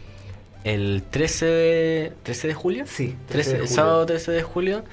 El 0.63 1.03
13 1.09 1.45
de, 1.45 2.13
13 2.23 2.47
de 2.47 2.53
julio. 2.53 2.85
Sí, 2.87 3.15
el 3.33 3.67
sábado 3.67 4.05
13 4.05 4.31
de 4.31 4.43
julio. 4.43 4.83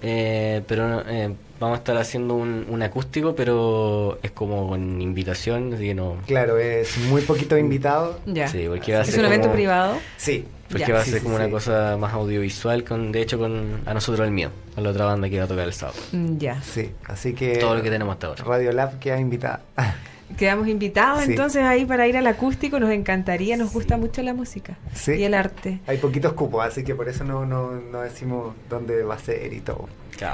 Eh, 0.00 0.62
pero 0.68 1.02
eh, 1.08 1.34
vamos 1.58 1.76
a 1.76 1.78
estar 1.78 1.96
haciendo 1.96 2.34
un, 2.34 2.82
acústico, 2.82 3.34
pero 3.34 4.18
es 4.22 4.30
como 4.30 4.68
con 4.68 5.00
invitación, 5.00 5.74
así 5.74 5.86
que 5.86 5.94
no. 5.94 6.16
Claro, 6.26 6.58
es 6.58 6.96
muy 7.08 7.22
poquito 7.22 7.58
invitado. 7.58 8.20
Ya. 8.26 8.48
Sí, 8.48 8.66
porque 8.68 8.92
va 8.92 9.00
a 9.00 9.02
¿Es 9.02 9.16
un 9.16 9.24
evento 9.24 9.50
privado? 9.52 9.98
Sí. 10.16 10.46
Porque 10.70 10.92
va 10.92 11.00
a 11.00 11.04
ser 11.04 11.22
como 11.22 11.36
una 11.36 11.48
cosa 11.48 11.96
más 11.98 12.12
audiovisual, 12.12 12.84
con 12.84 13.10
de 13.10 13.22
hecho 13.22 13.38
con 13.38 13.80
a 13.86 13.94
nosotros 13.94 14.26
el 14.26 14.34
mío, 14.34 14.50
a 14.76 14.82
la 14.82 14.90
otra 14.90 15.06
banda 15.06 15.30
que 15.30 15.38
va 15.38 15.46
a 15.46 15.48
tocar 15.48 15.66
el 15.66 15.72
sábado. 15.72 15.98
Mm, 16.12 16.36
ya. 16.36 16.60
Sí, 16.60 16.90
así 17.06 17.32
que. 17.32 17.56
Todo 17.56 17.74
lo 17.74 17.82
que 17.82 17.90
tenemos 17.90 18.12
hasta 18.12 18.26
ahora. 18.26 18.44
Radio 18.44 18.72
Lab 18.72 18.98
que 18.98 19.10
ha 19.10 19.18
invitado. 19.18 19.60
Quedamos 20.36 20.68
invitados 20.68 21.26
entonces 21.26 21.62
ahí 21.62 21.84
para 21.84 22.06
ir 22.06 22.16
al 22.16 22.26
acústico, 22.26 22.78
nos 22.78 22.90
encantaría, 22.90 23.56
nos 23.56 23.72
gusta 23.72 23.96
mucho 23.96 24.22
la 24.22 24.34
música 24.34 24.76
y 25.06 25.22
el 25.22 25.34
arte. 25.34 25.80
Hay 25.86 25.98
poquitos 25.98 26.34
cupos, 26.34 26.64
así 26.64 26.84
que 26.84 26.94
por 26.94 27.08
eso 27.08 27.24
no, 27.24 27.46
no, 27.46 27.72
no 27.72 28.02
decimos 28.02 28.54
dónde 28.68 29.02
va 29.02 29.14
a 29.14 29.18
ser 29.18 29.52
y 29.52 29.60
todo. 29.60 29.88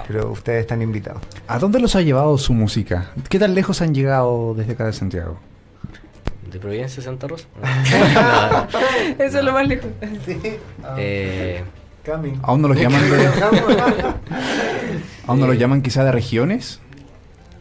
Pero 0.08 0.30
ustedes 0.30 0.62
están 0.62 0.82
invitados. 0.82 1.22
¿A 1.46 1.58
dónde 1.58 1.78
los 1.78 1.94
ha 1.94 2.00
llevado 2.00 2.36
su 2.38 2.54
música? 2.54 3.10
¿Qué 3.28 3.38
tan 3.38 3.54
lejos 3.54 3.82
han 3.82 3.94
llegado 3.94 4.54
desde 4.54 4.72
acá 4.72 4.86
de 4.86 4.92
Santiago? 4.92 5.38
¿De 6.50 6.58
Providencia, 6.58 7.02
Santa 7.02 7.26
Rosa? 7.26 7.46
Eso 9.18 9.38
es 9.38 9.44
lo 9.44 9.52
más 9.52 9.66
lejos. 9.66 9.90
Eh, 10.96 11.62
¿Aún 12.42 12.62
no 12.62 12.68
los 12.68 12.76
llaman 12.80 13.10
de... 13.10 13.28
¿Aún 15.26 15.40
no 15.40 15.46
los 15.46 15.58
llaman 15.58 15.82
quizá 15.82 16.04
de 16.04 16.12
regiones? 16.12 16.80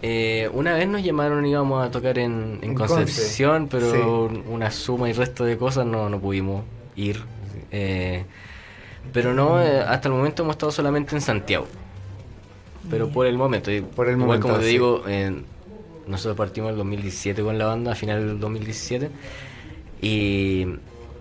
Eh, 0.06 0.50
una 0.52 0.74
vez 0.74 0.86
nos 0.86 1.02
llamaron, 1.02 1.46
íbamos 1.46 1.88
a 1.88 1.90
tocar 1.90 2.20
en, 2.20 2.76
Concepción, 2.76 3.70
pero 3.70 4.30
una 4.50 4.70
suma 4.70 5.10
y 5.10 5.14
resto 5.14 5.46
de 5.46 5.58
cosas 5.58 5.86
no, 5.86 6.10
no 6.10 6.20
pudimos 6.20 6.66
ir. 6.98 7.22
Eh, 7.72 8.26
pero 9.14 9.34
no, 9.34 9.62
eh, 9.62 9.80
hasta 9.80 10.10
el 10.10 10.16
momento 10.16 10.44
hemos 10.44 10.56
estado 10.56 10.74
solamente 10.74 11.16
en 11.16 11.22
Santiago. 11.22 11.68
Pero 12.90 13.08
por 13.08 13.28
el 13.28 13.38
momento, 13.38 13.72
por 13.96 14.10
el 14.10 14.20
igual 14.20 14.42
como 14.42 14.56
te 14.56 14.66
digo, 14.66 15.04
nosotros 16.06 16.36
partimos 16.36 16.68
en 16.68 16.74
el 16.74 16.78
2017 16.80 17.42
con 17.42 17.58
la 17.58 17.68
banda, 17.68 17.94
a 17.94 17.96
final 17.96 18.28
del 18.28 18.40
2017, 18.42 19.10
y 20.02 20.66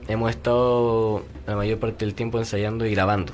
hemos 0.08 0.30
estado 0.30 1.22
la 1.46 1.54
mayor 1.54 1.78
parte 1.78 2.04
del 2.04 2.14
tiempo 2.14 2.38
ensayando 2.38 2.84
y 2.84 2.90
grabando. 2.90 3.32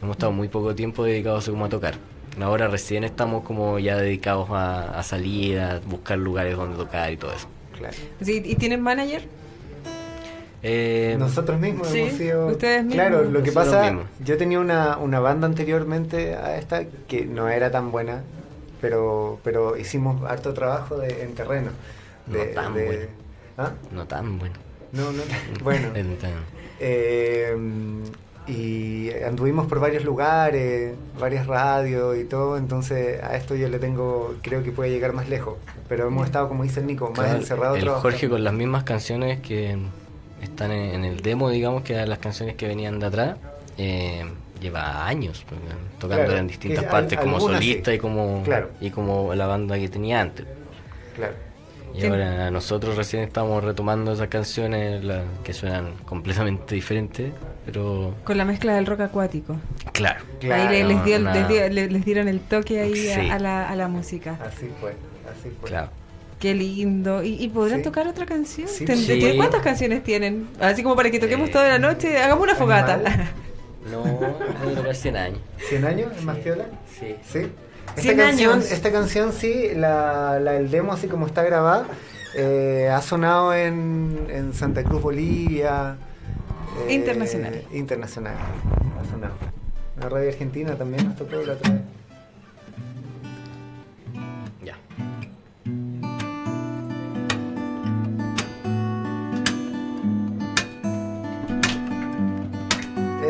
Hemos 0.00 0.14
estado 0.14 0.30
muy 0.30 0.46
poco 0.46 0.72
tiempo 0.72 1.02
dedicados 1.02 1.48
a, 1.48 1.50
como 1.50 1.64
a 1.64 1.68
tocar. 1.68 2.13
Ahora 2.40 2.68
recién 2.68 3.04
estamos 3.04 3.44
como 3.44 3.78
ya 3.78 3.96
dedicados 3.96 4.48
a, 4.50 5.02
salir, 5.02 5.60
a 5.60 5.80
buscar 5.80 6.18
lugares 6.18 6.56
donde 6.56 6.76
tocar 6.76 7.12
y 7.12 7.16
todo 7.16 7.32
eso. 7.32 7.48
Claro. 7.76 7.96
¿Y 8.20 8.54
tienen 8.56 8.80
manager? 8.80 9.26
Eh, 10.66 11.16
Nosotros 11.18 11.60
mismos 11.60 11.92
hemos 11.94 12.14
sido. 12.14 12.46
¿Ustedes 12.46 12.84
mismos? 12.84 12.94
Claro, 12.94 13.24
lo 13.24 13.42
que 13.42 13.52
pasa, 13.52 13.94
yo 14.24 14.38
tenía 14.38 14.58
una, 14.58 14.96
una 14.96 15.20
banda 15.20 15.46
anteriormente 15.46 16.34
a 16.36 16.56
esta 16.56 16.84
que 17.06 17.26
no 17.26 17.50
era 17.50 17.70
tan 17.70 17.92
buena, 17.92 18.22
pero 18.80 19.38
pero 19.44 19.76
hicimos 19.76 20.22
harto 20.24 20.54
trabajo 20.54 20.96
de, 20.96 21.22
en 21.22 21.34
terreno. 21.34 21.70
no 22.26 22.38
tan 22.54 22.72
bueno. 22.72 23.06
¿Ah? 23.58 23.72
No 23.92 24.06
tan 24.06 24.38
bueno. 24.38 24.54
No, 24.92 25.12
no 25.12 25.22
tan 25.22 25.38
bueno. 25.62 25.88
eh, 26.80 27.56
y 28.46 29.10
anduvimos 29.26 29.66
por 29.66 29.80
varios 29.80 30.04
lugares, 30.04 30.94
varias 31.18 31.46
radios 31.46 32.16
y 32.18 32.24
todo, 32.24 32.58
entonces 32.58 33.22
a 33.22 33.36
esto 33.36 33.54
yo 33.54 33.68
le 33.68 33.78
tengo, 33.78 34.34
creo 34.42 34.62
que 34.62 34.70
puede 34.70 34.90
llegar 34.90 35.12
más 35.12 35.28
lejos, 35.28 35.56
pero 35.88 36.06
hemos 36.06 36.26
estado, 36.26 36.48
como 36.48 36.62
dice 36.62 36.82
Nico, 36.82 37.12
más 37.16 37.34
encerrados. 37.34 37.78
El 37.78 37.88
Jorge 37.88 38.28
con 38.28 38.44
las 38.44 38.52
mismas 38.52 38.84
canciones 38.84 39.40
que 39.40 39.78
están 40.42 40.72
en, 40.72 41.04
el 41.04 41.20
demo, 41.20 41.48
digamos, 41.48 41.82
que 41.82 41.94
eran 41.94 42.08
las 42.08 42.18
canciones 42.18 42.56
que 42.56 42.66
venían 42.66 42.98
de 43.00 43.06
atrás, 43.06 43.36
eh, 43.78 44.24
lleva 44.60 45.06
años 45.06 45.44
pues, 45.48 45.60
tocando 45.98 46.36
en 46.36 46.46
distintas 46.46 46.84
partes 46.84 47.18
como 47.18 47.40
solista 47.40 47.92
y 47.94 47.98
como 47.98 48.44
y 48.80 48.90
como 48.90 49.34
la 49.34 49.46
banda 49.46 49.78
que 49.78 49.88
tenía 49.88 50.20
antes. 50.20 50.46
Claro. 51.16 51.34
Y 51.94 52.06
ahora 52.06 52.50
nosotros 52.50 52.96
recién 52.96 53.22
estamos 53.22 53.62
retomando 53.62 54.12
esas 54.12 54.28
canciones 54.28 55.02
que 55.44 55.52
suenan 55.52 55.92
completamente 56.04 56.74
diferentes 56.74 57.32
pero... 57.64 58.14
Con 58.24 58.36
la 58.36 58.44
mezcla 58.44 58.74
del 58.74 58.86
rock 58.86 59.00
acuático. 59.00 59.56
Claro. 59.92 60.20
ahí 60.42 60.82
les, 60.82 61.92
les, 61.92 62.04
dieron 62.04 62.28
el 62.28 62.40
toque 62.40 62.80
ahí 62.80 63.10
a, 63.10 63.38
la, 63.38 63.68
a, 63.68 63.76
la, 63.76 63.88
música. 63.88 64.38
Así 64.46 64.68
fue, 64.80 64.94
así 65.30 65.50
fue. 65.60 65.68
Claro. 65.68 65.90
Qué 66.38 66.54
lindo. 66.54 67.22
¿Y, 67.22 67.42
y 67.42 67.48
podrán 67.48 67.82
tocar 67.82 68.06
otra 68.06 68.26
canción? 68.26 68.68
¿Cuántas 69.36 69.62
canciones 69.62 70.04
tienen? 70.04 70.48
Así 70.60 70.82
como 70.82 70.94
para 70.94 71.10
que 71.10 71.18
toquemos 71.18 71.50
toda 71.50 71.68
la 71.68 71.78
noche, 71.78 72.18
hagamos 72.18 72.44
una 72.44 72.54
fogata. 72.54 73.00
No, 73.90 74.00
voy 74.00 74.72
a 74.72 74.74
tocar 74.76 74.96
100 74.96 75.16
años. 75.16 75.38
¿100 75.70 75.84
años 75.84 76.12
en 76.18 76.24
más 76.24 76.38
Sí. 76.38 77.16
¿Sí? 77.22 77.40
Esta 77.96 78.16
canción, 78.16 78.60
esta 78.60 78.92
canción 78.92 79.32
sí, 79.32 79.68
la, 79.74 80.38
la, 80.40 80.56
el 80.56 80.70
demo 80.70 80.92
así 80.92 81.06
como 81.06 81.26
está 81.26 81.42
grabada, 81.42 81.86
eh, 82.36 82.90
ha 82.92 83.00
sonado 83.00 83.54
en, 83.54 84.26
en 84.28 84.52
Santa 84.52 84.82
Cruz, 84.82 85.00
Bolivia, 85.00 85.96
eh, 86.88 86.92
internacional. 86.92 87.62
Internacional. 87.72 88.34
Ha 89.00 89.10
sonado. 89.10 89.34
La 90.00 90.08
radio 90.08 90.28
argentina 90.28 90.74
también 90.76 91.06
nos 91.06 91.16
tocó 91.16 91.36
la 91.36 91.52
otra 91.52 91.72
vez. 91.72 91.82
Ya. 94.64 94.76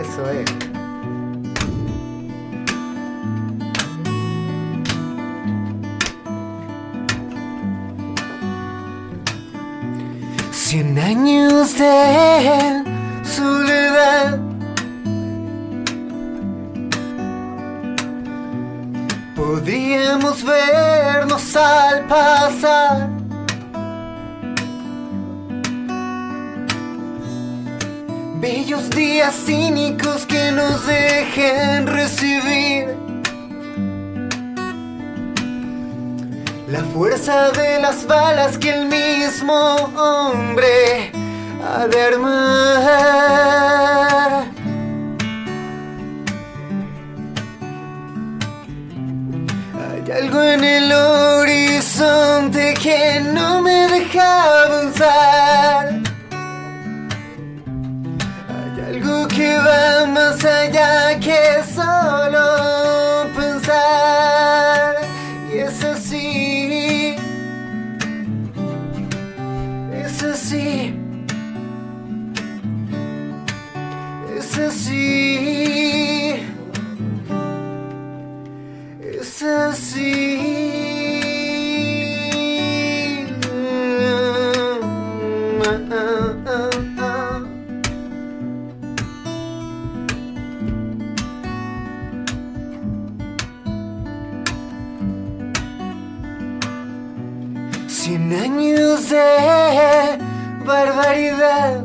Eso 0.00 0.30
es. 0.30 0.63
De 11.78 12.84
soledad. 13.24 14.38
Podríamos 19.34 20.44
vernos 20.44 21.56
al 21.56 22.04
pasar. 22.06 23.08
Bellos 28.40 28.90
días 28.90 29.34
cínicos 29.46 30.26
que 30.26 30.52
nos 30.52 30.86
dejen 30.86 31.86
recibir 31.86 32.96
la 36.68 36.84
fuerza 36.92 37.50
de 37.52 37.80
las 37.80 38.06
balas 38.06 38.58
que 38.58 38.70
el 38.70 38.86
mismo 38.86 39.54
hombre 39.96 41.23
a 41.64 41.88
Hay 49.80 50.10
algo 50.12 50.42
en 50.42 50.64
el 50.64 50.92
horizonte 50.92 52.74
que 52.74 53.20
no 53.20 53.62
me 53.62 53.88
deja 53.88 54.64
avanzar. 54.64 56.00
Hay 58.54 58.80
algo 58.90 59.26
que 59.28 59.56
va 59.58 60.06
más 60.06 60.44
allá 60.44 61.18
que 61.18 61.62
solo 61.74 62.53
Años 98.32 99.10
de 99.10 100.18
barbaridad 100.64 101.84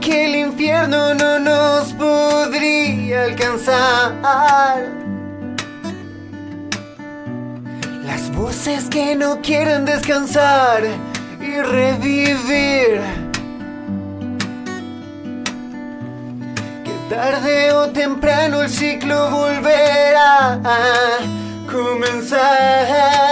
que 0.00 0.24
el 0.26 0.36
infierno 0.36 1.14
no 1.14 1.38
nos 1.38 1.92
podría 1.94 3.24
alcanzar. 3.24 4.88
Las 8.04 8.30
voces 8.32 8.88
que 8.88 9.14
no 9.14 9.40
quieren 9.40 9.84
descansar 9.84 10.82
y 11.40 11.60
revivir. 11.60 13.00
Tarde 17.22 17.72
o 17.72 17.88
temprano 17.90 18.62
el 18.62 18.68
ciclo 18.68 19.30
volverá 19.30 20.58
a 20.64 21.18
comenzar. 21.70 23.22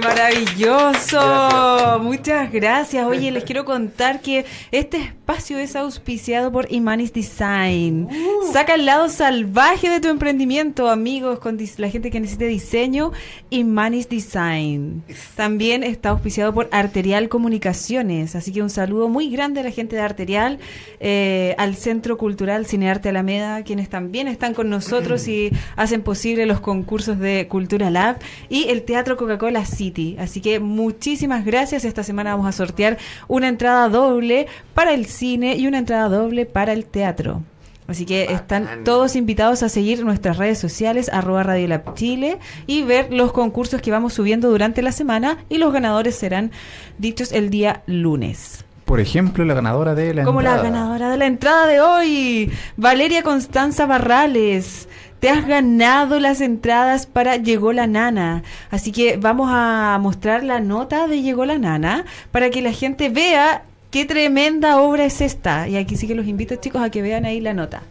Maravilloso. 0.00 1.98
Muchas 2.00 2.52
gracias. 2.52 3.06
Oye, 3.06 3.30
les 3.30 3.44
quiero 3.44 3.64
contar 3.64 4.20
que 4.20 4.44
este 4.70 5.14
espacio 5.30 5.58
es 5.58 5.76
auspiciado 5.76 6.50
por 6.50 6.66
Imanis 6.72 7.12
Design. 7.12 8.08
Uh. 8.10 8.52
Saca 8.52 8.74
el 8.74 8.84
lado 8.84 9.08
salvaje 9.08 9.88
de 9.88 10.00
tu 10.00 10.08
emprendimiento, 10.08 10.88
amigos, 10.90 11.38
con 11.38 11.56
la 11.76 11.88
gente 11.88 12.10
que 12.10 12.18
necesite 12.18 12.46
diseño. 12.46 13.12
Imanis 13.50 14.08
Design. 14.08 15.04
También 15.36 15.84
está 15.84 16.10
auspiciado 16.10 16.52
por 16.52 16.68
Arterial 16.72 17.28
Comunicaciones. 17.28 18.34
Así 18.34 18.52
que 18.52 18.60
un 18.60 18.70
saludo 18.70 19.08
muy 19.08 19.30
grande 19.30 19.60
a 19.60 19.62
la 19.62 19.70
gente 19.70 19.94
de 19.94 20.02
Arterial, 20.02 20.58
eh, 20.98 21.54
al 21.58 21.76
Centro 21.76 22.18
Cultural 22.18 22.66
Cinearte 22.66 23.10
Alameda, 23.10 23.62
quienes 23.62 23.88
también 23.88 24.26
están 24.26 24.52
con 24.52 24.68
nosotros 24.68 25.28
y 25.28 25.52
hacen 25.76 26.02
posible 26.02 26.44
los 26.46 26.58
concursos 26.58 27.20
de 27.20 27.46
Cultura 27.46 27.88
Lab 27.90 28.18
y 28.48 28.68
el 28.68 28.82
Teatro 28.82 29.16
Coca-Cola 29.16 29.64
City. 29.64 30.16
Así 30.18 30.40
que 30.40 30.58
muchísimas 30.58 31.44
gracias. 31.44 31.84
Esta 31.84 32.02
semana 32.02 32.34
vamos 32.34 32.48
a 32.48 32.52
sortear 32.52 32.98
una 33.28 33.46
entrada 33.46 33.88
doble 33.88 34.48
para 34.74 34.92
el 34.92 35.06
cine 35.20 35.56
y 35.56 35.66
una 35.66 35.78
entrada 35.78 36.08
doble 36.08 36.46
para 36.46 36.72
el 36.72 36.86
teatro. 36.86 37.42
Así 37.86 38.06
que 38.06 38.32
están 38.32 38.84
todos 38.84 39.16
invitados 39.16 39.62
a 39.62 39.68
seguir 39.68 40.04
nuestras 40.04 40.38
redes 40.38 40.58
sociales, 40.58 41.10
arroba 41.12 41.42
Radio 41.42 41.68
Lab 41.68 41.94
Chile, 41.94 42.38
y 42.66 42.82
ver 42.82 43.12
los 43.12 43.32
concursos 43.32 43.82
que 43.82 43.90
vamos 43.90 44.14
subiendo 44.14 44.48
durante 44.48 44.80
la 44.80 44.92
semana 44.92 45.38
y 45.48 45.58
los 45.58 45.72
ganadores 45.72 46.14
serán 46.14 46.52
dichos 46.98 47.32
el 47.32 47.50
día 47.50 47.82
lunes. 47.86 48.64
Por 48.84 49.00
ejemplo, 49.00 49.44
la 49.44 49.54
ganadora 49.54 49.94
de 49.94 50.14
la 50.14 50.24
Como 50.24 50.40
la 50.40 50.62
ganadora 50.62 51.10
de 51.10 51.16
la 51.16 51.26
entrada 51.26 51.66
de 51.66 51.80
hoy, 51.80 52.50
Valeria 52.76 53.22
Constanza 53.22 53.86
Barrales 53.86 54.88
te 55.18 55.28
has 55.28 55.46
ganado 55.46 56.18
las 56.18 56.40
entradas 56.40 57.06
para 57.06 57.36
Llegó 57.36 57.72
la 57.72 57.86
Nana. 57.86 58.42
Así 58.70 58.90
que 58.90 59.16
vamos 59.16 59.50
a 59.52 59.98
mostrar 60.00 60.44
la 60.44 60.60
nota 60.60 61.06
de 61.06 61.22
Llegó 61.22 61.44
la 61.44 61.58
Nana 61.58 62.04
para 62.32 62.50
que 62.50 62.62
la 62.62 62.72
gente 62.72 63.10
vea 63.10 63.64
qué 63.90 64.04
tremenda 64.04 64.80
obra 64.80 65.04
es 65.04 65.20
esta. 65.20 65.68
Y 65.68 65.76
aquí 65.76 65.96
sí 65.96 66.06
que 66.06 66.14
los 66.14 66.26
invito, 66.26 66.56
chicos, 66.56 66.82
a 66.82 66.90
que 66.90 67.02
vean 67.02 67.24
ahí 67.24 67.40
la 67.40 67.54
nota. 67.54 67.82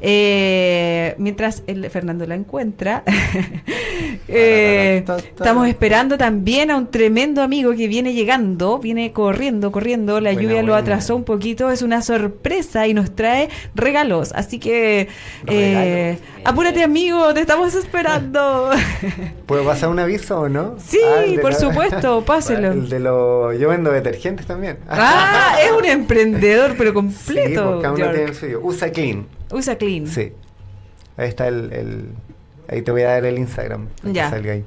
Eh, 0.00 1.14
mientras 1.18 1.62
el 1.66 1.88
Fernando 1.90 2.26
la 2.26 2.34
encuentra, 2.34 3.02
eh, 4.28 5.04
estamos 5.06 5.68
esperando 5.68 6.18
también 6.18 6.70
a 6.70 6.76
un 6.76 6.90
tremendo 6.90 7.42
amigo 7.42 7.74
que 7.74 7.88
viene 7.88 8.12
llegando, 8.12 8.78
viene 8.78 9.12
corriendo, 9.12 9.72
corriendo, 9.72 10.20
la 10.20 10.32
lluvia 10.32 10.62
lo 10.62 10.74
atrasó 10.74 11.16
un 11.16 11.24
poquito, 11.24 11.70
es 11.70 11.82
una 11.82 12.02
sorpresa 12.02 12.86
y 12.86 12.94
nos 12.94 13.14
trae 13.14 13.48
regalos, 13.74 14.32
así 14.34 14.58
que 14.58 15.08
eh, 15.46 16.18
apúrate 16.44 16.82
amigo, 16.82 17.32
te 17.34 17.40
estamos 17.40 17.74
esperando. 17.74 18.70
¿Puedo 19.46 19.64
pasar 19.64 19.88
un 19.88 19.98
aviso 19.98 20.40
o 20.40 20.48
no? 20.48 20.76
Sí, 20.78 21.00
ah, 21.04 21.24
por 21.40 21.54
supuesto, 21.54 22.24
páselo. 22.26 22.72
El 22.72 22.88
de 22.88 23.00
los, 23.00 23.58
yo 23.58 23.68
vendo 23.68 23.90
detergentes 23.90 24.46
también. 24.46 24.78
Ah, 24.88 25.56
es 25.62 25.72
un 25.72 25.84
emprendedor 25.84 26.74
pero 26.76 26.92
completo. 26.92 27.80
Sí, 27.82 27.88
tiene 27.94 28.22
el 28.24 28.34
suyo. 28.34 28.60
Usa 28.62 28.90
Clean. 28.90 29.35
Usa 29.50 29.76
Clean. 29.76 30.06
Sí. 30.06 30.32
Ahí 31.16 31.28
está 31.28 31.48
el, 31.48 32.10
Ahí 32.68 32.82
te 32.82 32.90
voy 32.90 33.02
a 33.02 33.10
dar 33.10 33.24
el 33.24 33.38
Instagram. 33.38 33.88
ya. 34.02 34.30
salga 34.30 34.52
ahí. 34.52 34.64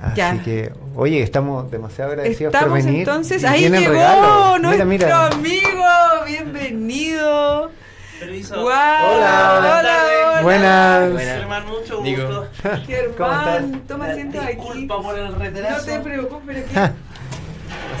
Así 0.00 0.38
que, 0.38 0.72
oye, 0.96 1.22
estamos 1.22 1.70
demasiado 1.70 2.12
agradecidos 2.12 2.54
por 2.56 2.72
venir. 2.72 3.00
entonces, 3.00 3.44
ahí 3.44 3.68
llegó 3.68 4.58
nuestro 4.58 5.16
amigo. 5.16 5.84
Bienvenido. 6.26 7.70
Permiso. 8.18 8.54
Wow. 8.54 8.66
Hola, 8.66 9.78
hola, 9.80 10.40
Buenas. 10.42 11.12
Buenas. 11.12 11.66
mucho 11.66 12.02
gusto. 12.02 12.48
Germán, 12.86 13.82
toma 13.88 14.06
asiento 14.08 14.40
aquí. 14.40 14.56
Disculpa 14.56 15.02
por 15.02 15.18
el 15.18 15.34
retraso. 15.34 15.86
No 15.86 15.92
te 15.92 16.00
preocupes, 16.00 16.64
pero 16.70 16.92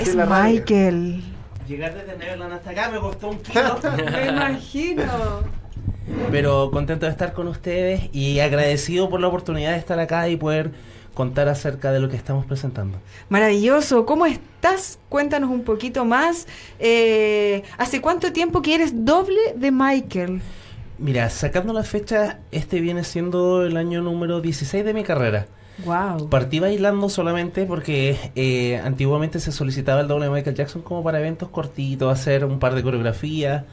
es 0.00 0.14
Michael. 0.14 1.24
Llegar 1.70 1.94
desde 1.94 2.18
Neverland 2.18 2.52
hasta 2.52 2.70
acá 2.70 2.90
me 2.90 2.98
costó 2.98 3.28
un 3.28 3.38
kilo. 3.38 3.78
me 4.12 4.26
imagino. 4.26 5.04
Pero 6.32 6.72
contento 6.72 7.06
de 7.06 7.12
estar 7.12 7.32
con 7.32 7.46
ustedes 7.46 8.10
y 8.12 8.40
agradecido 8.40 9.08
por 9.08 9.20
la 9.20 9.28
oportunidad 9.28 9.70
de 9.70 9.78
estar 9.78 10.00
acá 10.00 10.28
y 10.28 10.34
poder 10.34 10.72
contar 11.14 11.48
acerca 11.48 11.92
de 11.92 12.00
lo 12.00 12.08
que 12.08 12.16
estamos 12.16 12.44
presentando. 12.44 12.98
Maravilloso. 13.28 14.04
¿Cómo 14.04 14.26
estás? 14.26 14.98
Cuéntanos 15.08 15.48
un 15.48 15.62
poquito 15.62 16.04
más. 16.04 16.48
Eh, 16.80 17.62
¿Hace 17.78 18.00
cuánto 18.00 18.32
tiempo 18.32 18.62
que 18.62 18.74
eres 18.74 19.04
doble 19.04 19.38
de 19.54 19.70
Michael? 19.70 20.42
Mira, 20.98 21.30
sacando 21.30 21.72
la 21.72 21.84
fecha, 21.84 22.40
este 22.50 22.80
viene 22.80 23.04
siendo 23.04 23.64
el 23.64 23.76
año 23.76 24.02
número 24.02 24.40
16 24.40 24.84
de 24.84 24.92
mi 24.92 25.04
carrera. 25.04 25.46
Partí 26.28 26.60
bailando 26.60 27.08
solamente 27.08 27.64
porque 27.64 28.16
eh, 28.34 28.78
antiguamente 28.78 29.40
se 29.40 29.52
solicitaba 29.52 30.00
el 30.00 30.08
doble 30.08 30.26
de 30.26 30.32
Michael 30.32 30.56
Jackson 30.56 30.82
como 30.82 31.02
para 31.02 31.20
eventos 31.20 31.48
cortitos, 31.48 32.12
hacer 32.12 32.44
un 32.44 32.58
par 32.58 32.74
de 32.74 32.82
coreografías, 32.82 33.64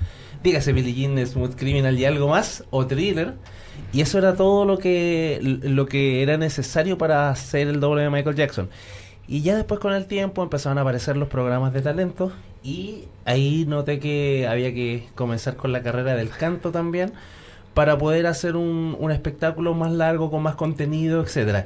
dígase 0.43 0.73
Billie 0.73 0.93
Jean, 0.93 1.25
Smooth 1.25 1.55
Criminal 1.55 1.97
y 1.97 2.05
algo 2.05 2.29
más, 2.29 2.63
o 2.69 2.85
thriller. 2.87 3.33
Y 3.93 4.01
eso 4.01 4.17
era 4.17 4.35
todo 4.35 4.65
lo 4.65 4.77
que, 4.77 5.39
lo 5.41 5.85
que 5.85 6.23
era 6.23 6.37
necesario 6.37 6.97
para 6.97 7.29
hacer 7.29 7.67
el 7.67 7.79
doble 7.79 8.03
de 8.03 8.09
Michael 8.09 8.35
Jackson. 8.35 8.69
Y 9.27 9.41
ya 9.41 9.55
después 9.55 9.79
con 9.79 9.93
el 9.93 10.05
tiempo 10.05 10.41
empezaron 10.41 10.77
a 10.77 10.81
aparecer 10.81 11.17
los 11.17 11.27
programas 11.27 11.73
de 11.73 11.81
talento 11.81 12.31
y 12.63 13.05
ahí 13.25 13.65
noté 13.67 13.99
que 13.99 14.47
había 14.47 14.73
que 14.73 15.07
comenzar 15.15 15.57
con 15.57 15.71
la 15.73 15.83
carrera 15.83 16.15
del 16.15 16.29
canto 16.29 16.71
también 16.71 17.11
para 17.77 17.95
poder 17.95 18.25
hacer 18.25 18.55
un, 18.55 18.97
un 18.99 19.11
espectáculo 19.11 19.75
más 19.75 19.91
largo, 19.91 20.31
con 20.31 20.41
más 20.41 20.55
contenido, 20.55 21.21
etcétera. 21.21 21.63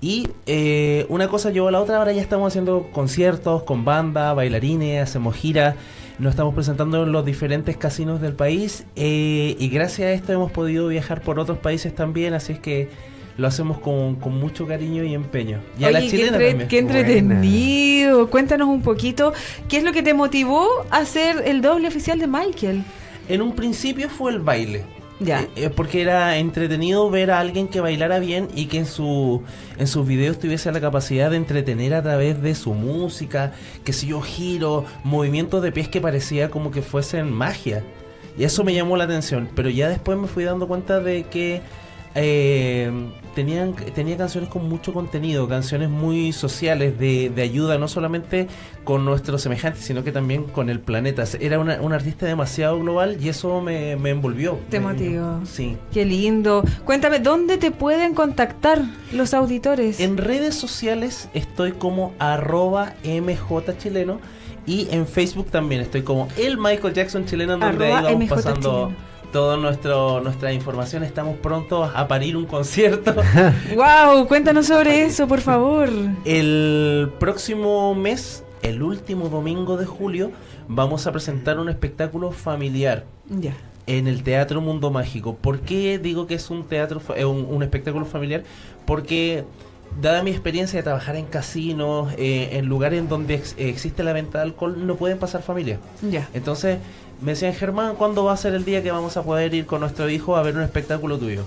Y 0.00 0.26
eh, 0.46 1.04
una 1.10 1.28
cosa 1.28 1.50
llevó 1.50 1.68
a 1.68 1.70
la 1.70 1.82
otra, 1.82 1.98
ahora 1.98 2.12
ya 2.12 2.22
estamos 2.22 2.50
haciendo 2.50 2.88
conciertos 2.92 3.64
con 3.64 3.84
banda, 3.84 4.32
bailarines, 4.32 5.02
hacemos 5.02 5.36
giras, 5.36 5.74
nos 6.18 6.30
estamos 6.30 6.54
presentando 6.54 7.02
en 7.02 7.12
los 7.12 7.26
diferentes 7.26 7.76
casinos 7.76 8.22
del 8.22 8.32
país 8.32 8.86
eh, 8.96 9.54
y 9.58 9.68
gracias 9.68 10.06
a 10.06 10.12
esto 10.12 10.32
hemos 10.32 10.50
podido 10.50 10.88
viajar 10.88 11.20
por 11.20 11.38
otros 11.38 11.58
países 11.58 11.94
también, 11.94 12.32
así 12.32 12.54
es 12.54 12.58
que 12.58 12.88
lo 13.36 13.46
hacemos 13.46 13.78
con, 13.80 14.14
con 14.14 14.40
mucho 14.40 14.66
cariño 14.66 15.04
y 15.04 15.12
empeño. 15.12 15.58
Y 15.78 15.84
a 15.84 15.90
la 15.90 16.00
chilena 16.00 16.38
qué. 16.38 16.66
Qué 16.70 16.78
entretenido. 16.78 18.30
Cuéntanos 18.30 18.66
un 18.66 18.80
poquito, 18.80 19.34
¿qué 19.68 19.76
es 19.76 19.84
lo 19.84 19.92
que 19.92 20.02
te 20.02 20.14
motivó 20.14 20.66
a 20.88 21.04
ser 21.04 21.42
el 21.44 21.60
doble 21.60 21.86
oficial 21.86 22.18
de 22.18 22.26
Michael? 22.26 22.82
En 23.28 23.42
un 23.42 23.54
principio 23.54 24.08
fue 24.08 24.32
el 24.32 24.38
baile. 24.38 24.99
Ya. 25.20 25.42
Eh, 25.42 25.50
eh, 25.56 25.70
porque 25.70 26.00
era 26.00 26.38
entretenido 26.38 27.08
ver 27.10 27.30
a 27.30 27.40
alguien 27.40 27.68
que 27.68 27.80
bailara 27.80 28.18
bien 28.18 28.48
y 28.54 28.66
que 28.66 28.78
en, 28.78 28.86
su, 28.86 29.42
en 29.78 29.86
sus 29.86 30.06
videos 30.06 30.38
tuviese 30.38 30.72
la 30.72 30.80
capacidad 30.80 31.30
de 31.30 31.36
entretener 31.36 31.94
a 31.94 32.02
través 32.02 32.40
de 32.42 32.54
su 32.54 32.72
música, 32.72 33.52
que 33.84 33.92
si 33.92 34.08
yo 34.08 34.22
giro, 34.22 34.86
movimientos 35.04 35.62
de 35.62 35.72
pies 35.72 35.88
que 35.88 36.00
parecía 36.00 36.50
como 36.50 36.70
que 36.70 36.82
fuesen 36.82 37.30
magia. 37.30 37.84
Y 38.38 38.44
eso 38.44 38.64
me 38.64 38.74
llamó 38.74 38.96
la 38.96 39.04
atención. 39.04 39.50
Pero 39.54 39.68
ya 39.68 39.88
después 39.88 40.16
me 40.16 40.26
fui 40.26 40.44
dando 40.44 40.66
cuenta 40.66 41.00
de 41.00 41.24
que 41.24 41.60
eh, 42.14 42.90
tenían, 43.34 43.74
tenía 43.94 44.16
canciones 44.16 44.50
con 44.50 44.68
mucho 44.68 44.92
contenido, 44.92 45.48
canciones 45.48 45.88
muy 45.88 46.32
sociales, 46.32 46.98
de, 46.98 47.30
de, 47.30 47.42
ayuda, 47.42 47.78
no 47.78 47.88
solamente 47.88 48.48
con 48.84 49.04
nuestros 49.04 49.42
semejantes, 49.42 49.84
sino 49.84 50.02
que 50.02 50.12
también 50.12 50.44
con 50.44 50.70
el 50.70 50.80
planeta. 50.80 51.24
Era 51.40 51.58
una, 51.58 51.80
un 51.80 51.92
artista 51.92 52.26
demasiado 52.26 52.78
global 52.80 53.18
y 53.20 53.28
eso 53.28 53.60
me, 53.60 53.96
me 53.96 54.10
envolvió. 54.10 54.58
Te 54.68 54.80
motivó. 54.80 55.40
Sí. 55.44 55.76
Qué 55.92 56.04
lindo. 56.04 56.64
Cuéntame, 56.84 57.20
¿dónde 57.20 57.58
te 57.58 57.70
pueden 57.70 58.14
contactar 58.14 58.82
los 59.12 59.34
auditores? 59.34 60.00
En 60.00 60.16
redes 60.16 60.54
sociales 60.54 61.28
estoy 61.34 61.72
como 61.72 62.12
arroba 62.18 62.94
mjchileno 63.04 64.20
y 64.66 64.88
en 64.90 65.06
Facebook 65.06 65.50
también 65.50 65.80
estoy 65.80 66.02
como 66.02 66.28
el 66.36 66.58
Michael 66.58 66.94
Jackson 66.94 67.24
chileno, 67.24 67.56
donde 67.56 67.92
ahí 67.92 68.04
vamos 68.04 68.28
pasando 68.28 68.92
toda 69.32 69.56
nuestra 69.56 70.52
información. 70.52 71.04
Estamos 71.04 71.36
prontos 71.38 71.90
a 71.94 72.08
parir 72.08 72.36
un 72.36 72.46
concierto. 72.46 73.14
¡Wow! 73.74 74.26
Cuéntanos 74.26 74.66
sobre 74.66 75.04
eso, 75.04 75.26
por 75.26 75.40
favor. 75.40 75.88
El 76.24 77.10
próximo 77.18 77.94
mes, 77.94 78.44
el 78.62 78.82
último 78.82 79.28
domingo 79.28 79.76
de 79.76 79.86
julio, 79.86 80.32
vamos 80.68 81.06
a 81.06 81.12
presentar 81.12 81.58
un 81.58 81.68
espectáculo 81.68 82.32
familiar. 82.32 83.04
Ya. 83.28 83.54
En 83.86 84.06
el 84.06 84.22
Teatro 84.22 84.60
Mundo 84.60 84.90
Mágico. 84.90 85.36
¿Por 85.36 85.60
qué 85.60 85.98
digo 85.98 86.26
que 86.26 86.34
es 86.34 86.50
un 86.50 86.64
teatro, 86.64 87.00
un, 87.26 87.46
un 87.48 87.62
espectáculo 87.62 88.04
familiar? 88.04 88.44
Porque 88.84 89.44
dada 90.00 90.22
mi 90.22 90.30
experiencia 90.30 90.78
de 90.78 90.82
trabajar 90.82 91.16
en 91.16 91.26
casinos, 91.26 92.12
eh, 92.16 92.50
en 92.52 92.66
lugares 92.66 93.08
donde 93.08 93.42
existe 93.56 94.02
la 94.04 94.12
venta 94.12 94.38
de 94.38 94.44
alcohol, 94.44 94.86
no 94.86 94.96
pueden 94.96 95.18
pasar 95.18 95.42
familias. 95.42 95.80
Ya. 96.08 96.28
Entonces 96.34 96.78
me 97.20 97.32
decían, 97.32 97.52
Germán, 97.52 97.96
¿cuándo 97.96 98.24
va 98.24 98.32
a 98.32 98.36
ser 98.36 98.54
el 98.54 98.64
día 98.64 98.82
que 98.82 98.90
vamos 98.90 99.16
a 99.16 99.22
poder 99.22 99.54
ir 99.54 99.66
con 99.66 99.80
nuestro 99.80 100.08
hijo 100.08 100.36
a 100.36 100.42
ver 100.42 100.56
un 100.56 100.62
espectáculo 100.62 101.18
tuyo? 101.18 101.44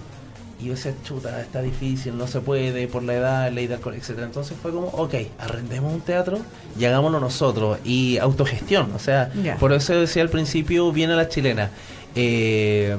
Y 0.59 0.67
yo 0.67 0.73
decía, 0.73 0.93
chuta, 1.03 1.41
está 1.41 1.61
difícil, 1.61 2.17
no 2.17 2.27
se 2.27 2.39
puede 2.39 2.87
por 2.87 3.03
la 3.03 3.15
edad, 3.15 3.51
ley 3.51 3.67
de 3.67 3.75
alcohol, 3.75 3.95
etc. 3.95 4.19
Entonces 4.23 4.55
fue 4.61 4.71
como, 4.71 4.87
ok, 4.87 5.15
arrendemos 5.39 5.91
un 5.91 6.01
teatro 6.01 6.39
y 6.79 6.85
hagámoslo 6.85 7.19
nosotros. 7.19 7.79
Y 7.83 8.17
autogestión, 8.19 8.91
o 8.95 8.99
sea, 8.99 9.31
por 9.59 9.73
eso 9.73 9.93
decía 9.93 10.21
al 10.21 10.29
principio, 10.29 10.91
viene 10.91 11.15
la 11.15 11.27
chilena. 11.27 11.71
Eh, 12.15 12.95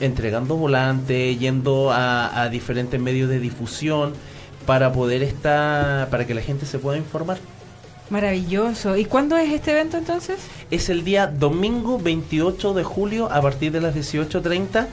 entregando 0.00 0.56
volantes, 0.56 1.38
yendo 1.38 1.90
a, 1.92 2.48
diferentes 2.50 3.00
medios 3.00 3.28
de 3.28 3.40
difusión 3.40 4.12
para 4.66 4.92
poder 4.92 5.22
estar, 5.22 6.08
para 6.10 6.26
que 6.26 6.34
la 6.34 6.42
gente 6.42 6.66
se 6.66 6.78
pueda 6.78 6.98
informar. 6.98 7.38
Maravilloso. 8.10 8.96
¿Y 8.96 9.04
cuándo 9.04 9.36
es 9.36 9.52
este 9.52 9.72
evento 9.72 9.98
entonces? 9.98 10.38
Es 10.70 10.88
el 10.88 11.04
día 11.04 11.26
domingo 11.26 11.98
28 11.98 12.74
de 12.74 12.84
julio 12.84 13.30
a 13.30 13.42
partir 13.42 13.70
de 13.72 13.80
las 13.80 13.94
18.30. 13.94 14.86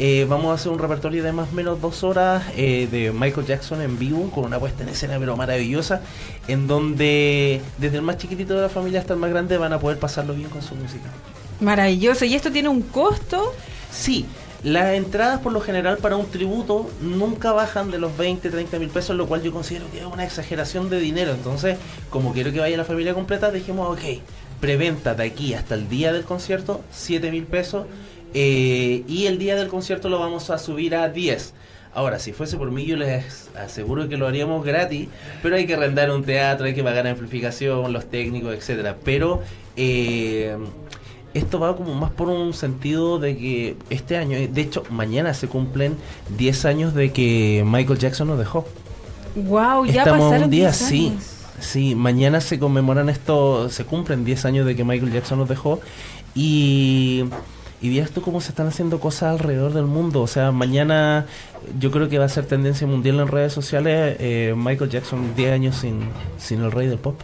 Eh, 0.00 0.26
vamos 0.28 0.50
a 0.50 0.54
hacer 0.54 0.70
un 0.70 0.78
repertorio 0.78 1.24
de 1.24 1.32
más 1.32 1.48
o 1.50 1.52
menos 1.56 1.80
dos 1.80 2.04
horas 2.04 2.44
eh, 2.56 2.86
de 2.88 3.10
Michael 3.10 3.46
Jackson 3.46 3.82
en 3.82 3.98
vivo 3.98 4.30
con 4.30 4.44
una 4.44 4.60
puesta 4.60 4.84
en 4.84 4.90
escena 4.90 5.16
pero 5.18 5.36
maravillosa 5.36 6.02
en 6.46 6.68
donde 6.68 7.60
desde 7.78 7.96
el 7.96 8.02
más 8.02 8.16
chiquitito 8.16 8.54
de 8.54 8.62
la 8.62 8.68
familia 8.68 9.00
hasta 9.00 9.14
el 9.14 9.18
más 9.18 9.30
grande 9.30 9.58
van 9.58 9.72
a 9.72 9.80
poder 9.80 9.98
pasarlo 9.98 10.34
bien 10.34 10.50
con 10.50 10.62
su 10.62 10.76
música. 10.76 11.08
Maravilloso. 11.60 12.24
¿Y 12.24 12.34
esto 12.34 12.52
tiene 12.52 12.68
un 12.68 12.82
costo? 12.82 13.52
Sí, 13.90 14.26
las 14.64 14.94
entradas 14.94 15.40
por 15.40 15.52
lo 15.52 15.60
general 15.60 15.98
para 15.98 16.16
un 16.16 16.26
tributo 16.26 16.90
nunca 17.00 17.52
bajan 17.52 17.90
de 17.90 17.98
los 17.98 18.16
20, 18.16 18.50
30 18.50 18.78
mil 18.78 18.88
pesos, 18.88 19.16
lo 19.16 19.26
cual 19.26 19.42
yo 19.42 19.52
considero 19.52 19.90
que 19.90 20.00
es 20.00 20.04
una 20.04 20.24
exageración 20.24 20.90
de 20.90 20.98
dinero. 20.98 21.32
Entonces, 21.32 21.78
como 22.10 22.32
quiero 22.32 22.52
que 22.52 22.60
vaya 22.60 22.76
la 22.76 22.84
familia 22.84 23.14
completa, 23.14 23.52
dijimos, 23.52 23.88
ok, 23.96 24.20
preventa 24.60 25.14
de 25.14 25.24
aquí 25.24 25.54
hasta 25.54 25.74
el 25.74 25.88
día 25.88 26.12
del 26.12 26.24
concierto, 26.24 26.82
7 26.90 27.30
mil 27.30 27.44
pesos, 27.44 27.86
eh, 28.34 29.04
y 29.06 29.26
el 29.26 29.38
día 29.38 29.56
del 29.56 29.68
concierto 29.68 30.08
lo 30.08 30.18
vamos 30.18 30.50
a 30.50 30.58
subir 30.58 30.96
a 30.96 31.08
10. 31.08 31.54
Ahora, 31.94 32.18
si 32.18 32.32
fuese 32.32 32.56
por 32.56 32.70
mí, 32.70 32.84
yo 32.84 32.96
les 32.96 33.48
aseguro 33.56 34.08
que 34.08 34.16
lo 34.16 34.26
haríamos 34.26 34.64
gratis, 34.64 35.08
pero 35.42 35.56
hay 35.56 35.66
que 35.66 35.74
arrendar 35.74 36.10
un 36.10 36.24
teatro, 36.24 36.66
hay 36.66 36.74
que 36.74 36.84
pagar 36.84 37.06
amplificación, 37.06 37.92
los 37.92 38.10
técnicos, 38.10 38.54
etcétera. 38.54 38.96
Pero 39.04 39.40
eh, 39.76 40.56
esto 41.34 41.58
va 41.60 41.76
como 41.76 41.94
más 41.94 42.10
por 42.10 42.28
un 42.28 42.52
sentido 42.52 43.18
de 43.18 43.36
que 43.36 43.76
este 43.90 44.16
año, 44.16 44.36
de 44.36 44.60
hecho, 44.60 44.82
mañana 44.90 45.34
se 45.34 45.48
cumplen 45.48 45.96
10 46.36 46.64
años 46.64 46.94
de 46.94 47.12
que 47.12 47.64
Michael 47.66 47.98
Jackson 47.98 48.28
nos 48.28 48.38
dejó. 48.38 48.66
Wow, 49.34 49.86
ya 49.86 50.04
pasaron 50.04 50.44
un 50.44 50.50
día, 50.50 50.72
sí. 50.72 51.16
Sí, 51.60 51.94
mañana 51.94 52.40
se 52.40 52.58
conmemoran 52.58 53.08
esto, 53.08 53.68
se 53.68 53.84
cumplen 53.84 54.24
10 54.24 54.44
años 54.44 54.66
de 54.66 54.76
que 54.76 54.84
Michael 54.84 55.12
Jackson 55.12 55.38
nos 55.38 55.48
dejó 55.48 55.80
y 56.34 57.24
y 57.80 57.90
veas 57.90 58.10
tú 58.10 58.22
cómo 58.22 58.40
se 58.40 58.50
están 58.50 58.66
haciendo 58.66 58.98
cosas 59.00 59.30
alrededor 59.30 59.72
del 59.72 59.86
mundo. 59.86 60.22
O 60.22 60.26
sea, 60.26 60.50
mañana 60.50 61.26
yo 61.78 61.90
creo 61.90 62.08
que 62.08 62.18
va 62.18 62.24
a 62.24 62.28
ser 62.28 62.46
tendencia 62.46 62.86
mundial 62.86 63.20
en 63.20 63.28
redes 63.28 63.52
sociales 63.52 64.16
eh, 64.18 64.54
Michael 64.56 64.90
Jackson 64.90 65.34
10 65.36 65.52
años 65.52 65.76
sin, 65.76 66.00
sin 66.38 66.62
el 66.62 66.72
rey 66.72 66.88
del 66.88 66.98
pop. 66.98 67.20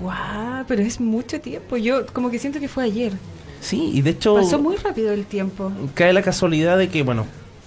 ¡Guau! 0.00 0.64
Pero 0.66 0.82
es 0.82 1.00
mucho 1.00 1.40
tiempo. 1.40 1.76
Yo 1.76 2.06
como 2.06 2.30
que 2.30 2.38
siento 2.38 2.60
que 2.60 2.68
fue 2.68 2.84
ayer. 2.84 3.12
Sí, 3.60 3.90
y 3.94 4.02
de 4.02 4.10
hecho... 4.10 4.34
Pasó 4.34 4.58
muy 4.58 4.76
rápido 4.76 5.12
el 5.12 5.26
tiempo. 5.26 5.72
Cae 5.94 6.12
la 6.12 6.22
casualidad 6.22 6.78
de 6.78 6.88
que, 6.88 7.02
bueno, 7.02 7.26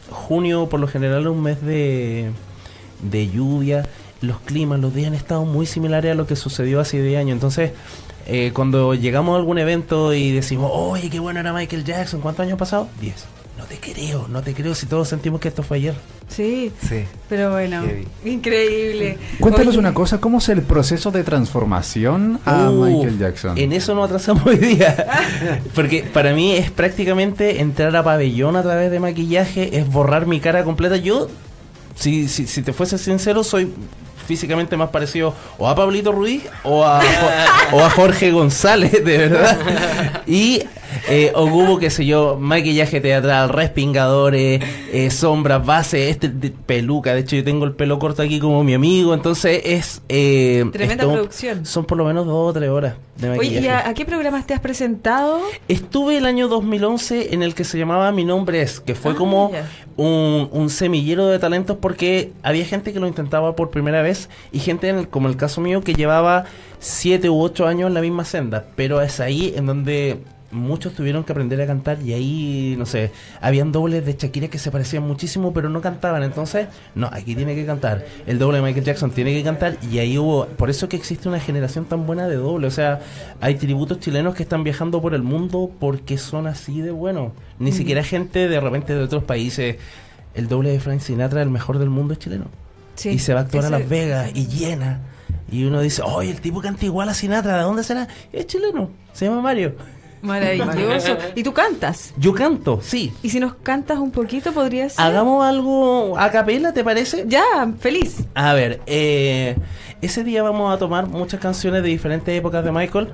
junio 0.10 0.70
por 0.70 0.80
lo 0.80 0.88
general 0.88 1.22
es 1.22 1.28
un 1.28 1.42
mes 1.42 1.62
de, 1.62 2.32
de 3.02 3.28
lluvia. 3.30 3.88
Los 4.22 4.40
climas, 4.40 4.80
los 4.80 4.94
días 4.94 5.08
han 5.08 5.16
estado 5.16 5.46
muy 5.46 5.66
similares 5.66 6.12
a 6.12 6.16
lo 6.16 6.28
que 6.28 6.36
sucedió 6.36 6.80
hace 6.80 7.02
10 7.02 7.20
años. 7.20 7.34
Entonces, 7.34 7.72
eh, 8.28 8.52
cuando 8.54 8.94
llegamos 8.94 9.34
a 9.34 9.38
algún 9.38 9.58
evento 9.58 10.14
y 10.14 10.32
decimos, 10.32 10.72
oye, 10.74 11.10
qué 11.10 11.20
bueno 11.20 11.40
era 11.40 11.54
Michael 11.54 11.84
Jackson, 11.84 12.22
¿cuántos 12.22 12.46
años 12.46 12.60
pasado? 12.60 12.88
10 13.02 13.39
no 13.60 13.66
te 13.66 13.78
creo, 13.78 14.26
no 14.30 14.42
te 14.42 14.54
creo 14.54 14.74
si 14.74 14.86
todos 14.86 15.10
sentimos 15.10 15.42
que 15.42 15.50
esto 15.50 15.64
fue 15.64 15.78
ayer. 15.78 15.94
Sí, 16.30 16.72
sí. 16.88 17.04
pero 17.28 17.52
bueno, 17.52 17.84
increíble. 18.24 19.18
Cuéntanos 19.38 19.76
una 19.76 19.94
cosa, 19.94 20.22
¿cómo 20.22 20.38
es 20.38 20.48
el 20.48 20.62
proceso 20.62 21.12
de 21.12 21.26
transformación 21.26 22.40
a 22.46 22.70
Michael 22.70 23.20
Jackson? 23.20 23.58
En 23.58 23.74
eso 23.74 23.94
nos 23.96 24.06
atrasamos 24.06 24.46
hoy 24.46 24.56
día, 24.56 25.60
porque 25.76 26.04
para 26.04 26.34
mí 26.34 26.54
es 26.54 26.72
prácticamente 26.72 27.60
entrar 27.60 27.94
a 27.98 28.02
pabellón 28.02 28.56
a 28.56 28.64
través 28.64 28.92
de 28.92 29.02
maquillaje, 29.02 29.78
es 29.78 29.86
borrar 29.92 30.26
mi 30.26 30.40
cara 30.40 30.64
completa. 30.64 30.96
Yo, 30.96 31.28
si, 31.96 32.30
si, 32.30 32.48
si 32.48 32.62
te 32.62 32.72
fuese 32.72 32.98
sincero, 32.98 33.44
soy 33.44 33.74
físicamente 34.26 34.78
más 34.78 34.90
parecido 34.90 35.34
o 35.58 35.68
a 35.68 35.76
Pablito 35.76 36.14
Ruiz 36.14 36.44
o 36.64 36.86
a, 36.86 37.02
o 37.74 37.84
a 37.84 37.90
Jorge 37.90 38.32
González, 38.32 39.04
de 39.04 39.18
verdad. 39.18 39.60
Y 40.28 40.62
eh, 41.08 41.32
hubo, 41.36 41.80
qué 41.80 41.90
sé 41.90 42.06
yo, 42.06 42.38
maquillaje 42.40 43.02
teatral, 43.02 43.50
respingadores, 43.50 44.62
eh, 44.92 45.10
sombras, 45.10 45.66
base, 45.66 46.10
este 46.10 46.30
peluca. 46.30 47.14
De 47.14 47.22
hecho, 47.22 47.36
yo 47.36 47.44
tengo 47.44 47.66
el 47.66 47.74
pelo 47.74 48.00
corto 48.00 48.22
aquí 48.22 48.40
como 48.40 48.64
mi 48.64 48.74
amigo. 48.74 49.14
Entonces 49.14 49.62
es. 49.66 50.02
Eh, 50.10 50.66
Tremenda 50.72 51.06
producción. 51.06 51.66
Son 51.66 51.86
por 51.86 51.98
lo 51.98 52.06
menos 52.06 52.26
dos 52.26 52.50
o 52.50 52.54
tres 52.54 52.70
horas 52.70 52.96
de 53.18 53.30
maquillaje. 53.30 53.58
Oye, 53.58 53.68
¿y 53.68 53.70
a, 53.70 53.94
qué 53.94 54.06
programas 54.06 54.46
te 54.46 54.54
has 54.54 54.60
presentado? 54.60 55.42
Estuve 55.68 56.18
el 56.18 56.26
año 56.26 56.48
2011 56.48 57.34
en 57.34 57.44
el 57.44 57.54
que 57.56 57.64
se 57.64 57.78
llamaba 57.78 58.12
Mi 58.12 58.26
Nombre 58.26 58.62
Es, 58.62 58.80
que 58.80 58.96
fue 58.96 59.12
ah, 59.12 59.16
como 59.16 59.52
un, 59.98 60.50
un, 60.52 60.70
semillero 60.70 61.28
de 61.28 61.40
talentos 61.40 61.78
porque 61.78 62.32
había 62.44 62.66
gente 62.66 62.94
que 62.94 63.00
lo 63.00 63.08
intentaba 63.08 63.56
por 63.56 63.70
primera 63.70 64.02
vez 64.02 64.30
y 64.52 64.60
gente, 64.60 65.08
como 65.10 65.28
el 65.28 65.38
caso 65.38 65.62
mío, 65.62 65.82
que 65.82 65.94
llevaba 65.94 66.46
siete 66.80 67.30
u 67.30 67.42
ocho 67.42 67.68
años 67.68 67.88
en 67.88 67.94
la 67.94 68.02
misma 68.02 68.26
senda. 68.26 68.66
Pero 68.76 69.02
es 69.02 69.20
ahí 69.20 69.54
en 69.56 69.66
donde 69.66 70.20
muchos 70.52 70.94
tuvieron 70.94 71.24
que 71.24 71.32
aprender 71.32 71.62
a 71.62 71.68
cantar 71.68 72.02
y 72.02 72.14
ahí, 72.14 72.76
no 72.78 72.86
sé, 72.86 73.12
habían 73.42 73.72
dobles 73.72 74.06
de 74.06 74.14
Shakira 74.14 74.48
que 74.48 74.58
se 74.58 74.72
parecían 74.72 75.04
muchísimo 75.04 75.54
pero 75.54 75.70
no 75.70 75.82
cantaban. 75.82 76.24
Entonces, 76.24 76.68
no, 76.96 77.08
aquí 77.12 77.36
tiene 77.36 77.56
que 77.56 77.66
cantar. 77.66 78.06
El 78.26 78.40
doble 78.40 78.58
de 78.58 78.64
Michael 78.64 78.86
Jackson 78.86 79.12
tiene 79.12 79.34
que 79.34 79.44
cantar 79.44 79.78
y 79.92 80.00
ahí 80.00 80.18
hubo, 80.18 80.46
por 80.48 80.70
eso 80.70 80.90
que 80.90 80.98
existe 80.98 81.30
una 81.30 81.40
generación 81.40 81.86
tan 81.86 82.06
buena 82.06 82.28
de 82.28 82.36
doble. 82.36 82.68
O 82.68 82.72
sea, 82.72 83.02
hay 83.42 83.56
tributos 83.56 84.00
chilenos 84.00 84.36
que 84.36 84.44
están 84.44 84.64
viajando 84.64 85.02
por 85.02 85.14
el 85.14 85.24
mundo 85.24 85.72
porque 85.80 86.18
son 86.18 86.48
así 86.48 86.82
de 86.82 86.92
buenos. 86.92 87.34
Ni 87.60 87.72
siquiera 87.72 88.04
gente 88.04 88.48
de 88.48 88.60
repente 88.60 88.94
de 88.94 89.04
otros 89.04 89.24
países. 89.24 89.78
El 90.34 90.48
doble 90.48 90.72
de 90.72 90.80
Frank 90.80 91.02
Sinatra, 91.02 91.42
el 91.42 91.50
mejor 91.50 91.80
del 91.80 91.90
mundo, 91.90 92.14
es 92.14 92.20
chileno. 92.20 92.46
y 93.04 93.20
se 93.20 93.34
va 93.34 93.42
a 93.42 93.44
actuar 93.44 93.66
a 93.66 93.70
Las 93.70 93.90
Vegas 93.90 94.32
y 94.34 94.48
llena. 94.48 95.02
Y 95.52 95.64
uno 95.64 95.82
dice, 95.82 96.02
oye, 96.04 96.30
el 96.30 96.42
tipo 96.42 96.62
canta 96.62 96.86
igual 96.86 97.10
a 97.10 97.14
Sinatra, 97.14 97.58
¿de 97.58 97.64
dónde 97.64 97.84
será? 97.84 98.08
Es 98.32 98.46
chileno, 98.48 98.92
se 99.14 99.26
llama 99.26 99.42
Mario. 99.42 99.76
Maravilloso. 100.22 101.18
¿Y 101.36 101.44
tú 101.44 101.54
cantas? 101.54 102.14
Yo 102.18 102.34
canto, 102.34 102.80
sí. 102.82 103.14
¿Y 103.24 103.30
si 103.30 103.40
nos 103.40 103.56
cantas 103.56 104.00
un 104.00 104.12
poquito, 104.12 104.52
podría 104.52 104.90
ser? 104.90 105.04
Hagamos 105.04 105.46
algo 105.46 106.18
a 106.18 106.30
capela, 106.32 106.74
¿te 106.74 106.84
parece? 106.84 107.26
Ya, 107.28 107.72
feliz. 107.80 108.26
A 108.36 108.54
ver, 108.54 108.82
eh, 108.86 109.56
ese 110.02 110.24
día 110.24 110.44
vamos 110.44 110.74
a 110.74 110.78
tomar 110.78 111.08
muchas 111.08 111.40
canciones 111.40 111.84
de 111.84 111.90
diferentes 111.90 112.38
épocas 112.38 112.64
de 112.64 112.72
Michael. 112.72 113.10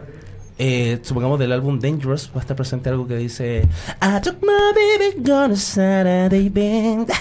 Eh, 0.57 0.99
supongamos 1.01 1.37
del 1.37 1.51
álbum 1.51 1.79
Dangerous 1.79 2.29
va 2.29 2.37
a 2.37 2.39
estar 2.39 2.55
presente 2.55 2.87
algo 2.87 3.05
que 3.05 3.17
dice 3.17 3.67
I 4.01 4.21
took 4.21 4.41
my 4.41 4.71
baby 4.73 5.29
on 5.29 5.51
a 5.51 5.55
Saturday 5.57 6.47
band 6.47 7.11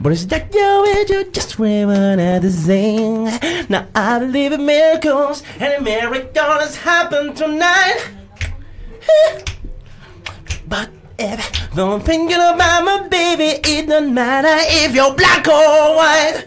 But 0.00 0.12
it's 0.12 0.30
like 0.30 0.48
yo, 0.54 0.84
you 1.10 1.30
just 1.30 1.58
women 1.58 2.18
at 2.18 2.40
the 2.40 2.50
sing 2.50 3.24
Now 3.68 3.86
I 3.94 4.20
believe 4.20 4.54
in 4.54 4.64
miracles 4.64 5.44
And 5.60 5.84
miracles 5.84 6.78
happen 6.78 7.34
tonight 7.34 8.17
But 10.66 10.90
if 11.18 11.78
I'm 11.78 12.00
thinking 12.00 12.36
about 12.36 12.84
my 12.84 13.08
baby, 13.08 13.58
it 13.64 13.86
doesn't 13.88 14.12
matter 14.12 14.54
if 14.84 14.94
you're 14.94 15.14
black 15.14 15.46
or 15.48 15.96
white. 15.96 16.44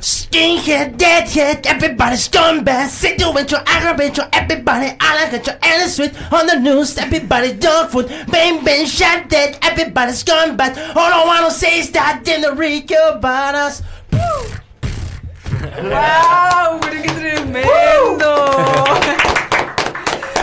Skinhead, 0.00 0.96
deadhead, 0.96 1.66
everybody's 1.66 2.26
gone 2.28 2.64
bad. 2.64 2.90
Sit 2.90 3.18
to 3.18 3.36
intro, 3.38 3.58
aggravator, 3.60 4.28
everybody, 4.32 4.96
I 4.98 5.24
like 5.24 5.32
it, 5.34 5.48
and 5.62 5.90
sweet 5.90 6.14
on 6.32 6.46
the 6.46 6.58
news. 6.58 6.96
Everybody 6.98 7.52
dog 7.52 7.90
food, 7.90 8.08
bang 8.28 8.64
bang, 8.64 8.86
shot 8.86 9.28
dead, 9.28 9.58
everybody's 9.62 10.24
gone 10.24 10.56
bad. 10.56 10.76
All 10.96 11.12
I 11.12 11.24
wanna 11.24 11.50
say 11.50 11.78
is 11.78 11.90
that 11.92 12.24
dinner 12.24 12.54
Rico 12.54 12.96
about 13.10 13.54
us. 13.54 13.82
¡Wow! 15.82 16.78
¡Pero 16.80 17.02
qué 17.02 17.12
tremendo! 17.12 19.31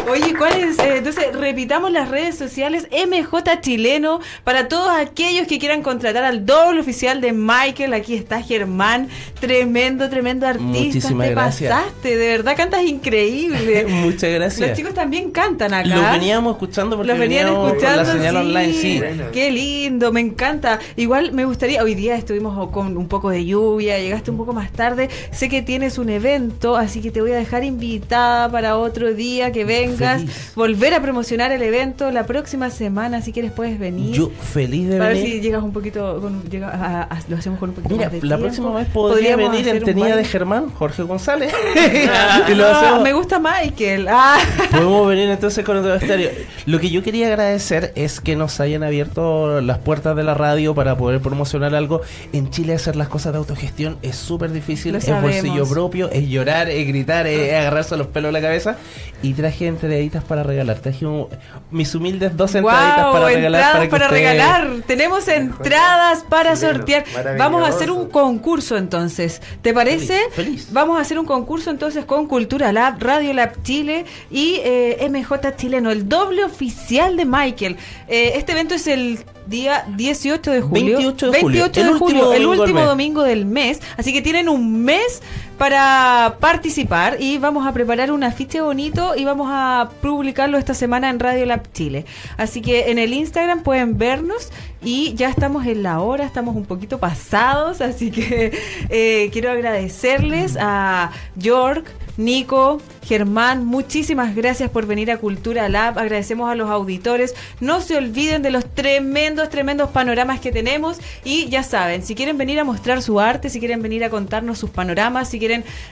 Oye, 0.10 0.34
¿cuál 0.38 0.54
es? 0.58 0.80
Eh, 0.80 0.98
Entonces, 0.98 1.26
repitamos 1.34 1.92
las 1.92 2.10
redes 2.10 2.36
sociales 2.36 2.88
MJ 2.92 3.62
Chileno 3.62 4.20
para 4.44 4.68
todos 4.68 4.90
aquellos 4.90 5.48
que 5.48 5.60
quieran 5.60 5.82
contratar 5.84 6.24
al 6.24 6.46
doble 6.46 6.82
oficial 6.82 7.22
de 7.22 7.32
Michael. 7.34 7.94
Aquí 7.94 8.16
está 8.16 8.42
Germán, 8.42 9.08
tremendo, 9.40 10.10
tremendo 10.10 10.48
artista. 10.48 10.68
Muchísimas 10.80 11.28
Te 11.28 11.34
gracias. 11.34 11.72
pasaste, 11.74 12.18
de 12.18 12.28
verdad 12.28 12.56
cantas 12.58 12.84
increíble. 12.86 13.86
Muchas 13.88 14.32
gracias. 14.34 14.70
Los 14.70 14.78
chicos 14.78 14.94
también 14.94 15.32
cantan 15.32 15.74
acá. 15.74 15.88
Los 15.88 16.12
veníamos 16.12 16.54
escuchando 16.54 16.96
porque 16.96 17.10
Los 17.12 17.20
venían 17.20 17.48
escuchando. 17.48 18.04
la 18.04 18.12
señal 18.12 18.34
sí. 18.36 18.40
online, 18.40 18.74
sí. 18.74 19.02
Qué 19.32 19.52
lindo, 19.52 20.12
me 20.12 20.22
encanta. 20.22 20.80
Igual 20.96 21.32
me 21.34 21.46
gustaría, 21.46 21.84
hoy 21.84 21.96
día 21.96 22.16
estuvimos 22.16 22.70
con 22.72 22.98
un 22.98 23.08
poco 23.08 23.30
de 23.30 23.46
lluvia, 23.46 24.00
llegaste 24.00 24.32
un 24.32 24.38
poco 24.38 24.54
más 24.54 24.72
tarde. 24.72 25.10
Sé 25.32 25.50
que 25.50 25.62
tienes 25.62 25.98
un 25.98 26.10
evento, 26.10 26.78
así 26.78 27.02
que 27.02 27.12
te 27.12 27.22
voy 27.22 27.32
a 27.32 27.38
dejar 27.38 27.64
invitada 27.64 28.50
para 28.50 28.78
otro 28.78 29.14
día 29.14 29.52
que 29.52 29.66
Feliz. 30.00 30.52
Volver 30.56 30.94
a 30.94 31.02
promocionar 31.02 31.52
el 31.52 31.62
evento 31.62 32.12
la 32.12 32.26
próxima 32.26 32.70
semana, 32.70 33.22
si 33.22 33.32
quieres 33.32 33.52
puedes 33.52 33.78
venir. 33.80 34.14
Yo 34.16 34.30
feliz 34.54 34.88
de 34.90 34.98
Para 34.98 35.10
ver 35.10 35.18
venir. 35.18 35.34
si 35.34 35.42
llegas 35.42 35.64
un 35.64 35.74
poquito, 35.74 36.20
con, 36.22 36.44
llega 36.50 36.70
a- 36.70 37.02
a- 37.04 37.20
lo 37.28 37.38
hacemos 37.38 37.60
con 37.60 37.70
un 37.70 37.76
poquito 37.76 37.96
Mira, 37.96 38.06
más 38.06 38.14
de 38.14 38.18
la 38.28 38.36
tiempo. 38.38 38.44
próxima 38.44 38.74
vez 38.76 38.88
podría 38.88 39.36
Podríamos 39.36 39.52
venir 39.52 39.68
en 39.76 39.84
tenida 39.84 40.16
de. 40.16 40.26
Germán, 40.26 40.70
Jorge 40.72 41.04
González. 41.04 41.54
y 42.50 42.54
lo 42.56 42.66
Ah, 42.66 42.80
hacemos. 42.80 43.04
me 43.04 43.14
gusta 43.14 43.40
Michael. 43.40 44.08
Ah. 44.10 44.38
Podemos 44.72 45.08
venir 45.08 45.30
entonces 45.30 45.64
con 45.66 45.78
otro 45.78 45.96
estéreo. 45.96 46.30
Lo 46.66 46.80
que 46.80 46.90
yo 46.90 47.04
quería 47.04 47.28
agradecer 47.28 47.92
es 47.96 48.20
que 48.22 48.36
nos 48.36 48.60
hayan 48.60 48.84
abierto 48.84 49.62
las 49.62 49.80
puertas 49.80 50.16
de 50.16 50.24
la 50.24 50.34
radio 50.34 50.76
para 50.76 50.98
poder 50.98 51.20
promocionar 51.22 51.74
algo. 51.76 52.02
En 52.34 52.50
Chile 52.50 52.74
hacer 52.74 52.96
las 52.96 53.08
cosas 53.08 53.34
de 53.34 53.40
autogestión 53.40 53.98
es 54.02 54.16
súper 54.16 54.52
difícil, 54.52 54.96
es 54.96 55.10
bolsillo 55.22 55.68
propio, 55.68 56.10
es 56.12 56.28
llorar, 56.30 56.70
es 56.70 56.88
gritar, 56.88 57.28
es 57.28 57.54
agarrarse 57.54 57.98
los 57.98 58.08
pelos 58.08 58.30
de 58.30 58.34
la 58.34 58.42
cabeza. 58.42 58.78
Y 59.22 59.34
traje 59.34 59.68
entraditas 59.68 60.24
para 60.24 60.44
regalar. 60.44 60.80
Traje 60.80 61.06
un- 61.06 61.28
mis 61.72 61.94
humildes 61.94 62.36
dos 62.38 62.56
entraditas 62.56 63.04
Wow, 63.06 63.14
para 63.14 63.26
regalar. 63.26 63.62
entradas 63.62 63.88
Para, 63.90 64.08
regalar. 64.08 64.70
Tenemos 64.88 65.28
entradas 65.28 66.24
para 66.30 66.56
sortear. 66.56 67.04
Vamos 67.38 67.64
a 67.64 67.68
hacer 67.68 67.92
un 67.92 68.08
concurso 68.10 68.78
entonces. 68.78 69.42
¿Te 69.62 69.74
parece? 69.74 70.18
Feliz, 70.32 70.36
feliz. 70.36 70.68
Vamos 70.72 70.98
a 70.98 71.02
hacer 71.02 71.20
un 71.20 71.26
concurso 71.26 71.70
entonces 71.70 72.06
con 72.06 72.28
Cultura 72.28 72.72
Lab, 72.72 73.02
Radio 73.02 73.34
Lab 73.34 73.62
Chile 73.64 74.06
y 74.32 74.62
eh, 74.64 75.06
MJ 75.10 75.56
Chileno, 75.58 75.92
el 75.92 76.08
doble 76.08 76.44
oficial 76.44 77.18
de 77.18 77.26
Michael. 77.26 77.76
Eh, 78.08 78.34
este 78.36 78.54
evento 78.54 78.76
es 78.76 78.88
el 78.88 79.20
día 79.48 79.86
18 79.98 80.52
de 80.52 80.62
julio. 80.62 80.98
28 80.98 81.32
de 81.32 81.42
julio, 81.42 81.62
28 81.64 81.82
el 81.82 81.86
de 81.88 81.92
último 81.94 82.24
julio, 82.26 82.34
el 82.82 82.88
domingo 82.88 83.24
del 83.24 83.46
mes. 83.46 83.82
Así 83.98 84.14
que 84.14 84.22
tienen 84.22 84.48
un 84.48 84.84
mes 84.84 85.22
para 85.60 86.38
participar 86.40 87.18
y 87.20 87.38
vamos 87.38 87.68
a 87.68 87.74
preparar 87.74 88.14
un 88.14 88.24
afiche 88.24 88.62
bonito 88.62 89.14
y 89.18 89.26
vamos 89.26 89.50
a 89.52 89.90
publicarlo 90.02 90.58
esta 90.58 90.74
semana 90.74 91.10
en 91.10 91.20
Radio 91.20 91.46
Lab 91.46 91.72
Chile. 91.74 92.06
Así 92.38 92.62
que 92.62 92.90
en 92.92 92.98
el 92.98 93.14
Instagram 93.14 93.62
pueden 93.62 93.98
vernos 93.98 94.52
y 94.82 95.14
ya 95.16 95.28
estamos 95.28 95.66
en 95.68 95.84
la 95.84 96.00
hora, 96.00 96.24
estamos 96.24 96.56
un 96.56 96.66
poquito 96.66 97.00
pasados, 97.00 97.82
así 97.82 98.10
que 98.10 98.58
eh, 98.90 99.30
quiero 99.34 99.52
agradecerles 99.52 100.58
a 100.58 101.12
York, 101.36 101.92
Nico, 102.16 102.82
Germán, 103.10 103.66
muchísimas 103.66 104.36
gracias 104.36 104.70
por 104.70 104.86
venir 104.86 105.10
a 105.10 105.18
Cultura 105.18 105.68
Lab. 105.68 105.98
Agradecemos 105.98 106.52
a 106.52 106.54
los 106.54 106.70
auditores. 106.70 107.34
No 107.60 107.82
se 107.82 107.98
olviden 107.98 108.44
de 108.44 108.52
los 108.52 108.66
tremendos, 108.76 109.50
tremendos 109.50 109.90
panoramas 109.90 110.40
que 110.40 110.52
tenemos. 110.52 111.00
Y 111.24 111.48
ya 111.48 111.64
saben, 111.64 112.04
si 112.04 112.14
quieren 112.14 112.38
venir 112.38 112.60
a 112.60 112.66
mostrar 112.66 113.02
su 113.02 113.20
arte, 113.20 113.50
si 113.50 113.60
quieren 113.60 113.82
venir 113.82 114.04
a 114.04 114.12
contarnos 114.12 114.60
sus 114.60 114.70
panoramas, 114.70 115.30
si 115.30 115.40
quieren 115.40 115.49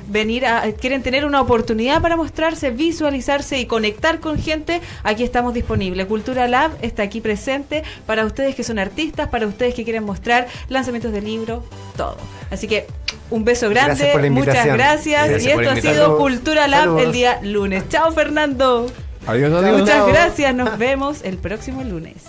venir 0.07 0.45
a, 0.45 0.71
quieren 0.71 1.03
tener 1.03 1.25
una 1.25 1.41
oportunidad 1.41 2.01
para 2.01 2.15
mostrarse, 2.15 2.71
visualizarse 2.71 3.59
y 3.59 3.65
conectar 3.65 4.19
con 4.19 4.37
gente, 4.37 4.81
aquí 5.03 5.23
estamos 5.23 5.53
disponibles. 5.53 6.05
Cultura 6.07 6.47
Lab 6.47 6.71
está 6.81 7.03
aquí 7.03 7.21
presente 7.21 7.83
para 8.05 8.25
ustedes 8.25 8.55
que 8.55 8.63
son 8.63 8.79
artistas, 8.79 9.29
para 9.29 9.47
ustedes 9.47 9.73
que 9.73 9.83
quieren 9.83 10.03
mostrar 10.03 10.47
lanzamientos 10.69 11.11
de 11.11 11.21
libros, 11.21 11.63
todo. 11.95 12.17
Así 12.49 12.67
que 12.67 12.87
un 13.29 13.43
beso 13.43 13.69
grande, 13.69 13.95
Gracias 13.95 14.11
por 14.11 14.21
la 14.21 14.29
muchas 14.29 14.65
gracias. 14.65 15.27
Gracias 15.29 15.43
y 15.43 15.49
esto 15.49 15.69
ha 15.69 15.75
sido. 15.81 16.17
Cultura 16.17 16.67
Lab 16.67 16.85
Saludos. 16.85 17.03
el 17.03 17.11
día 17.11 17.39
lunes. 17.41 17.83
Chao 17.89 18.11
Fernando. 18.11 18.87
Adiós, 19.25 19.53
adiós. 19.53 19.81
Muchas 19.81 20.07
gracias, 20.07 20.55
nos 20.55 20.77
vemos 20.77 21.23
el 21.23 21.37
próximo 21.37 21.83
lunes. 21.83 22.23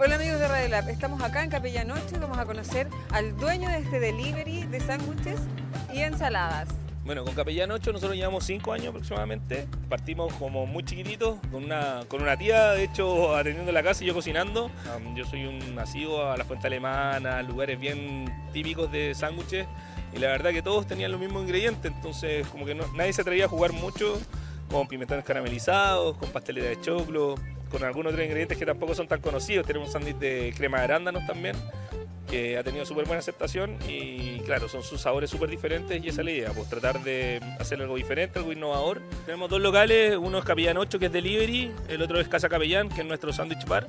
Hola 0.00 0.14
amigos 0.14 0.38
de 0.38 0.46
Radio 0.46 0.68
Lab, 0.68 0.88
estamos 0.90 1.20
acá 1.22 1.42
en 1.42 1.50
Capellanoche 1.50 2.18
vamos 2.20 2.38
a 2.38 2.46
conocer 2.46 2.86
al 3.10 3.36
dueño 3.36 3.68
de 3.68 3.78
este 3.78 3.98
delivery 3.98 4.62
de 4.66 4.78
sándwiches 4.78 5.40
y 5.92 6.02
ensaladas. 6.02 6.68
Bueno, 7.04 7.24
con 7.24 7.34
Capellán 7.34 7.72
8 7.72 7.92
nosotros 7.92 8.16
llevamos 8.16 8.44
5 8.44 8.72
años 8.72 8.88
aproximadamente. 8.90 9.66
Partimos 9.88 10.32
como 10.34 10.66
muy 10.66 10.84
chiquititos, 10.84 11.38
con 11.50 11.64
una, 11.64 12.02
con 12.06 12.22
una 12.22 12.36
tía, 12.36 12.74
de 12.74 12.84
hecho, 12.84 13.34
atendiendo 13.34 13.72
la 13.72 13.82
casa 13.82 14.04
y 14.04 14.06
yo 14.06 14.14
cocinando. 14.14 14.70
Um, 14.96 15.16
yo 15.16 15.24
soy 15.24 15.46
un 15.46 15.74
nacido 15.74 16.30
a 16.30 16.36
la 16.36 16.44
fuente 16.44 16.68
alemana, 16.68 17.42
lugares 17.42 17.80
bien 17.80 18.32
típicos 18.52 18.92
de 18.92 19.16
sándwiches. 19.16 19.66
Y 20.14 20.18
la 20.20 20.28
verdad 20.28 20.52
que 20.52 20.62
todos 20.62 20.86
tenían 20.86 21.10
los 21.10 21.20
mismos 21.20 21.42
ingredientes, 21.42 21.90
entonces 21.92 22.46
como 22.46 22.66
que 22.66 22.76
nadie 22.76 23.12
se 23.12 23.22
atrevía 23.22 23.46
a 23.46 23.48
jugar 23.48 23.72
mucho 23.72 24.20
con 24.70 24.86
pimentones 24.86 25.24
caramelizados, 25.24 26.16
con 26.18 26.30
pastelera 26.30 26.68
de 26.68 26.80
choclo, 26.80 27.34
con 27.68 27.84
algunos 27.84 28.12
otros 28.12 28.24
ingredientes 28.24 28.58
que 28.58 28.66
tampoco 28.66 28.94
son 28.94 29.08
tan 29.08 29.20
conocidos. 29.20 29.66
Tenemos 29.66 29.88
un 29.88 29.92
sándwich 29.92 30.16
de 30.16 30.54
crema 30.56 30.78
de 30.78 30.84
arándanos 30.84 31.26
también 31.26 31.56
que 32.28 32.58
ha 32.58 32.62
tenido 32.62 32.84
súper 32.84 33.06
buena 33.06 33.20
aceptación 33.20 33.78
y 33.88 34.40
claro, 34.40 34.68
son 34.68 34.82
sus 34.82 35.00
sabores 35.00 35.30
súper 35.30 35.48
diferentes 35.48 36.02
y 36.04 36.08
esa 36.08 36.20
es 36.20 36.24
la 36.24 36.30
idea, 36.30 36.52
pues 36.52 36.68
tratar 36.68 37.02
de 37.02 37.40
hacer 37.58 37.80
algo 37.80 37.96
diferente, 37.96 38.38
algo 38.38 38.52
innovador. 38.52 39.00
Tenemos 39.24 39.48
dos 39.48 39.60
locales, 39.60 40.16
uno 40.16 40.38
es 40.38 40.44
Capellán 40.44 40.76
8 40.76 40.98
que 40.98 41.06
es 41.06 41.12
delivery, 41.12 41.72
el 41.88 42.02
otro 42.02 42.20
es 42.20 42.28
Casa 42.28 42.48
Capellán 42.48 42.88
que 42.88 43.00
es 43.00 43.06
nuestro 43.06 43.32
sándwich 43.32 43.64
bar. 43.64 43.86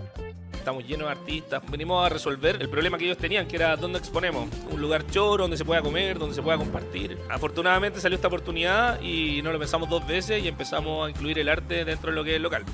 Estamos 0.53 0.85
llenos 0.85 1.07
de 1.07 1.11
artistas, 1.11 1.63
venimos 1.69 2.05
a 2.05 2.09
resolver 2.09 2.57
el 2.61 2.69
problema 2.69 2.97
que 2.97 3.05
ellos 3.05 3.17
tenían, 3.17 3.47
que 3.47 3.55
era 3.55 3.75
dónde 3.77 3.97
exponemos. 3.97 4.49
Un 4.69 4.81
lugar 4.81 5.05
choro 5.07 5.43
donde 5.43 5.57
se 5.57 5.63
pueda 5.63 5.81
comer, 5.81 6.19
donde 6.19 6.35
se 6.35 6.41
pueda 6.41 6.57
compartir. 6.57 7.17
Afortunadamente 7.29 8.01
salió 8.01 8.17
esta 8.17 8.27
oportunidad 8.27 9.01
y 9.01 9.41
no 9.41 9.53
lo 9.53 9.59
pensamos 9.59 9.89
dos 9.89 10.05
veces 10.05 10.43
y 10.43 10.47
empezamos 10.47 11.07
a 11.07 11.09
incluir 11.09 11.39
el 11.39 11.49
arte 11.49 11.85
dentro 11.85 12.11
de 12.11 12.15
lo 12.15 12.23
que 12.23 12.31
es 12.31 12.35
el 12.35 12.43
local. 12.43 12.65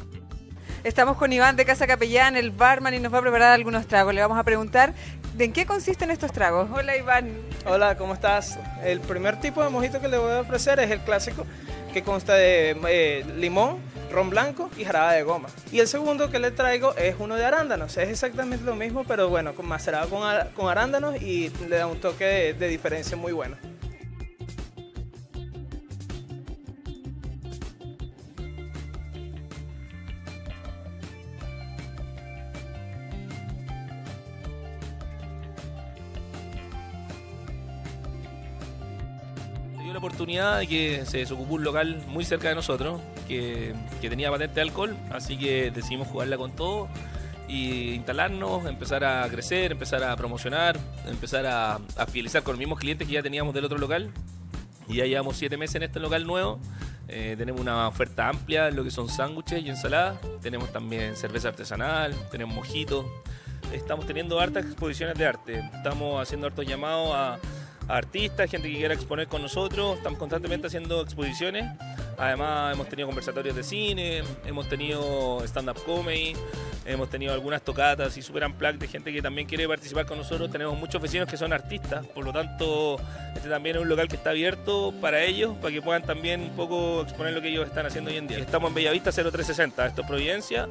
Estamos 0.86 1.17
con 1.17 1.33
Iván 1.33 1.55
de 1.55 1.65
Casa 1.65 1.88
Capellán, 1.88 2.38
el 2.38 2.51
barman, 2.51 2.93
y 2.93 2.99
nos 2.99 3.11
va 3.11 3.17
a 3.17 3.21
preparar 3.21 3.53
algunos 3.53 3.88
tragos. 3.88 4.13
Le 4.13 4.21
vamos 4.21 4.38
a 4.38 4.43
preguntar 4.43 4.93
de 5.33 5.45
en 5.45 5.51
qué 5.51 5.65
consisten 5.65 6.11
estos 6.11 6.31
tragos. 6.31 6.69
Hola 6.71 6.95
Iván. 6.95 7.31
Hola, 7.65 7.97
¿cómo 7.97 8.13
estás? 8.13 8.59
El 8.83 8.99
primer 8.99 9.39
tipo 9.39 9.63
de 9.63 9.69
mojito 9.69 9.99
que 9.99 10.07
le 10.07 10.19
voy 10.19 10.31
a 10.31 10.41
ofrecer 10.41 10.79
es 10.79 10.91
el 10.91 10.99
clásico, 10.99 11.43
que 11.91 12.03
consta 12.03 12.36
de 12.36 12.77
eh, 12.88 13.25
limón, 13.36 13.79
ron 14.11 14.29
blanco 14.29 14.69
y 14.77 14.86
jarabe 14.86 15.15
de 15.15 15.23
goma. 15.23 15.49
Y 15.71 15.79
el 15.79 15.88
segundo 15.88 16.29
que 16.29 16.38
le 16.38 16.51
traigo 16.51 16.95
es 16.97 17.15
uno 17.17 17.36
de 17.36 17.43
arándanos. 17.43 17.97
Es 17.97 18.09
exactamente 18.09 18.63
lo 18.63 18.75
mismo, 18.75 19.05
pero 19.05 19.27
bueno, 19.27 19.55
con 19.55 19.67
macerado 19.67 20.07
con, 20.07 20.21
con 20.55 20.69
arándanos 20.69 21.19
y 21.19 21.49
le 21.67 21.77
da 21.77 21.88
un 21.88 21.99
toque 21.99 22.25
de, 22.25 22.53
de 22.53 22.67
diferencia 22.67 23.17
muy 23.17 23.31
bueno. 23.31 23.57
La 39.95 39.99
oportunidad 39.99 40.59
de 40.59 40.67
que 40.67 41.05
se 41.05 41.19
desocupó 41.19 41.53
un 41.53 41.63
local 41.63 42.03
muy 42.07 42.25
cerca 42.25 42.49
de 42.49 42.55
nosotros 42.55 42.99
que, 43.29 43.73
que 44.01 44.09
tenía 44.09 44.29
patente 44.29 44.55
de 44.55 44.61
alcohol, 44.61 44.93
así 45.09 45.37
que 45.37 45.71
decidimos 45.71 46.09
jugarla 46.09 46.37
con 46.37 46.51
todo 46.51 46.89
y 47.47 47.93
instalarnos, 47.93 48.65
empezar 48.65 49.05
a 49.05 49.25
crecer, 49.29 49.71
empezar 49.71 50.03
a 50.03 50.13
promocionar, 50.17 50.77
empezar 51.07 51.45
a, 51.45 51.75
a 51.95 52.05
fidelizar 52.07 52.43
con 52.43 52.53
los 52.53 52.59
mismos 52.59 52.77
clientes 52.77 53.07
que 53.07 53.13
ya 53.13 53.23
teníamos 53.23 53.53
del 53.53 53.63
otro 53.63 53.77
local. 53.77 54.11
Y 54.89 54.95
ya 54.97 55.05
llevamos 55.05 55.37
siete 55.37 55.55
meses 55.55 55.77
en 55.77 55.83
este 55.83 56.01
local 56.01 56.27
nuevo. 56.27 56.59
Eh, 57.07 57.35
tenemos 57.37 57.61
una 57.61 57.87
oferta 57.87 58.27
amplia 58.27 58.67
en 58.67 58.75
lo 58.75 58.83
que 58.83 58.91
son 58.91 59.07
sándwiches 59.07 59.63
y 59.63 59.69
ensaladas. 59.69 60.19
Tenemos 60.41 60.73
también 60.73 61.15
cerveza 61.15 61.47
artesanal, 61.47 62.13
tenemos 62.31 62.53
mojitos. 62.53 63.05
Estamos 63.71 64.05
teniendo 64.05 64.41
hartas 64.41 64.65
exposiciones 64.65 65.17
de 65.17 65.25
arte. 65.25 65.59
Estamos 65.73 66.21
haciendo 66.21 66.47
hartos 66.47 66.65
llamados 66.65 67.15
a, 67.15 67.39
artistas, 67.88 68.49
gente 68.49 68.69
que 68.69 68.77
quiera 68.77 68.93
exponer 68.93 69.27
con 69.27 69.41
nosotros. 69.41 69.97
Estamos 69.97 70.19
constantemente 70.19 70.67
haciendo 70.67 71.01
exposiciones. 71.01 71.65
Además, 72.17 72.73
hemos 72.73 72.88
tenido 72.88 73.07
conversatorios 73.07 73.55
de 73.55 73.63
cine, 73.63 74.23
hemos 74.45 74.69
tenido 74.69 75.43
stand-up 75.43 75.83
comedy, 75.86 76.33
hemos 76.86 77.09
tenido 77.09 77.33
algunas 77.33 77.61
tocatas 77.61 78.15
y 78.17 78.21
super 78.21 78.45
unplugged 78.45 78.79
de 78.79 78.88
gente 78.88 79.11
que 79.11 79.21
también 79.21 79.47
quiere 79.47 79.67
participar 79.67 80.05
con 80.05 80.17
nosotros. 80.17 80.49
Tenemos 80.49 80.77
muchos 80.77 81.01
vecinos 81.01 81.27
que 81.27 81.38
son 81.38 81.51
artistas, 81.51 82.05
por 82.07 82.23
lo 82.23 82.31
tanto, 82.31 82.97
este 83.36 83.49
también 83.49 83.75
es 83.75 83.81
un 83.81 83.89
local 83.89 84.07
que 84.07 84.15
está 84.15 84.29
abierto 84.29 84.93
para 85.01 85.23
ellos, 85.23 85.55
para 85.57 85.73
que 85.73 85.81
puedan 85.81 86.03
también 86.03 86.41
un 86.41 86.55
poco 86.55 87.01
exponer 87.01 87.33
lo 87.33 87.41
que 87.41 87.49
ellos 87.49 87.67
están 87.67 87.86
haciendo 87.86 88.11
hoy 88.11 88.17
en 88.17 88.27
día. 88.27 88.38
Estamos 88.38 88.69
en 88.69 88.75
Bellavista 88.75 89.11
0360, 89.11 89.86
esto 89.86 90.01
es 90.01 90.07
Providencia. 90.07 90.69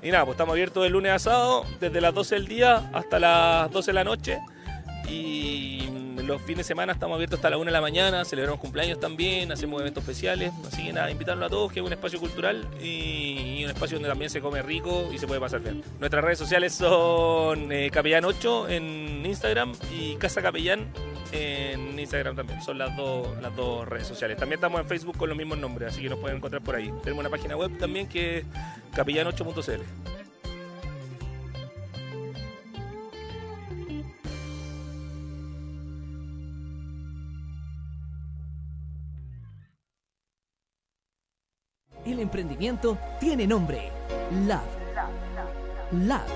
Y 0.00 0.10
nada, 0.10 0.24
pues 0.26 0.34
estamos 0.34 0.52
abiertos 0.52 0.82
de 0.82 0.90
lunes 0.90 1.12
a 1.12 1.18
sábado, 1.18 1.64
desde 1.80 2.00
las 2.00 2.14
12 2.14 2.34
del 2.34 2.46
día 2.46 2.90
hasta 2.92 3.18
las 3.18 3.70
12 3.70 3.90
de 3.90 3.94
la 3.94 4.04
noche. 4.04 4.38
Y 5.08 6.03
los 6.22 6.42
fines 6.42 6.58
de 6.58 6.64
semana 6.64 6.92
estamos 6.92 7.14
abiertos 7.16 7.38
hasta 7.38 7.50
la 7.50 7.56
1 7.56 7.66
de 7.66 7.72
la 7.72 7.80
mañana, 7.80 8.24
celebramos 8.24 8.60
cumpleaños 8.60 9.00
también, 9.00 9.50
hacemos 9.52 9.80
eventos 9.80 10.02
especiales. 10.02 10.52
Así 10.66 10.84
que 10.84 10.92
nada, 10.92 11.10
invitarlo 11.10 11.46
a 11.46 11.48
todos, 11.48 11.72
que 11.72 11.80
es 11.80 11.86
un 11.86 11.92
espacio 11.92 12.20
cultural 12.20 12.66
y, 12.82 13.64
un 13.64 13.70
espacio 13.70 13.96
donde 13.96 14.08
también 14.08 14.30
se 14.30 14.40
come 14.40 14.62
rico 14.62 15.10
y 15.12 15.18
se 15.18 15.26
puede 15.26 15.40
pasar 15.40 15.60
bien. 15.60 15.82
Nuestras 15.98 16.24
redes 16.24 16.38
sociales 16.38 16.74
son 16.74 17.72
eh, 17.72 17.90
Capellán8 17.90 18.70
en 18.70 19.26
Instagram 19.26 19.72
y 19.98 20.16
Casa 20.16 20.42
Capellán 20.42 20.88
en 21.32 21.98
Instagram 21.98 22.36
también. 22.36 22.62
Son 22.62 22.78
las 22.78 22.96
dos, 22.96 23.28
las 23.42 23.54
dos 23.56 23.88
redes 23.88 24.06
sociales. 24.06 24.36
También 24.36 24.58
estamos 24.58 24.80
en 24.80 24.86
Facebook 24.86 25.16
con 25.16 25.28
los 25.28 25.36
mismos 25.36 25.58
nombres, 25.58 25.92
así 25.92 26.02
que 26.02 26.08
nos 26.08 26.18
pueden 26.18 26.36
encontrar 26.38 26.62
por 26.62 26.76
ahí. 26.76 26.92
Tenemos 27.02 27.20
una 27.20 27.30
página 27.30 27.56
web 27.56 27.76
también 27.78 28.06
que 28.08 28.38
es 28.38 28.44
capellán8.cl. 28.94 30.23
El 42.04 42.20
emprendimiento 42.20 42.98
tiene 43.18 43.46
nombre. 43.46 43.90
Lab. 44.46 44.62
Lab. 45.92 46.26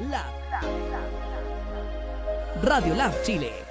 Lab. 0.00 0.40
Radio 2.62 2.94
Lab 2.94 3.12
Chile 3.22 3.69